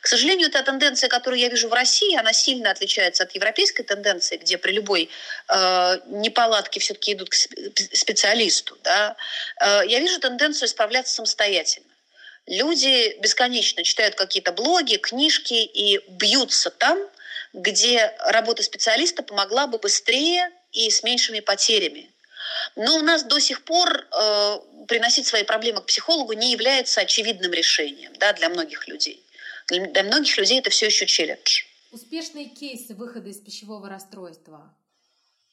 К 0.00 0.06
сожалению, 0.06 0.50
та 0.50 0.62
тенденция, 0.62 1.08
которую 1.08 1.40
я 1.40 1.48
вижу 1.48 1.68
в 1.68 1.72
России, 1.72 2.16
она 2.16 2.32
сильно 2.32 2.70
отличается 2.70 3.24
от 3.24 3.34
европейской 3.34 3.82
тенденции, 3.82 4.36
где 4.36 4.56
при 4.56 4.70
любой 4.70 5.10
э, 5.48 5.98
неполадке 6.06 6.78
все-таки 6.78 7.14
идут 7.14 7.30
к 7.30 7.34
специалисту. 7.34 8.78
Да? 8.84 9.16
Э, 9.60 9.82
я 9.84 9.98
вижу 9.98 10.20
тенденцию 10.20 10.68
справляться 10.68 11.12
самостоятельно. 11.12 11.93
Люди 12.46 13.18
бесконечно 13.20 13.82
читают 13.84 14.16
какие-то 14.16 14.52
блоги, 14.52 14.96
книжки 14.96 15.54
и 15.54 15.98
бьются 16.10 16.70
там, 16.70 16.98
где 17.54 18.14
работа 18.18 18.62
специалиста 18.62 19.22
помогла 19.22 19.66
бы 19.66 19.78
быстрее 19.78 20.50
и 20.72 20.90
с 20.90 21.02
меньшими 21.02 21.40
потерями. 21.40 22.10
Но 22.76 22.96
у 22.96 23.02
нас 23.02 23.22
до 23.22 23.38
сих 23.38 23.64
пор 23.64 23.88
э, 23.88 24.58
приносить 24.86 25.26
свои 25.26 25.44
проблемы 25.44 25.80
к 25.80 25.86
психологу 25.86 26.34
не 26.34 26.52
является 26.52 27.00
очевидным 27.00 27.52
решением 27.52 28.12
да, 28.18 28.32
для 28.34 28.50
многих 28.50 28.88
людей. 28.88 29.24
Для, 29.68 30.02
многих 30.02 30.36
людей 30.36 30.58
это 30.58 30.68
все 30.68 30.86
еще 30.86 31.06
челлендж. 31.06 31.64
Успешные 31.92 32.46
кейсы 32.46 32.94
выхода 32.94 33.30
из 33.30 33.38
пищевого 33.38 33.88
расстройства. 33.88 34.74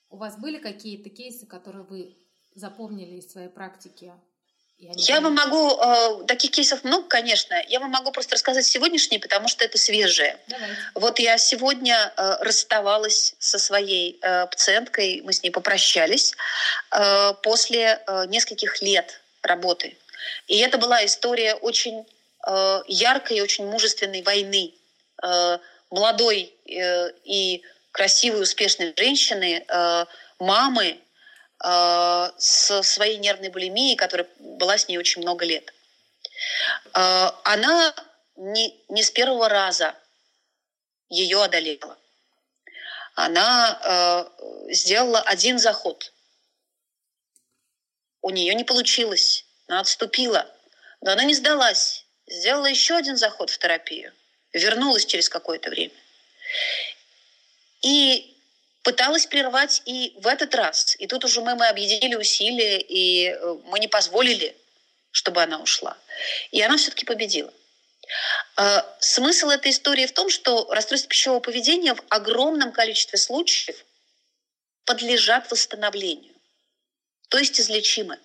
У 0.09 0.17
вас 0.17 0.37
были 0.37 0.57
какие-то 0.57 1.09
кейсы, 1.09 1.45
которые 1.45 1.83
вы 1.83 2.17
запомнили 2.55 3.17
из 3.17 3.31
своей 3.31 3.47
практики? 3.47 4.11
Я, 4.81 5.21
вам 5.21 5.35
могу, 5.35 5.77
э, 5.79 6.25
таких 6.25 6.51
кейсов 6.51 6.83
много, 6.83 7.07
конечно, 7.07 7.55
я 7.67 7.79
вам 7.79 7.91
могу 7.91 8.11
просто 8.11 8.33
рассказать 8.33 8.65
сегодняшние, 8.65 9.19
потому 9.19 9.47
что 9.47 9.63
это 9.63 9.77
свежее. 9.77 10.37
Давайте. 10.47 10.75
Вот 10.95 11.19
я 11.19 11.37
сегодня 11.37 12.11
э, 12.17 12.37
расставалась 12.41 13.35
со 13.37 13.59
своей 13.59 14.17
э, 14.21 14.47
пациенткой, 14.47 15.21
мы 15.23 15.33
с 15.33 15.43
ней 15.43 15.51
попрощались 15.51 16.33
э, 16.91 17.33
после 17.43 18.01
э, 18.07 18.25
нескольких 18.27 18.81
лет 18.81 19.21
работы. 19.43 19.95
И 20.47 20.57
это 20.57 20.79
была 20.79 21.05
история 21.05 21.53
очень 21.53 22.05
э, 22.47 22.81
яркой 22.87 23.37
и 23.37 23.41
очень 23.41 23.67
мужественной 23.67 24.23
войны. 24.23 24.73
Э, 25.21 25.59
молодой 25.91 26.53
э, 26.65 27.11
и 27.23 27.61
красивой, 27.91 28.41
успешной 28.41 28.93
женщины, 28.97 29.63
э, 29.67 30.05
мамы, 30.39 30.97
Э, 31.63 32.31
со 32.37 32.81
своей 32.81 33.17
нервной 33.17 33.49
булимией, 33.49 33.95
которая 33.95 34.27
была 34.39 34.77
с 34.77 34.87
ней 34.87 34.97
очень 34.97 35.21
много 35.21 35.45
лет. 35.45 35.71
Э, 36.95 37.29
она 37.43 37.93
не, 38.35 38.83
не 38.89 39.03
с 39.03 39.11
первого 39.11 39.47
раза 39.47 39.95
ее 41.09 41.43
одолела. 41.43 41.97
Она 43.13 43.79
э, 43.83 44.73
сделала 44.73 45.19
один 45.21 45.59
заход. 45.59 46.11
У 48.21 48.31
нее 48.31 48.55
не 48.55 48.63
получилось, 48.63 49.45
она 49.67 49.81
отступила, 49.81 50.47
но 51.01 51.11
она 51.11 51.23
не 51.25 51.35
сдалась. 51.35 52.05
Сделала 52.25 52.67
еще 52.67 52.95
один 52.95 53.17
заход 53.17 53.49
в 53.49 53.57
терапию, 53.57 54.13
вернулась 54.53 55.05
через 55.05 55.27
какое-то 55.27 55.69
время. 55.69 55.93
И 57.81 58.30
пыталась 58.83 59.25
прервать 59.25 59.81
и 59.85 60.13
в 60.17 60.27
этот 60.27 60.55
раз. 60.55 60.95
И 60.99 61.07
тут 61.07 61.23
уже 61.25 61.41
мы, 61.41 61.55
мы 61.55 61.67
объединили 61.67 62.15
усилия, 62.15 62.79
и 62.79 63.27
э, 63.27 63.55
мы 63.65 63.79
не 63.79 63.87
позволили, 63.87 64.55
чтобы 65.11 65.43
она 65.43 65.59
ушла. 65.59 65.97
И 66.51 66.61
она 66.61 66.77
все-таки 66.77 67.05
победила. 67.05 67.51
А, 68.55 68.85
смысл 68.99 69.49
этой 69.49 69.71
истории 69.71 70.05
в 70.05 70.13
том, 70.13 70.29
что 70.29 70.67
расстройства 70.71 71.09
пищевого 71.09 71.39
поведения 71.39 71.93
в 71.93 72.03
огромном 72.09 72.71
количестве 72.71 73.17
случаев 73.17 73.85
подлежат 74.85 75.49
восстановлению, 75.51 76.33
то 77.29 77.37
есть 77.37 77.59
излечимы. 77.59 78.19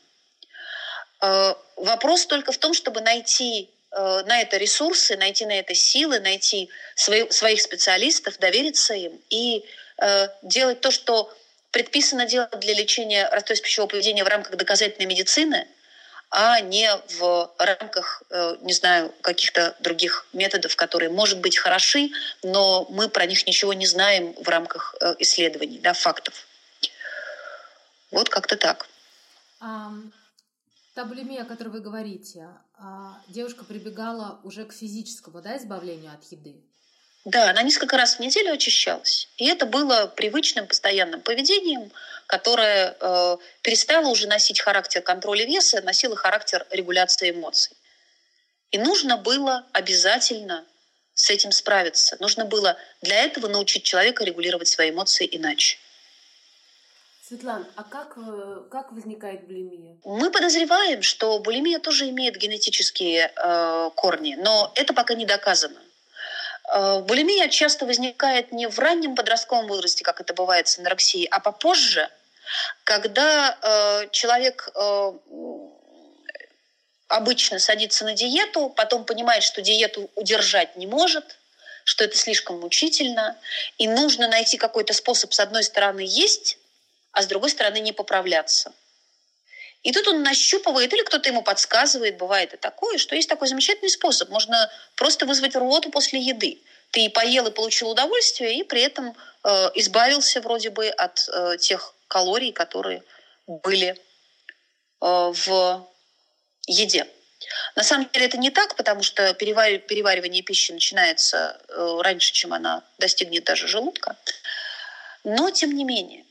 А, 1.21 1.57
вопрос 1.77 2.27
только 2.27 2.53
в 2.53 2.59
том, 2.59 2.75
чтобы 2.75 3.01
найти 3.01 3.71
э, 3.93 4.23
на 4.27 4.41
это 4.41 4.57
ресурсы, 4.57 5.17
найти 5.17 5.47
на 5.47 5.59
это 5.59 5.75
силы, 5.75 6.19
найти 6.19 6.69
свои, 6.95 7.29
своих 7.31 7.61
специалистов, 7.61 8.39
довериться 8.39 8.95
им 8.95 9.21
и 9.31 9.65
делать 10.43 10.81
то, 10.81 10.91
что 10.91 11.33
предписано 11.71 12.27
делать 12.27 12.59
для 12.61 12.75
лечения 12.75 13.29
расстройств 13.29 13.65
пищевого 13.65 13.91
поведения 13.91 14.25
в 14.25 14.29
рамках 14.29 14.57
доказательной 14.57 15.07
медицины, 15.07 15.69
а 16.31 16.61
не 16.61 16.91
в 17.19 17.55
рамках, 17.59 18.23
э, 18.31 18.57
не 18.63 18.73
знаю, 18.73 19.15
каких-то 19.21 19.77
других 19.81 20.27
методов, 20.33 20.75
которые, 20.75 21.11
может 21.11 21.41
быть, 21.41 21.57
хороши, 21.57 22.11
но 22.43 22.87
мы 22.91 23.09
про 23.09 23.27
них 23.27 23.47
ничего 23.47 23.73
не 23.75 23.87
знаем 23.87 24.35
в 24.43 24.49
рамках 24.49 24.95
э, 25.01 25.15
исследований, 25.19 25.79
да, 25.79 25.93
фактов. 25.93 26.47
Вот 28.11 28.29
как-то 28.29 28.57
так. 28.57 28.89
А, 29.61 29.93
та 30.95 31.05
булимия, 31.05 31.43
о 31.43 31.47
которой 31.47 31.69
вы 31.69 31.81
говорите, 31.81 32.49
а, 32.79 33.21
девушка 33.29 33.65
прибегала 33.65 34.41
уже 34.45 34.65
к 34.65 34.73
физическому 34.73 35.43
да, 35.43 35.57
избавлению 35.57 36.13
от 36.13 36.25
еды. 36.33 36.57
Да, 37.27 37.51
она 37.51 37.63
несколько 37.63 37.97
раз 37.97 38.15
в 38.15 38.21
неделю 38.21 38.53
очищалась. 38.53 39.29
И 39.37 39.49
это 39.49 39.67
было 39.67 40.07
привычным, 40.07 40.69
постоянным 40.69 41.21
поведением, 41.21 41.91
которое 42.29 42.97
э, 43.01 43.37
перестало 43.63 44.07
уже 44.07 44.29
носить 44.29 44.61
характер 44.61 45.03
контроля 45.03 45.45
веса, 45.45 45.83
носило 45.83 46.15
характер 46.15 46.65
регуляции 46.71 47.33
эмоций. 47.33 47.77
И 48.71 48.79
нужно 48.79 49.17
было 49.17 49.67
обязательно 49.73 50.65
с 51.15 51.29
этим 51.29 51.51
справиться. 51.51 52.17
Нужно 52.21 52.45
было 52.45 52.77
для 53.03 53.25
этого 53.25 53.49
научить 53.49 53.83
человека 53.83 54.23
регулировать 54.23 54.69
свои 54.69 54.91
эмоции 54.91 55.29
иначе. 55.29 55.79
Светлана, 57.27 57.67
а 57.75 57.83
как, 57.83 58.17
э, 58.19 58.63
как 58.71 58.93
возникает 58.93 59.49
булимия? 59.49 59.97
Мы 60.05 60.31
подозреваем, 60.31 61.03
что 61.03 61.41
булимия 61.41 61.81
тоже 61.81 62.09
имеет 62.11 62.37
генетические 62.37 63.33
э, 63.35 63.91
корни, 63.97 64.37
но 64.39 64.71
это 64.77 64.95
пока 64.95 65.15
не 65.15 65.27
доказано. 65.27 65.81
Э, 66.73 67.01
булимия 67.01 67.49
часто 67.49 67.87
возникает 67.87 68.53
не 68.53 68.69
в 68.69 68.79
раннем 68.79 69.15
подростковом 69.15 69.69
возрасте, 69.69 70.05
как 70.05 70.21
это 70.21 70.35
бывает 70.35 70.69
с 70.69 70.79
анорексией, 70.79 71.27
а 71.27 71.41
попозже, 71.41 72.09
когда 72.85 73.57
э, 73.61 74.09
человек 74.11 74.71
э, 74.75 75.13
обычно 77.09 77.59
садится 77.59 78.05
на 78.05 78.15
диету, 78.15 78.69
потом 78.71 79.05
понимает, 79.05 79.43
что 79.43 79.63
диету 79.63 80.11
удержать 80.15 80.77
не 80.77 80.87
может, 80.87 81.39
что 81.85 82.05
это 82.05 82.17
слишком 82.17 82.61
мучительно, 82.61 83.37
и 83.79 83.87
нужно 83.87 84.29
найти 84.29 84.57
какой-то 84.57 84.93
способ, 84.93 85.33
с 85.33 85.41
одной 85.41 85.63
стороны, 85.63 86.05
есть, 86.05 86.59
а 87.13 87.23
с 87.23 87.27
другой 87.27 87.51
стороны, 87.51 87.79
не 87.79 87.93
поправляться. 87.93 88.73
И 89.87 89.93
тут 89.93 90.09
он 90.09 90.25
нащупывает, 90.25 90.93
или 90.93 91.03
кто-то 91.03 91.29
ему 91.29 91.43
подсказывает, 91.43 92.17
бывает 92.17 92.53
и 92.53 92.57
такое, 92.57 92.99
что 92.99 93.15
есть 93.15 93.29
такой 93.29 93.47
замечательный 93.47 93.89
способ. 93.89 94.31
Можно 94.31 94.69
просто 94.97 95.27
вызвать 95.27 95.55
рвоту 95.55 95.91
после 95.91 96.19
еды. 96.19 96.61
Ты 96.91 97.05
и 97.05 97.09
поел, 97.09 97.47
и 97.47 97.53
получил 97.53 97.91
удовольствие, 97.91 98.59
и 98.59 98.65
при 98.65 98.81
этом 98.81 99.15
э, 99.45 99.71
избавился 99.77 100.41
вроде 100.41 100.71
бы 100.71 100.89
от 100.89 101.29
э, 101.29 101.59
тех 101.61 101.95
калорий, 102.09 102.51
которые 102.51 103.05
были 103.47 103.91
э, 103.91 103.97
в 105.01 105.89
еде. 106.67 107.07
На 107.77 107.85
самом 107.85 108.11
деле 108.13 108.27
это 108.27 108.39
не 108.39 108.51
так, 108.51 108.75
потому 108.75 109.05
что 109.05 109.35
переваривание 109.35 110.43
пищи 110.43 110.73
начинается 110.73 111.61
э, 111.69 111.99
раньше, 112.03 112.33
чем 112.33 112.53
она 112.53 112.83
достигнет 112.99 113.45
даже 113.45 113.69
желудка. 113.69 114.17
Но 115.23 115.53
тем 115.53 115.77
не 115.77 115.85
менее. 115.85 116.26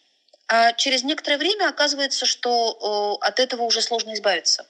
А 0.48 0.74
через 0.74 1.04
некоторое 1.04 1.38
время 1.38 1.70
оказывается, 1.70 2.26
что 2.26 3.18
от 3.22 3.40
этого 3.40 3.64
уже 3.64 3.82
сложно 3.82 4.14
избавиться. 4.14 4.68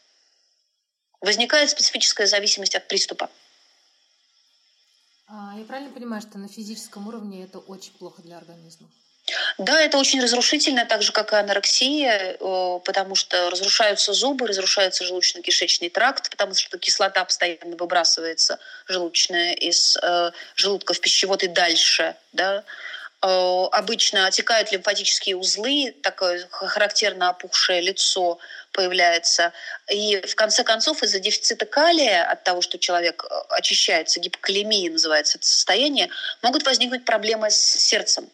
Возникает 1.22 1.70
специфическая 1.70 2.28
зависимость 2.28 2.76
от 2.76 2.88
приступа. 2.88 3.30
А, 5.28 5.54
я 5.58 5.66
правильно 5.66 5.92
понимаю, 5.92 6.22
что 6.22 6.38
на 6.38 6.48
физическом 6.48 7.08
уровне 7.08 7.44
это 7.44 7.60
очень 7.60 7.92
плохо 7.94 8.22
для 8.22 8.38
организма? 8.38 8.88
Да, 9.58 9.82
это 9.82 9.98
очень 9.98 10.22
разрушительно, 10.22 10.86
так 10.86 11.02
же, 11.02 11.12
как 11.12 11.34
и 11.34 11.36
анорексия, 11.36 12.38
потому 12.38 13.16
что 13.16 13.50
разрушаются 13.50 14.14
зубы, 14.14 14.48
разрушается 14.48 15.04
желудочно-кишечный 15.04 15.90
тракт, 15.90 16.30
потому 16.30 16.54
что 16.54 16.78
кислота 16.78 17.26
постоянно 17.26 17.76
выбрасывается 17.76 18.60
желудочная 18.88 19.54
из 19.54 19.98
э, 19.98 20.32
желудка 20.56 20.94
в 20.94 21.02
пищевод 21.02 21.42
и 21.44 21.48
дальше. 21.48 22.16
Да? 22.34 22.64
Обычно 23.28 24.28
отекают 24.28 24.72
лимфатические 24.72 25.36
узлы, 25.36 25.96
такое 26.04 26.48
характерно 26.52 27.30
опухшее 27.30 27.82
лицо 27.82 28.38
появляется. 28.72 29.52
И 29.92 30.22
в 30.22 30.36
конце 30.36 30.64
концов 30.64 31.02
из-за 31.02 31.20
дефицита 31.20 31.66
калия, 31.66 32.24
от 32.24 32.44
того, 32.44 32.62
что 32.62 32.78
человек 32.78 33.24
э, 33.24 33.34
очищается, 33.50 34.20
гипокалемия 34.20 34.92
называется 34.92 35.38
это 35.38 35.48
состояние, 35.48 36.10
могут 36.44 36.66
возникнуть 36.66 37.06
проблемы 37.06 37.50
с 37.50 37.56
сердцем 37.58 38.30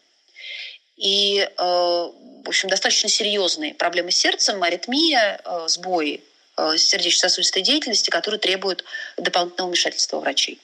и, 1.02 1.40
э, 1.40 1.50
в 1.58 2.48
общем, 2.48 2.68
достаточно 2.68 3.08
серьезные 3.08 3.74
проблемы 3.74 4.12
с 4.12 4.16
сердцем, 4.16 4.62
аритмия, 4.62 5.40
э, 5.44 5.64
сбои 5.66 6.22
э, 6.56 6.76
сердечно-сосудистой 6.76 7.62
деятельности, 7.62 8.08
которые 8.10 8.38
требуют 8.38 8.84
дополнительного 9.16 9.70
вмешательства 9.70 10.20
врачей. 10.20 10.60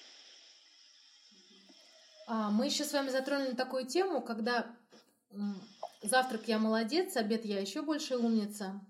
А, 2.31 2.51
мы 2.51 2.67
еще 2.67 2.85
с 2.85 2.93
вами 2.93 3.09
затронули 3.09 3.55
такую 3.55 3.87
тему, 3.87 4.21
когда 4.21 4.67
завтрак 6.03 6.47
я 6.47 6.59
молодец, 6.59 7.17
обед 7.17 7.47
я 7.47 7.59
еще 7.59 7.81
больше 7.81 8.19
умница, 8.19 8.83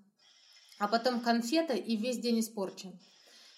а 0.81 0.89
потом 0.89 1.21
конфета 1.21 1.75
и 1.75 1.97
весь 1.97 2.19
день 2.19 2.41
испорчен. 2.41 2.99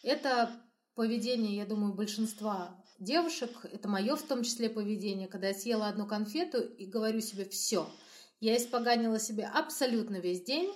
Это 0.02 0.50
поведение, 0.94 1.56
я 1.56 1.64
думаю, 1.64 1.94
большинства 1.94 2.78
девушек, 2.98 3.64
это 3.72 3.88
мое 3.88 4.16
в 4.16 4.22
том 4.22 4.42
числе 4.42 4.68
поведение, 4.68 5.28
когда 5.28 5.48
я 5.48 5.54
съела 5.54 5.88
одну 5.88 6.06
конфету 6.06 6.60
и 6.60 6.84
говорю 6.84 7.22
себе 7.22 7.46
все, 7.46 7.88
я 8.38 8.58
испоганила 8.58 9.18
себе 9.18 9.46
абсолютно 9.46 10.16
весь 10.16 10.42
день, 10.42 10.74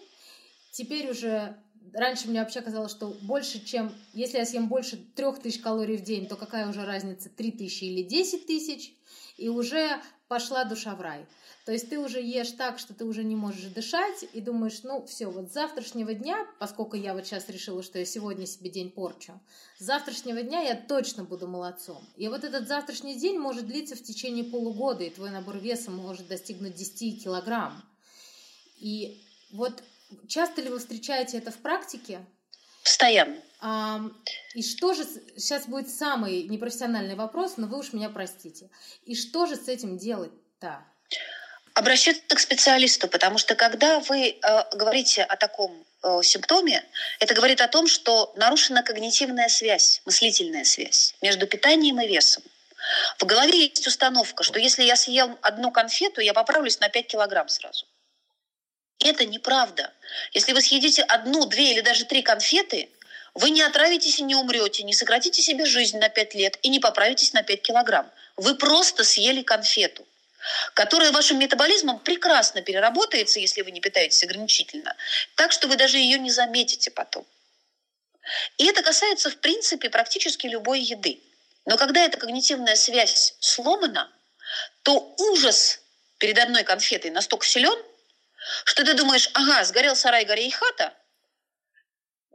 теперь 0.71 1.11
уже 1.11 1.63
раньше 1.93 2.29
мне 2.29 2.41
вообще 2.41 2.61
казалось, 2.61 2.93
что 2.93 3.17
больше, 3.23 3.65
чем... 3.65 3.93
Если 4.13 4.39
я 4.39 4.47
съем 4.47 4.69
больше 4.69 4.97
трех 4.97 5.41
тысяч 5.41 5.61
калорий 5.61 5.97
в 5.97 6.03
день, 6.03 6.27
то 6.27 6.37
какая 6.37 6.69
уже 6.69 6.85
разница, 6.85 7.29
три 7.29 7.51
тысячи 7.53 7.85
или 7.85 8.03
десять 8.03 8.47
тысяч? 8.47 8.95
И 9.37 9.49
уже 9.49 10.01
пошла 10.29 10.65
душа 10.65 10.95
в 10.95 11.01
рай. 11.01 11.27
То 11.65 11.73
есть 11.73 11.89
ты 11.89 11.99
уже 11.99 12.21
ешь 12.21 12.51
так, 12.53 12.79
что 12.79 12.93
ты 12.93 13.05
уже 13.07 13.25
не 13.25 13.37
можешь 13.37 13.73
дышать, 13.73 14.27
и 14.35 14.41
думаешь, 14.41 14.83
ну 14.83 15.05
все, 15.07 15.29
вот 15.29 15.51
с 15.51 15.55
завтрашнего 15.55 16.13
дня, 16.13 16.47
поскольку 16.59 16.97
я 16.97 17.15
вот 17.15 17.25
сейчас 17.27 17.49
решила, 17.49 17.83
что 17.83 17.99
я 17.99 18.05
сегодня 18.05 18.47
себе 18.47 18.69
день 18.69 18.91
порчу, 18.91 19.41
с 19.79 19.85
завтрашнего 19.85 20.43
дня 20.43 20.61
я 20.61 20.77
точно 20.77 21.25
буду 21.25 21.49
молодцом. 21.49 22.05
И 22.17 22.29
вот 22.29 22.45
этот 22.45 22.69
завтрашний 22.69 23.19
день 23.19 23.39
может 23.39 23.67
длиться 23.67 23.97
в 23.97 24.03
течение 24.03 24.45
полугода, 24.45 25.05
и 25.05 25.11
твой 25.11 25.31
набор 25.31 25.57
веса 25.57 25.91
может 25.91 26.29
достигнуть 26.29 26.75
10 26.75 27.25
килограмм. 27.25 27.83
И 28.77 29.23
вот 29.51 29.83
часто 30.29 30.63
ли 30.63 30.69
вы 30.69 30.79
встречаете 30.79 31.39
это 31.39 31.51
в 31.51 31.57
практике? 31.57 32.25
Постоянно. 32.83 33.37
А, 33.61 34.01
и 34.55 34.63
что 34.63 34.93
же, 34.93 35.05
сейчас 35.37 35.67
будет 35.67 35.89
самый 35.89 36.43
непрофессиональный 36.45 37.15
вопрос, 37.15 37.57
но 37.57 37.67
вы 37.67 37.79
уж 37.79 37.93
меня 37.93 38.11
простите. 38.11 38.71
И 39.05 39.15
что 39.15 39.47
же 39.47 39.57
с 39.57 39.69
этим 39.69 39.97
делать-то? 39.97 40.85
обращаться 41.75 42.23
к 42.35 42.39
специалисту, 42.39 43.09
потому 43.09 43.37
что 43.39 43.55
когда 43.57 44.01
вы 44.01 44.29
э, 44.29 44.77
говорите 44.77 45.25
о 45.25 45.37
таком 45.37 45.85
э, 46.03 46.21
симптоме, 46.23 46.85
это 47.19 47.35
говорит 47.35 47.61
о 47.61 47.69
том, 47.69 47.89
что 47.89 48.33
нарушена 48.37 48.83
когнитивная 48.83 49.49
связь, 49.49 50.01
мыслительная 50.05 50.65
связь 50.65 51.15
между 51.21 51.47
питанием 51.47 52.01
и 52.01 52.07
весом. 52.07 52.45
В 53.19 53.25
голове 53.25 53.63
есть 53.63 53.87
установка, 53.87 54.45
что 54.45 54.59
если 54.59 54.85
я 54.85 54.95
съел 54.95 55.37
одну 55.43 55.71
конфету, 55.73 56.21
я 56.21 56.33
поправлюсь 56.33 56.79
на 56.81 56.89
5 56.89 57.07
килограмм 57.09 57.49
сразу. 57.49 57.87
Это 59.01 59.27
неправда. 59.27 59.93
Если 60.33 60.53
вы 60.53 60.61
съедите 60.61 61.03
одну, 61.03 61.47
две 61.47 61.73
или 61.73 61.81
даже 61.81 62.05
три 62.05 62.23
конфеты, 62.23 62.89
вы 63.35 63.51
не 63.51 63.63
отравитесь 63.63 64.19
и 64.21 64.23
не 64.23 64.35
умрете, 64.35 64.85
не 64.85 64.95
сократите 64.95 65.43
себе 65.43 65.67
жизнь 65.67 65.99
на 65.99 66.09
5 66.09 66.35
лет 66.35 66.59
и 66.63 66.69
не 66.69 66.79
поправитесь 66.79 67.33
на 67.33 67.43
5 67.43 67.63
килограмм. 67.63 68.11
Вы 68.37 68.55
просто 68.55 69.05
съели 69.05 69.43
конфету 69.43 70.07
которая 70.75 71.13
вашим 71.13 71.39
метаболизмом 71.39 71.99
прекрасно 71.99 72.63
переработается, 72.63 73.41
если 73.41 73.63
вы 73.63 73.71
не 73.71 73.81
питаетесь 73.81 74.23
ограничительно, 74.25 74.95
так 75.37 75.53
что 75.53 75.69
вы 75.69 75.77
даже 75.77 75.99
ее 75.99 76.19
не 76.19 76.31
заметите 76.31 76.91
потом. 76.91 77.27
И 78.59 78.67
это 78.67 78.83
касается, 78.83 79.31
в 79.31 79.37
принципе, 79.39 79.91
практически 79.91 80.47
любой 80.47 80.81
еды. 80.81 81.21
Но 81.67 81.77
когда 81.77 82.05
эта 82.05 82.19
когнитивная 82.19 82.77
связь 82.77 83.35
сломана, 83.41 84.11
то 84.83 85.15
ужас 85.19 85.81
перед 86.19 86.39
одной 86.39 86.65
конфетой 86.65 87.11
настолько 87.11 87.47
силен, 87.47 87.79
что 88.65 88.85
ты 88.85 88.95
думаешь, 88.95 89.31
ага, 89.35 89.65
сгорел 89.65 89.97
сарай, 89.97 90.25
горей 90.25 90.51
хата. 90.51 90.95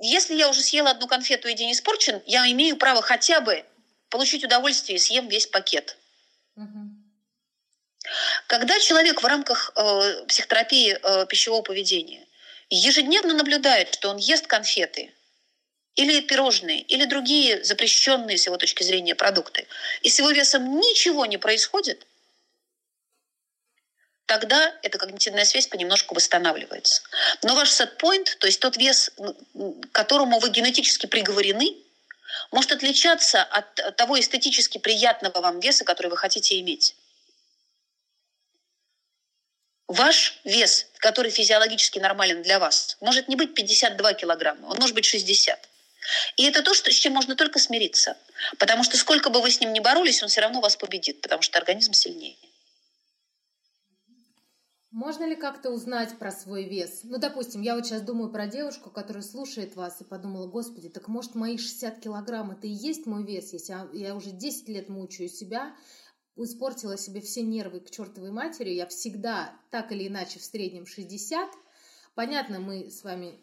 Если 0.01 0.35
я 0.35 0.49
уже 0.49 0.61
съела 0.61 0.91
одну 0.91 1.07
конфету 1.07 1.47
и 1.47 1.53
день 1.53 1.71
испорчен, 1.71 2.21
я 2.25 2.49
имею 2.51 2.77
право 2.77 3.01
хотя 3.01 3.41
бы 3.41 3.65
получить 4.09 4.43
удовольствие 4.43 4.95
и 4.95 4.99
съем 4.99 5.27
весь 5.27 5.47
пакет. 5.47 5.97
Угу. 6.55 6.99
Когда 8.47 8.79
человек 8.79 9.21
в 9.21 9.25
рамках 9.25 9.71
э, 9.75 10.25
психотерапии 10.27 10.97
э, 11.01 11.25
пищевого 11.27 11.61
поведения 11.61 12.25
ежедневно 12.69 13.33
наблюдает, 13.33 13.93
что 13.93 14.09
он 14.09 14.17
ест 14.17 14.47
конфеты 14.47 15.13
или 15.95 16.21
пирожные, 16.21 16.81
или 16.81 17.05
другие 17.05 17.63
запрещенные 17.63 18.37
с 18.37 18.45
его 18.45 18.57
точки 18.57 18.83
зрения 18.83 19.15
продукты, 19.15 19.67
и 20.01 20.09
с 20.09 20.17
его 20.17 20.31
весом 20.31 20.79
ничего 20.79 21.25
не 21.25 21.37
происходит, 21.37 22.07
тогда 24.29 24.75
эта 24.83 24.99
когнитивная 24.99 25.43
связь 25.43 25.65
понемножку 25.65 26.13
восстанавливается. 26.13 27.01
Но 27.41 27.55
ваш 27.55 27.71
сетпоинт, 27.71 28.37
то 28.39 28.45
есть 28.45 28.59
тот 28.59 28.77
вес, 28.77 29.09
к 29.17 29.91
которому 29.91 30.39
вы 30.39 30.51
генетически 30.51 31.07
приговорены, 31.07 31.75
может 32.51 32.71
отличаться 32.71 33.41
от 33.41 33.95
того 33.95 34.19
эстетически 34.19 34.77
приятного 34.77 35.41
вам 35.41 35.59
веса, 35.59 35.83
который 35.83 36.09
вы 36.09 36.17
хотите 36.17 36.59
иметь. 36.59 36.95
Ваш 39.87 40.39
вес, 40.43 40.85
который 40.99 41.31
физиологически 41.31 41.97
нормален 41.97 42.43
для 42.43 42.59
вас, 42.59 42.97
может 43.01 43.29
не 43.29 43.35
быть 43.35 43.55
52 43.55 44.13
килограмма, 44.13 44.67
он 44.67 44.77
может 44.77 44.93
быть 44.93 45.05
60. 45.05 45.67
И 46.37 46.43
это 46.43 46.61
то, 46.61 46.75
что, 46.75 46.91
с 46.91 46.95
чем 46.95 47.13
можно 47.13 47.35
только 47.35 47.57
смириться. 47.57 48.15
Потому 48.59 48.83
что 48.83 48.95
сколько 48.95 49.31
бы 49.31 49.41
вы 49.41 49.49
с 49.49 49.59
ним 49.59 49.73
ни 49.73 49.79
боролись, 49.79 50.21
он 50.21 50.29
все 50.29 50.41
равно 50.41 50.61
вас 50.61 50.75
победит, 50.75 51.21
потому 51.21 51.41
что 51.41 51.57
организм 51.57 51.93
сильнее. 51.93 52.35
Можно 54.91 55.25
ли 55.27 55.35
как-то 55.35 55.69
узнать 55.69 56.17
про 56.17 56.31
свой 56.31 56.63
вес? 56.63 57.01
Ну, 57.03 57.19
допустим, 57.19 57.61
я 57.61 57.75
вот 57.75 57.85
сейчас 57.85 58.01
думаю 58.01 58.31
про 58.31 58.47
девушку, 58.47 58.89
которая 58.89 59.21
слушает 59.21 59.75
вас 59.75 60.01
и 60.01 60.03
подумала, 60.03 60.47
господи, 60.47 60.89
так 60.89 61.07
может 61.07 61.35
мои 61.35 61.57
60 61.57 61.99
килограмм 61.99 62.51
это 62.51 62.65
и 62.65 62.71
есть 62.71 63.05
мой 63.05 63.23
вес, 63.23 63.53
если 63.53 63.75
я 63.93 64.15
уже 64.15 64.31
10 64.31 64.67
лет 64.67 64.89
мучаю 64.89 65.29
себя, 65.29 65.75
испортила 66.35 66.97
себе 66.97 67.21
все 67.21 67.43
нервы 67.43 67.81
к 67.81 67.91
чертовой 67.91 68.31
матери. 68.31 68.71
Я 68.71 68.87
всегда 68.87 69.53
так 69.69 69.91
или 69.91 70.07
иначе 70.07 70.39
в 70.39 70.43
среднем 70.43 70.87
60. 70.87 71.49
Понятно, 72.15 72.59
мы 72.59 72.89
с 72.89 73.03
вами 73.03 73.39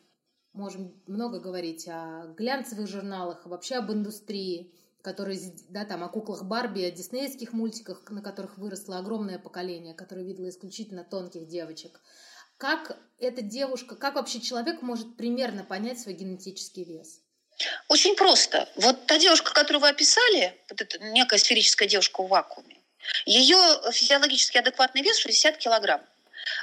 можем 0.52 1.00
много 1.06 1.38
говорить 1.38 1.86
о 1.86 2.34
глянцевых 2.36 2.88
журналах, 2.88 3.46
вообще 3.46 3.76
об 3.76 3.92
индустрии, 3.92 4.74
которые, 5.06 5.38
да, 5.68 5.84
там, 5.84 6.02
о 6.02 6.08
куклах 6.08 6.42
Барби, 6.42 6.82
о 6.82 6.90
диснеевских 6.90 7.52
мультиках, 7.52 8.02
на 8.10 8.22
которых 8.22 8.58
выросло 8.58 8.98
огромное 8.98 9.38
поколение, 9.38 9.94
которое 9.94 10.24
видело 10.24 10.48
исключительно 10.48 11.04
тонких 11.04 11.46
девочек. 11.46 12.00
Как 12.58 12.98
эта 13.20 13.40
девушка, 13.40 13.94
как 13.94 14.16
вообще 14.16 14.40
человек 14.40 14.82
может 14.82 15.16
примерно 15.16 15.62
понять 15.62 16.00
свой 16.00 16.14
генетический 16.14 16.82
вес? 16.82 17.20
Очень 17.86 18.16
просто. 18.16 18.68
Вот 18.74 19.06
та 19.06 19.16
девушка, 19.18 19.54
которую 19.54 19.82
вы 19.82 19.90
описали, 19.90 20.60
вот 20.68 20.80
эта 20.80 20.98
некая 20.98 21.38
сферическая 21.38 21.86
девушка 21.86 22.24
в 22.24 22.28
вакууме, 22.28 22.76
ее 23.26 23.58
физиологически 23.92 24.58
адекватный 24.58 25.02
вес 25.02 25.18
60 25.18 25.56
килограмм. 25.58 26.00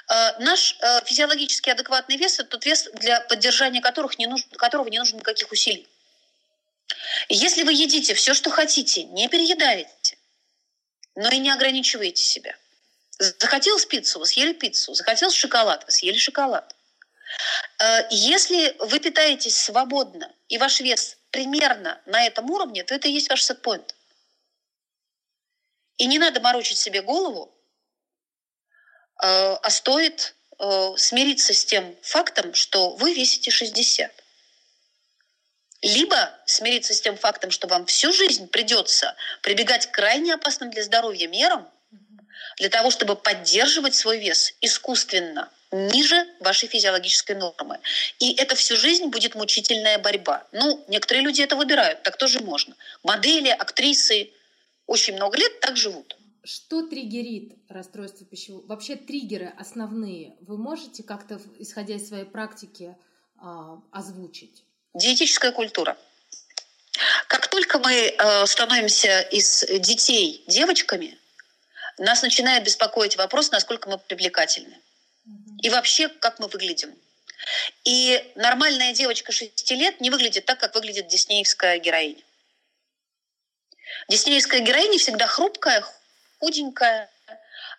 Э, 0.09 0.37
наш 0.39 0.77
э, 0.81 1.05
физиологически 1.05 1.69
адекватный 1.69 2.17
вес– 2.17 2.39
это 2.39 2.49
тот 2.49 2.65
вес, 2.65 2.89
для 2.95 3.21
поддержания 3.21 3.79
которых 3.79 4.19
не 4.19 4.27
нужно, 4.27 4.57
которого 4.57 4.89
не 4.89 4.99
нужно 4.99 5.15
никаких 5.15 5.49
усилий. 5.49 5.87
Если 7.29 7.63
вы 7.63 7.73
едите 7.73 8.13
все, 8.13 8.33
что 8.33 8.49
хотите, 8.49 9.03
не 9.03 9.27
переедаете, 9.27 10.17
но 11.15 11.29
и 11.29 11.39
не 11.39 11.51
ограничиваете 11.51 12.23
себя. 12.23 12.55
Захотел 13.19 13.79
пиццу, 13.79 14.19
вы 14.19 14.25
съели 14.25 14.53
пиццу. 14.53 14.93
Захотел 14.93 15.31
шоколад, 15.31 15.85
вы 15.85 15.91
съели 15.91 16.17
шоколад. 16.17 16.75
Э, 17.79 18.07
если 18.09 18.75
вы 18.79 18.99
питаетесь 18.99 19.55
свободно, 19.55 20.33
и 20.49 20.57
ваш 20.57 20.79
вес 20.81 21.17
примерно 21.31 22.01
на 22.05 22.25
этом 22.25 22.49
уровне, 22.49 22.83
то 22.83 22.95
это 22.95 23.07
и 23.07 23.11
есть 23.11 23.29
ваш 23.29 23.43
сетпоинт. 23.43 23.95
И 25.97 26.05
не 26.05 26.19
надо 26.19 26.41
морочить 26.41 26.77
себе 26.79 27.01
голову, 27.01 27.53
э, 29.21 29.53
а 29.53 29.69
стоит 29.69 30.35
э, 30.59 30.93
смириться 30.97 31.53
с 31.53 31.65
тем 31.65 31.95
фактом, 32.01 32.53
что 32.53 32.95
вы 32.95 33.13
весите 33.13 33.51
60. 33.51 34.22
Либо 35.83 36.31
смириться 36.45 36.93
с 36.93 37.01
тем 37.01 37.17
фактом, 37.17 37.51
что 37.51 37.67
вам 37.67 37.85
всю 37.85 38.11
жизнь 38.11 38.47
придется 38.47 39.15
прибегать 39.41 39.87
к 39.87 39.91
крайне 39.91 40.33
опасным 40.33 40.71
для 40.71 40.83
здоровья 40.83 41.27
мерам 41.27 41.69
для 42.57 42.69
того, 42.69 42.89
чтобы 42.89 43.15
поддерживать 43.15 43.93
свой 43.93 44.19
вес 44.19 44.53
искусственно– 44.61 45.49
ниже 45.73 46.27
вашей 46.39 46.69
физиологической 46.69 47.35
нормы. 47.35 47.79
И 48.19 48.33
это 48.35 48.55
всю 48.55 48.75
жизнь 48.75 49.07
будет 49.07 49.35
мучительная 49.35 49.97
борьба. 49.97 50.47
Ну, 50.51 50.83
некоторые 50.87 51.23
люди 51.23 51.41
это 51.41 51.55
выбирают, 51.55 52.03
так 52.03 52.17
тоже 52.17 52.39
можно. 52.41 52.75
Модели, 53.03 53.49
актрисы 53.49 54.31
очень 54.85 55.15
много 55.15 55.37
лет 55.37 55.59
так 55.59 55.75
живут. 55.75 56.17
Что 56.43 56.87
триггерит 56.87 57.55
расстройство 57.69 58.25
пищевого? 58.25 58.65
Вообще 58.67 58.95
триггеры 58.95 59.53
основные 59.57 60.35
вы 60.41 60.57
можете 60.57 61.01
как-то, 61.01 61.41
исходя 61.57 61.95
из 61.95 62.07
своей 62.07 62.25
практики, 62.25 62.95
э, 63.41 63.45
озвучить? 63.91 64.63
Диетическая 64.93 65.51
культура. 65.51 65.97
Как 67.27 67.47
только 67.47 67.79
мы 67.79 67.93
э, 67.93 68.45
становимся 68.45 69.21
из 69.21 69.65
детей 69.79 70.43
девочками, 70.47 71.17
нас 71.97 72.21
начинает 72.21 72.63
беспокоить 72.63 73.17
вопрос, 73.17 73.51
насколько 73.51 73.89
мы 73.89 73.97
привлекательны. 73.97 74.77
И 75.61 75.69
вообще, 75.69 76.09
как 76.09 76.39
мы 76.39 76.47
выглядим. 76.47 76.93
И 77.83 78.31
нормальная 78.35 78.93
девочка 78.93 79.31
6 79.31 79.71
лет 79.71 79.99
не 79.99 80.09
выглядит 80.09 80.45
так, 80.45 80.59
как 80.59 80.75
выглядит 80.75 81.07
диснеевская 81.07 81.79
героиня. 81.79 82.21
Диснеевская 84.09 84.59
героиня 84.59 84.97
всегда 84.99 85.27
хрупкая, 85.27 85.83
худенькая, 86.39 87.09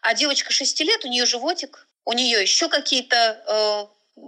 а 0.00 0.14
девочка 0.14 0.52
6 0.52 0.80
лет, 0.80 1.04
у 1.04 1.08
нее 1.08 1.26
животик, 1.26 1.86
у 2.04 2.12
нее 2.12 2.42
еще 2.42 2.68
какие-то 2.68 3.90
э, 4.16 4.22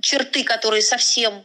черты, 0.00 0.44
которые 0.44 0.82
совсем 0.82 1.44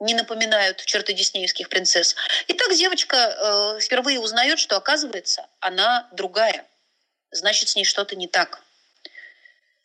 не 0.00 0.14
напоминают 0.14 0.84
черты 0.84 1.12
диснеевских 1.12 1.68
принцесс. 1.68 2.16
И 2.48 2.54
так 2.54 2.74
девочка 2.74 3.16
э, 3.16 3.80
впервые 3.80 4.18
узнает, 4.18 4.58
что 4.58 4.76
оказывается 4.76 5.46
она 5.60 6.08
другая. 6.12 6.66
Значит, 7.30 7.68
с 7.68 7.76
ней 7.76 7.84
что-то 7.84 8.16
не 8.16 8.26
так. 8.26 8.62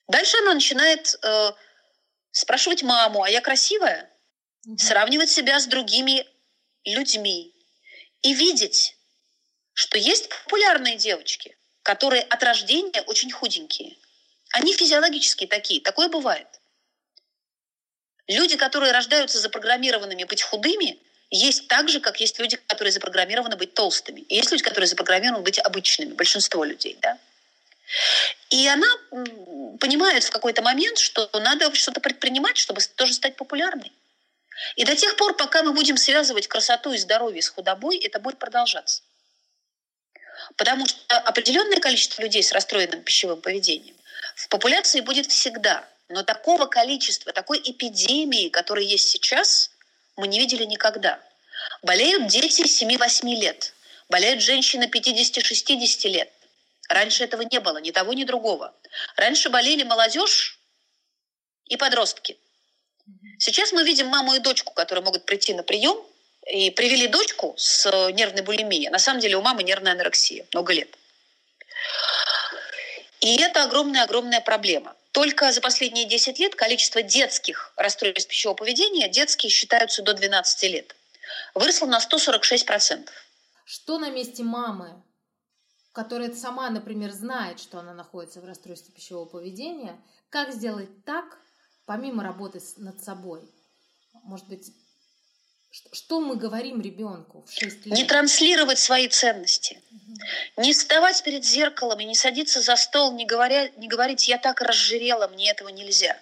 Дальше 0.07 0.37
она 0.37 0.53
начинает 0.53 1.15
э, 1.21 1.51
спрашивать 2.31 2.81
маму, 2.81 3.23
а 3.23 3.29
я 3.29 3.41
красивая? 3.41 4.09
Угу. 4.65 4.77
Сравнивать 4.77 5.29
себя 5.29 5.59
с 5.59 5.67
другими 5.67 6.25
людьми 6.85 7.53
и 8.21 8.33
видеть, 8.33 8.95
что 9.73 9.97
есть 9.97 10.29
популярные 10.29 10.95
девочки, 10.95 11.57
которые 11.83 12.23
от 12.23 12.41
рождения 12.41 13.01
очень 13.01 13.31
худенькие. 13.31 13.97
Они 14.53 14.73
физиологически 14.73 15.45
такие, 15.45 15.81
такое 15.81 16.07
бывает. 16.07 16.47
Люди, 18.27 18.57
которые 18.57 18.91
рождаются 18.91 19.39
запрограммированными 19.39 20.23
быть 20.23 20.41
худыми, 20.41 20.97
есть 21.29 21.67
так 21.67 21.89
же, 21.89 21.99
как 21.99 22.19
есть 22.21 22.39
люди, 22.39 22.57
которые 22.67 22.91
запрограммированы 22.91 23.55
быть 23.55 23.73
толстыми. 23.73 24.21
И 24.21 24.35
есть 24.35 24.51
люди, 24.51 24.63
которые 24.63 24.87
запрограммированы 24.87 25.43
быть 25.43 25.59
обычными, 25.59 26.13
большинство 26.13 26.63
людей, 26.63 26.97
да. 27.01 27.17
И 28.49 28.67
она 28.67 28.87
понимает 29.79 30.23
в 30.23 30.31
какой-то 30.31 30.61
момент, 30.61 30.97
что 30.97 31.29
надо 31.33 31.73
что-то 31.75 31.99
предпринимать, 31.99 32.57
чтобы 32.57 32.81
тоже 32.95 33.13
стать 33.13 33.35
популярной. 33.35 33.91
И 34.75 34.85
до 34.85 34.95
тех 34.95 35.15
пор, 35.17 35.35
пока 35.35 35.63
мы 35.63 35.73
будем 35.73 35.97
связывать 35.97 36.47
красоту 36.47 36.93
и 36.93 36.97
здоровье 36.97 37.41
с 37.41 37.49
худобой, 37.49 37.97
это 37.99 38.19
будет 38.19 38.39
продолжаться. 38.39 39.03
Потому 40.55 40.85
что 40.85 41.17
определенное 41.19 41.79
количество 41.79 42.21
людей 42.21 42.41
с 42.41 42.51
расстроенным 42.51 43.01
пищевым 43.03 43.41
поведением 43.41 43.95
в 44.35 44.47
популяции 44.47 45.01
будет 45.01 45.27
всегда. 45.27 45.87
Но 46.09 46.23
такого 46.23 46.67
количества, 46.67 47.33
такой 47.33 47.59
эпидемии, 47.63 48.49
которая 48.49 48.85
есть 48.85 49.09
сейчас, 49.09 49.71
мы 50.15 50.27
не 50.27 50.39
видели 50.39 50.63
никогда. 50.65 51.19
Болеют 51.81 52.27
дети 52.27 52.61
7-8 52.61 53.27
лет, 53.35 53.73
болеют 54.07 54.41
женщины 54.41 54.85
50-60 54.85 56.07
лет, 56.09 56.31
Раньше 56.89 57.23
этого 57.23 57.41
не 57.41 57.59
было, 57.59 57.77
ни 57.79 57.91
того, 57.91 58.13
ни 58.13 58.23
другого. 58.23 58.73
Раньше 59.15 59.49
болели 59.49 59.83
молодежь 59.83 60.59
и 61.65 61.77
подростки. 61.77 62.37
Сейчас 63.39 63.71
мы 63.71 63.83
видим 63.83 64.07
маму 64.07 64.35
и 64.35 64.39
дочку, 64.39 64.73
которые 64.73 65.03
могут 65.03 65.25
прийти 65.25 65.53
на 65.53 65.63
прием, 65.63 65.97
и 66.47 66.69
привели 66.69 67.07
дочку 67.07 67.55
с 67.57 67.89
нервной 68.11 68.43
булимией. 68.43 68.89
На 68.89 68.99
самом 68.99 69.19
деле 69.19 69.35
у 69.35 69.41
мамы 69.41 69.63
нервная 69.63 69.93
анорексия, 69.93 70.45
много 70.53 70.73
лет. 70.73 70.89
И 73.21 73.41
это 73.41 73.63
огромная-огромная 73.63 74.41
проблема. 74.41 74.95
Только 75.15 75.53
за 75.53 75.61
последние 75.61 76.03
10 76.03 76.39
лет 76.39 76.55
количество 76.55 77.01
детских 77.01 77.71
расстройств 77.77 78.27
пищевого 78.27 78.57
поведения, 78.57 79.07
детские 79.07 79.49
считаются 79.49 80.01
до 80.01 80.13
12 80.13 80.63
лет, 80.63 80.93
выросло 81.53 81.85
на 81.85 81.99
146%. 81.99 83.07
Что 83.63 83.97
на 83.97 84.09
месте 84.09 84.43
мамы 84.43 85.01
которая 85.93 86.33
сама, 86.33 86.69
например, 86.69 87.13
знает, 87.13 87.61
что 87.61 87.79
она 87.79 87.93
находится 87.93 88.41
в 88.41 88.45
расстройстве 88.45 88.93
пищевого 88.93 89.23
поведения, 89.23 89.97
как 90.29 90.51
сделать 90.51 91.05
так, 91.05 91.23
помимо 91.85 92.21
работы 92.21 92.59
над 92.75 93.01
собой? 93.01 93.39
Может 94.23 94.49
быть, 94.49 94.73
что 95.93 96.19
мы 96.19 96.35
говорим 96.35 96.81
ребенку 96.81 97.45
в 97.47 97.51
6 97.53 97.85
лет? 97.85 97.95
Не 97.95 98.03
транслировать 98.03 98.79
свои 98.79 99.07
ценности. 99.07 99.81
Не 100.57 100.73
вставать 100.73 101.23
перед 101.23 101.45
зеркалом 101.45 101.99
и 101.99 102.05
не 102.05 102.15
садиться 102.15 102.61
за 102.61 102.75
стол, 102.75 103.11
не, 103.13 103.25
говоря, 103.25 103.69
не 103.77 103.87
говорить 103.87 104.27
«я 104.27 104.37
так 104.37 104.61
разжирела, 104.61 105.27
мне 105.27 105.51
этого 105.51 105.69
нельзя». 105.69 106.17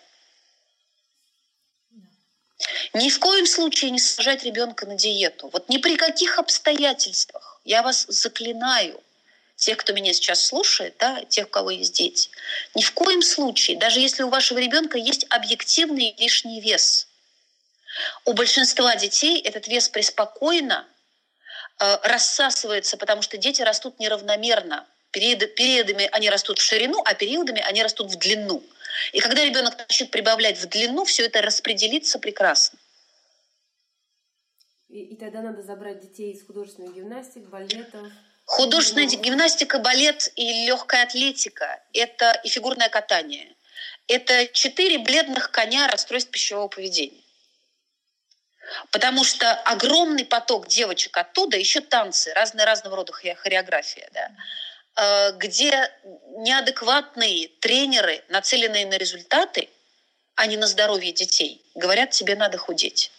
Ни 2.93 3.09
в 3.09 3.19
коем 3.19 3.45
случае 3.45 3.91
не 3.91 3.99
сажать 3.99 4.43
ребенка 4.43 4.85
на 4.85 4.95
диету. 4.95 5.49
Вот 5.49 5.67
ни 5.67 5.77
при 5.77 5.97
каких 5.97 6.39
обстоятельствах. 6.39 7.59
Я 7.65 7.81
вас 7.81 8.05
заклинаю– 8.07 9.01
тех, 9.63 9.77
кто 9.77 9.93
меня 9.93 10.13
сейчас 10.13 10.45
слушает, 10.45 10.95
да, 10.99 11.23
тех, 11.25 11.47
у 11.47 11.49
кого 11.49 11.71
есть 11.71 11.93
дети, 11.93 12.29
ни 12.75 12.81
в 12.81 12.91
коем 12.93 13.21
случае, 13.21 13.77
даже 13.77 13.99
если 13.99 14.23
у 14.23 14.29
вашего 14.29 14.59
ребенка 14.59 14.97
есть 14.97 15.25
объективный 15.29 16.15
лишний 16.17 16.59
вес, 16.59 17.07
у 18.25 18.33
большинства 18.33 18.95
детей 18.95 19.39
этот 19.39 19.67
вес 19.67 19.87
преспокойно 19.87 20.85
рассасывается, 21.77 22.97
потому 22.97 23.21
что 23.21 23.37
дети 23.37 23.61
растут 23.61 23.99
неравномерно. 23.99 24.87
Периоды, 25.11 25.47
периодами 25.47 26.09
они 26.11 26.29
растут 26.29 26.59
в 26.59 26.63
ширину, 26.63 27.01
а 27.05 27.13
периодами 27.13 27.61
они 27.61 27.83
растут 27.83 28.11
в 28.11 28.17
длину. 28.17 28.63
И 29.11 29.19
когда 29.19 29.43
ребенок 29.43 29.77
начнет 29.77 30.11
прибавлять 30.11 30.57
в 30.57 30.67
длину, 30.67 31.05
все 31.05 31.25
это 31.25 31.41
распределится 31.41 32.19
прекрасно. 32.19 32.79
И, 34.89 34.99
и 34.99 35.15
тогда 35.15 35.41
надо 35.41 35.63
забрать 35.63 36.01
детей 36.01 36.33
из 36.33 36.45
художественной 36.45 36.93
гимнастики, 36.93 37.45
балетов, 37.45 38.11
Художественная 38.45 39.07
гимнастика, 39.07 39.79
балет 39.79 40.31
и 40.35 40.65
легкая 40.65 41.03
атлетика– 41.03 41.81
это 41.93 42.31
и 42.43 42.49
фигурное 42.49 42.89
катание. 42.89 43.55
Это 44.07 44.47
четыре 44.47 44.99
бледных 44.99 45.49
коня 45.49 45.87
расстройств 45.87 46.29
пищевого 46.29 46.67
поведения. 46.67 47.22
Потому 48.91 49.23
что 49.23 49.53
огромный 49.53 50.25
поток 50.25 50.67
девочек 50.67 51.17
оттуда, 51.17 51.57
еще 51.57 51.81
танцы, 51.81 52.33
разные 52.33 52.65
разного 52.65 52.95
рода 52.95 53.13
хореография, 53.13 54.09
да, 54.13 54.31
э, 54.95 55.37
где 55.37 55.91
неадекватные 56.37 57.49
тренеры, 57.59 58.23
нацеленные 58.29 58.85
на 58.85 58.97
результаты, 58.97 59.69
а 60.35 60.47
не 60.47 60.57
на 60.57 60.67
здоровье 60.67 61.11
детей, 61.11 61.61
говорят, 61.75 62.11
тебе 62.11 62.35
надо 62.35 62.57
худеть 62.57 63.11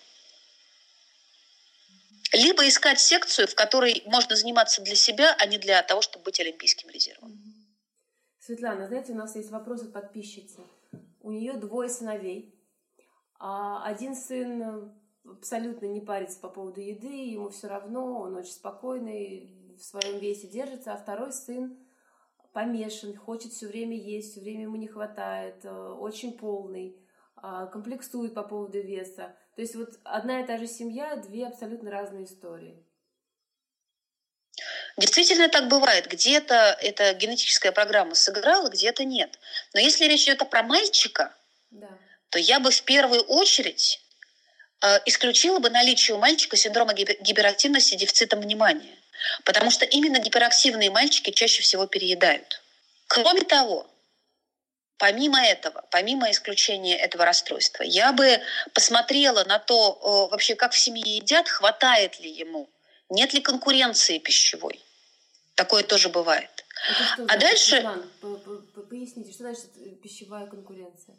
либо 2.34 2.66
искать 2.66 3.00
секцию, 3.00 3.46
в 3.48 3.54
которой 3.54 4.02
можно 4.06 4.36
заниматься 4.36 4.82
для 4.82 4.96
себя, 4.96 5.34
а 5.38 5.46
не 5.46 5.58
для 5.58 5.82
того, 5.82 6.02
чтобы 6.02 6.24
быть 6.24 6.40
олимпийским 6.40 6.90
резервом. 6.90 7.32
Светлана, 8.40 8.86
знаете, 8.86 9.12
у 9.12 9.16
нас 9.16 9.36
есть 9.36 9.50
вопрос 9.50 9.82
от 9.82 9.92
подписчицы. 9.92 10.60
У 11.20 11.30
нее 11.30 11.54
двое 11.54 11.88
сыновей. 11.88 12.54
А 13.38 13.84
один 13.84 14.14
сын 14.14 14.92
абсолютно 15.24 15.86
не 15.86 16.00
парится 16.00 16.38
по 16.40 16.48
поводу 16.48 16.80
еды, 16.80 17.30
ему 17.30 17.48
все 17.50 17.68
равно, 17.68 18.20
он 18.20 18.36
очень 18.36 18.52
спокойный, 18.52 19.76
в 19.78 19.82
своем 19.82 20.18
весе 20.18 20.46
держится, 20.46 20.92
а 20.92 20.96
второй 20.96 21.32
сын 21.32 21.76
помешан, 22.52 23.16
хочет 23.16 23.52
все 23.52 23.66
время 23.66 23.96
есть, 23.96 24.32
все 24.32 24.40
время 24.40 24.62
ему 24.62 24.76
не 24.76 24.86
хватает, 24.86 25.64
э, 25.64 25.70
очень 25.70 26.38
полный, 26.38 26.96
а, 27.36 27.66
комплексует 27.66 28.32
по 28.32 28.42
поводу 28.42 28.80
веса. 28.80 29.36
То 29.56 29.62
есть 29.62 29.74
вот 29.74 29.98
одна 30.04 30.40
и 30.40 30.46
та 30.46 30.56
же 30.58 30.66
семья, 30.66 31.16
две 31.16 31.46
абсолютно 31.46 31.90
разные 31.90 32.24
истории. 32.24 32.82
Действительно 34.96 35.48
так 35.48 35.68
бывает. 35.68 36.06
Где-то 36.06 36.54
эта 36.80 37.12
генетическая 37.14 37.72
программа 37.72 38.14
сыграла, 38.14 38.68
где-то 38.68 39.04
нет. 39.04 39.38
Но 39.74 39.80
если 39.80 40.04
речь 40.04 40.24
идет 40.24 40.48
про 40.48 40.62
мальчика, 40.62 41.34
да. 41.70 41.90
то 42.30 42.38
я 42.38 42.60
бы 42.60 42.70
в 42.70 42.82
первую 42.84 43.22
очередь 43.22 44.03
исключила 45.06 45.58
бы 45.58 45.70
наличие 45.70 46.16
у 46.16 46.18
мальчика 46.18 46.56
синдрома 46.56 46.94
гиперактивности 46.94 47.94
дефицитом 47.94 48.40
внимания. 48.40 48.94
Потому 49.44 49.70
что 49.70 49.84
именно 49.84 50.18
гиперактивные 50.18 50.90
мальчики 50.90 51.30
чаще 51.30 51.62
всего 51.62 51.86
переедают. 51.86 52.60
Кроме 53.06 53.42
того, 53.42 53.86
помимо 54.98 55.42
этого, 55.42 55.84
помимо 55.90 56.30
исключения 56.30 56.96
этого 56.96 57.24
расстройства, 57.24 57.82
я 57.82 58.12
бы 58.12 58.40
посмотрела 58.72 59.44
на 59.44 59.58
то, 59.58 60.28
вообще 60.30 60.54
как 60.54 60.72
в 60.72 60.78
семье 60.78 61.16
едят, 61.16 61.48
хватает 61.48 62.20
ли 62.20 62.30
ему, 62.30 62.68
нет 63.10 63.32
ли 63.34 63.40
конкуренции 63.40 64.18
пищевой. 64.18 64.80
Такое 65.54 65.84
тоже 65.84 66.08
бывает. 66.08 66.64
что 67.14 67.24
а 67.28 67.36
дальше... 67.36 67.82
Поясните, 68.90 69.32
что 69.32 69.44
значит 69.44 69.70
э, 69.76 69.90
пищевая 70.02 70.46
конкуренция? 70.46 71.16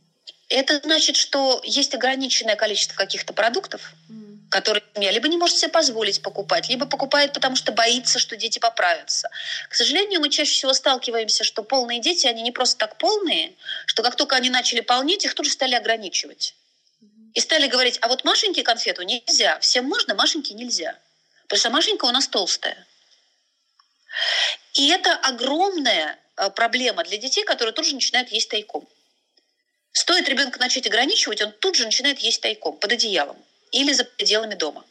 Это 0.50 0.80
значит, 0.84 1.16
что 1.16 1.60
есть 1.64 1.96
ограниченное 1.96 2.56
количество 2.56 2.96
каких-то 2.96 3.34
продуктов, 3.34 3.94
mm. 4.10 4.50
которые 4.50 4.84
семья 4.94 5.12
либо 5.12 5.28
не 5.28 5.38
может 5.38 5.58
себе 5.58 5.72
позволить 5.72 6.22
покупать, 6.22 6.70
либо 6.70 6.86
покупает, 6.86 7.34
потому 7.34 7.56
что 7.56 7.72
боится, 7.72 8.20
что 8.20 8.36
дети 8.36 8.60
поправятся. 8.60 9.30
К 9.70 9.74
сожалению, 9.74 10.20
мы 10.22 10.30
чаще 10.30 10.52
всего 10.52 10.74
сталкиваемся, 10.74 11.44
что 11.44 11.64
полные 11.64 12.00
дети, 12.00 12.28
они 12.28 12.44
не 12.44 12.52
просто 12.52 12.78
так 12.78 12.98
полные, 12.98 13.54
что 13.88 14.04
как 14.04 14.16
только 14.16 14.36
они 14.36 14.50
начали 14.50 14.82
полнеть, 14.82 15.26
их 15.26 15.34
тут 15.34 15.48
же 15.48 15.52
стали 15.52 15.74
ограничивать. 15.74 16.56
И 17.34 17.40
стали 17.40 17.68
говорить, 17.68 17.98
а 18.02 18.08
вот 18.08 18.24
Машеньке 18.24 18.64
конфету 18.64 19.02
нельзя, 19.02 19.60
всем 19.60 19.86
можно, 19.86 20.14
Машеньке 20.16 20.54
нельзя. 20.54 20.96
Потому 21.44 21.60
что 21.60 21.70
Машенька 21.70 22.06
у 22.06 22.12
нас 22.12 22.28
толстая. 22.28 22.88
И 24.74 24.90
это 24.90 25.14
огромная 25.16 26.18
э, 26.38 26.50
проблема 26.52 27.04
для 27.04 27.18
детей, 27.18 27.44
которые 27.44 27.74
тоже 27.74 27.94
начинают 27.94 28.30
есть 28.30 28.50
тайком. 28.50 28.88
Стоит 29.96 30.28
ребенка 30.28 30.60
начать 30.60 30.86
ограничивать, 30.88 31.42
он 31.42 31.54
тут 31.54 31.76
же 31.76 31.86
начинает 31.86 32.20
есть 32.20 32.42
тайком, 32.42 32.76
под 32.76 32.92
одеялом 32.92 33.38
или 33.72 33.94
за 33.94 34.04
пределами 34.04 34.54
дома. 34.54 34.84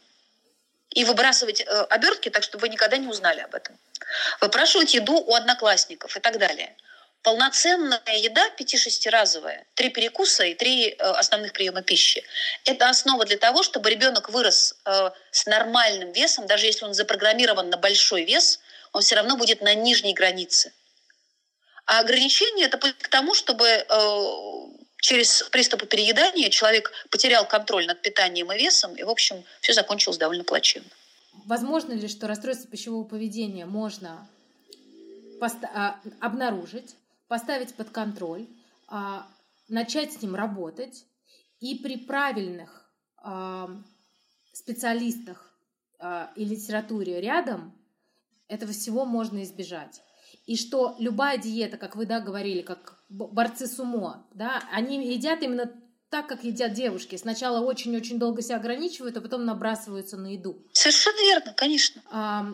И 0.93 1.05
выбрасывать 1.05 1.61
э, 1.61 1.65
обертки 1.91 2.31
так, 2.31 2.43
чтобы 2.43 2.63
вы 2.63 2.69
никогда 2.71 2.97
не 2.97 3.07
узнали 3.07 3.41
об 3.41 3.55
этом. 3.55 3.79
Выпрашивать 4.41 4.95
еду 4.95 5.19
у 5.19 5.35
одноклассников 5.35 6.17
и 6.17 6.21
так 6.21 6.39
далее. 6.39 6.75
Полноценная 7.21 8.17
еда, 8.17 8.49
5-6-разовая, 8.59 9.67
три 9.75 9.91
перекуса 9.91 10.45
и 10.45 10.55
три 10.55 10.89
э, 10.89 10.95
основных 10.97 11.53
приема 11.53 11.83
пищи. 11.83 12.25
Это 12.65 12.89
основа 12.89 13.27
для 13.27 13.37
того, 13.37 13.63
чтобы 13.63 13.91
ребенок 13.91 14.31
вырос 14.31 14.75
э, 14.87 15.11
с 15.31 15.45
нормальным 15.45 16.13
весом, 16.13 16.47
даже 16.47 16.65
если 16.65 16.87
он 16.87 16.95
запрограммирован 16.95 17.69
на 17.69 17.77
большой 17.77 18.25
вес, 18.25 18.59
он 18.95 19.03
все 19.03 19.17
равно 19.17 19.37
будет 19.37 19.61
на 19.61 19.75
нижней 19.75 20.15
границе. 20.15 20.73
А 21.85 21.99
ограничение 21.99 22.67
это 22.67 22.79
путь 22.79 22.97
к 22.97 23.09
тому, 23.09 23.35
чтобы 23.35 23.67
э, 23.67 23.85
через 25.05 25.43
приступы 25.53 25.85
переедания 25.85 26.49
человек 26.49 26.91
потерял 27.11 27.47
контроль 27.47 27.87
над 27.87 28.01
питанием 28.01 28.51
и 28.51 28.57
весом, 28.57 28.95
и, 28.97 29.03
в 29.03 29.11
общем, 29.11 29.45
все 29.61 29.75
закончилось 29.75 30.17
довольно 30.17 30.45
плачевно. 30.45 30.89
Возможно 31.45 31.93
ли, 31.93 32.09
что 32.09 32.27
расстройство 32.27 32.71
пищевого 32.71 33.05
поведения 33.05 33.67
можно 33.67 34.27
поста- 35.39 35.71
а, 35.75 36.01
обнаружить, 36.21 36.97
поставить 37.29 37.75
под 37.75 37.91
контроль, 37.91 38.47
а, 38.89 39.27
начать 39.69 40.15
с 40.15 40.23
ним 40.23 40.35
работать, 40.35 41.05
и 41.61 41.75
при 41.75 41.99
правильных 41.99 42.91
а, 43.19 43.69
специалистах 44.53 45.51
и 46.37 46.45
литературе 46.45 47.21
рядом 47.21 47.73
этого 48.49 48.73
всего 48.73 49.05
можно 49.07 49.43
избежать? 49.43 50.03
И 50.47 50.57
что 50.57 50.97
любая 50.99 51.39
диета, 51.39 51.77
как 51.77 51.97
вы, 51.97 52.07
да, 52.07 52.21
говорили, 52.21 52.63
как 52.63 52.99
борцы 53.09 53.67
сумо, 53.67 54.27
да, 54.33 54.63
они 54.73 55.15
едят 55.15 55.43
именно 55.43 55.71
так, 56.11 56.29
как 56.29 56.45
едят 56.45 56.73
девушки. 56.73 57.17
Сначала 57.17 57.61
очень-очень 57.65 58.21
долго 58.21 58.41
себя 58.41 58.57
ограничивают, 58.57 59.17
а 59.17 59.21
потом 59.21 59.45
набрасываются 59.45 60.17
на 60.17 60.29
еду. 60.29 60.65
Совершенно 60.73 61.21
верно, 61.23 61.53
конечно. 61.55 62.03
А, 62.11 62.47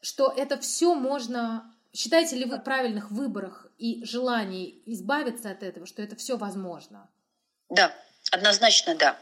что 0.00 0.32
это 0.36 0.56
все 0.58 0.94
можно... 0.94 1.68
Считаете 1.92 2.36
ли 2.36 2.44
вы 2.44 2.56
в 2.56 2.60
правильных 2.62 3.10
выборах 3.10 3.66
и 3.76 4.04
желании 4.04 4.82
избавиться 4.86 5.50
от 5.50 5.62
этого, 5.62 5.84
что 5.84 6.00
это 6.00 6.16
все 6.16 6.36
возможно? 6.36 7.10
Да, 7.68 7.92
однозначно 8.30 8.94
да. 8.94 9.18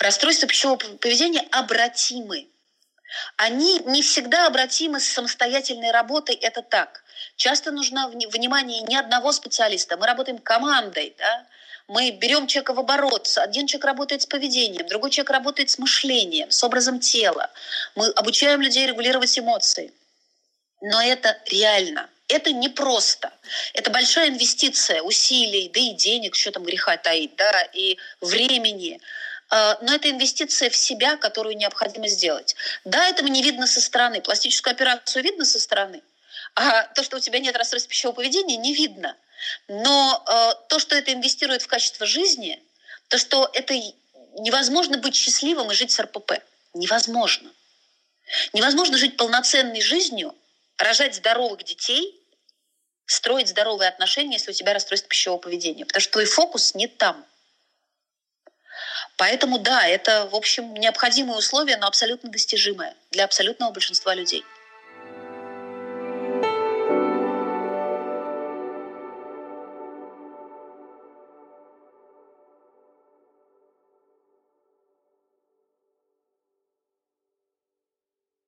Расстройства 0.00 0.48
пищевого 0.48 0.76
поведения 0.76 1.46
обратимы. 1.52 2.48
Они 3.36 3.78
не 3.86 4.02
всегда 4.02 4.46
обратимы 4.46 5.00
с 5.00 5.04
самостоятельной 5.04 5.92
работой, 5.92 6.34
это 6.34 6.62
так. 6.62 7.04
Часто 7.40 7.70
нужно 7.70 8.08
внимание 8.08 8.82
не 8.82 8.96
одного 8.96 9.32
специалиста, 9.32 9.96
мы 9.96 10.06
работаем 10.06 10.36
командой, 10.36 11.14
да? 11.16 11.46
мы 11.88 12.10
берем 12.10 12.46
человека 12.46 12.74
в 12.74 12.80
оборот, 12.80 13.32
один 13.38 13.66
человек 13.66 13.86
работает 13.86 14.20
с 14.20 14.26
поведением, 14.26 14.86
другой 14.86 15.10
человек 15.10 15.30
работает 15.30 15.70
с 15.70 15.78
мышлением, 15.78 16.50
с 16.50 16.62
образом 16.62 17.00
тела. 17.00 17.48
Мы 17.94 18.08
обучаем 18.08 18.60
людей 18.60 18.86
регулировать 18.86 19.38
эмоции. 19.38 19.90
Но 20.82 21.00
это 21.00 21.34
реально. 21.46 22.10
Это 22.28 22.52
непросто. 22.52 23.32
Это 23.72 23.90
большая 23.90 24.28
инвестиция 24.28 25.00
усилий, 25.00 25.70
да 25.72 25.80
и 25.80 25.94
денег, 25.94 26.34
что 26.34 26.52
там 26.52 26.64
греха 26.64 26.98
таить, 26.98 27.36
да, 27.36 27.62
и 27.72 27.96
времени. 28.20 29.00
А, 29.48 29.78
но 29.80 29.94
это 29.94 30.10
инвестиция 30.10 30.68
в 30.68 30.76
себя, 30.76 31.16
которую 31.16 31.56
необходимо 31.56 32.06
сделать. 32.06 32.54
Да, 32.84 33.08
этого 33.08 33.28
не 33.28 33.42
видно 33.42 33.66
со 33.66 33.80
стороны. 33.80 34.20
Пластическую 34.20 34.72
операцию 34.72 35.24
видно 35.24 35.46
со 35.46 35.58
стороны, 35.58 36.02
а 36.54 36.84
то, 36.84 37.02
что 37.02 37.16
у 37.16 37.20
тебя 37.20 37.38
нет 37.38 37.56
расстройства 37.56 37.90
пищевого 37.90 38.16
поведения, 38.16 38.56
не 38.56 38.74
видно. 38.74 39.16
Но 39.68 40.24
э, 40.26 40.52
то, 40.68 40.78
что 40.78 40.94
это 40.94 41.12
инвестирует 41.12 41.62
в 41.62 41.66
качество 41.66 42.06
жизни, 42.06 42.62
то, 43.08 43.18
что 43.18 43.50
это 43.52 43.74
невозможно 44.38 44.98
быть 44.98 45.14
счастливым 45.14 45.70
и 45.70 45.74
жить 45.74 45.90
с 45.90 46.00
РПП. 46.00 46.32
Невозможно. 46.74 47.50
Невозможно 48.52 48.96
жить 48.96 49.16
полноценной 49.16 49.80
жизнью, 49.80 50.34
рожать 50.76 51.16
здоровых 51.16 51.64
детей, 51.64 52.16
строить 53.06 53.48
здоровые 53.48 53.88
отношения, 53.88 54.34
если 54.34 54.52
у 54.52 54.54
тебя 54.54 54.72
расстройство 54.72 55.08
пищевого 55.08 55.40
поведения. 55.40 55.84
Потому 55.84 56.00
что 56.00 56.12
твой 56.12 56.26
фокус 56.26 56.74
не 56.74 56.86
там. 56.86 57.26
Поэтому 59.16 59.58
да, 59.58 59.86
это, 59.86 60.26
в 60.26 60.36
общем, 60.36 60.72
необходимые 60.74 61.36
условия, 61.38 61.76
но 61.76 61.86
абсолютно 61.86 62.30
достижимое 62.30 62.94
для 63.10 63.24
абсолютного 63.24 63.72
большинства 63.72 64.14
людей. 64.14 64.44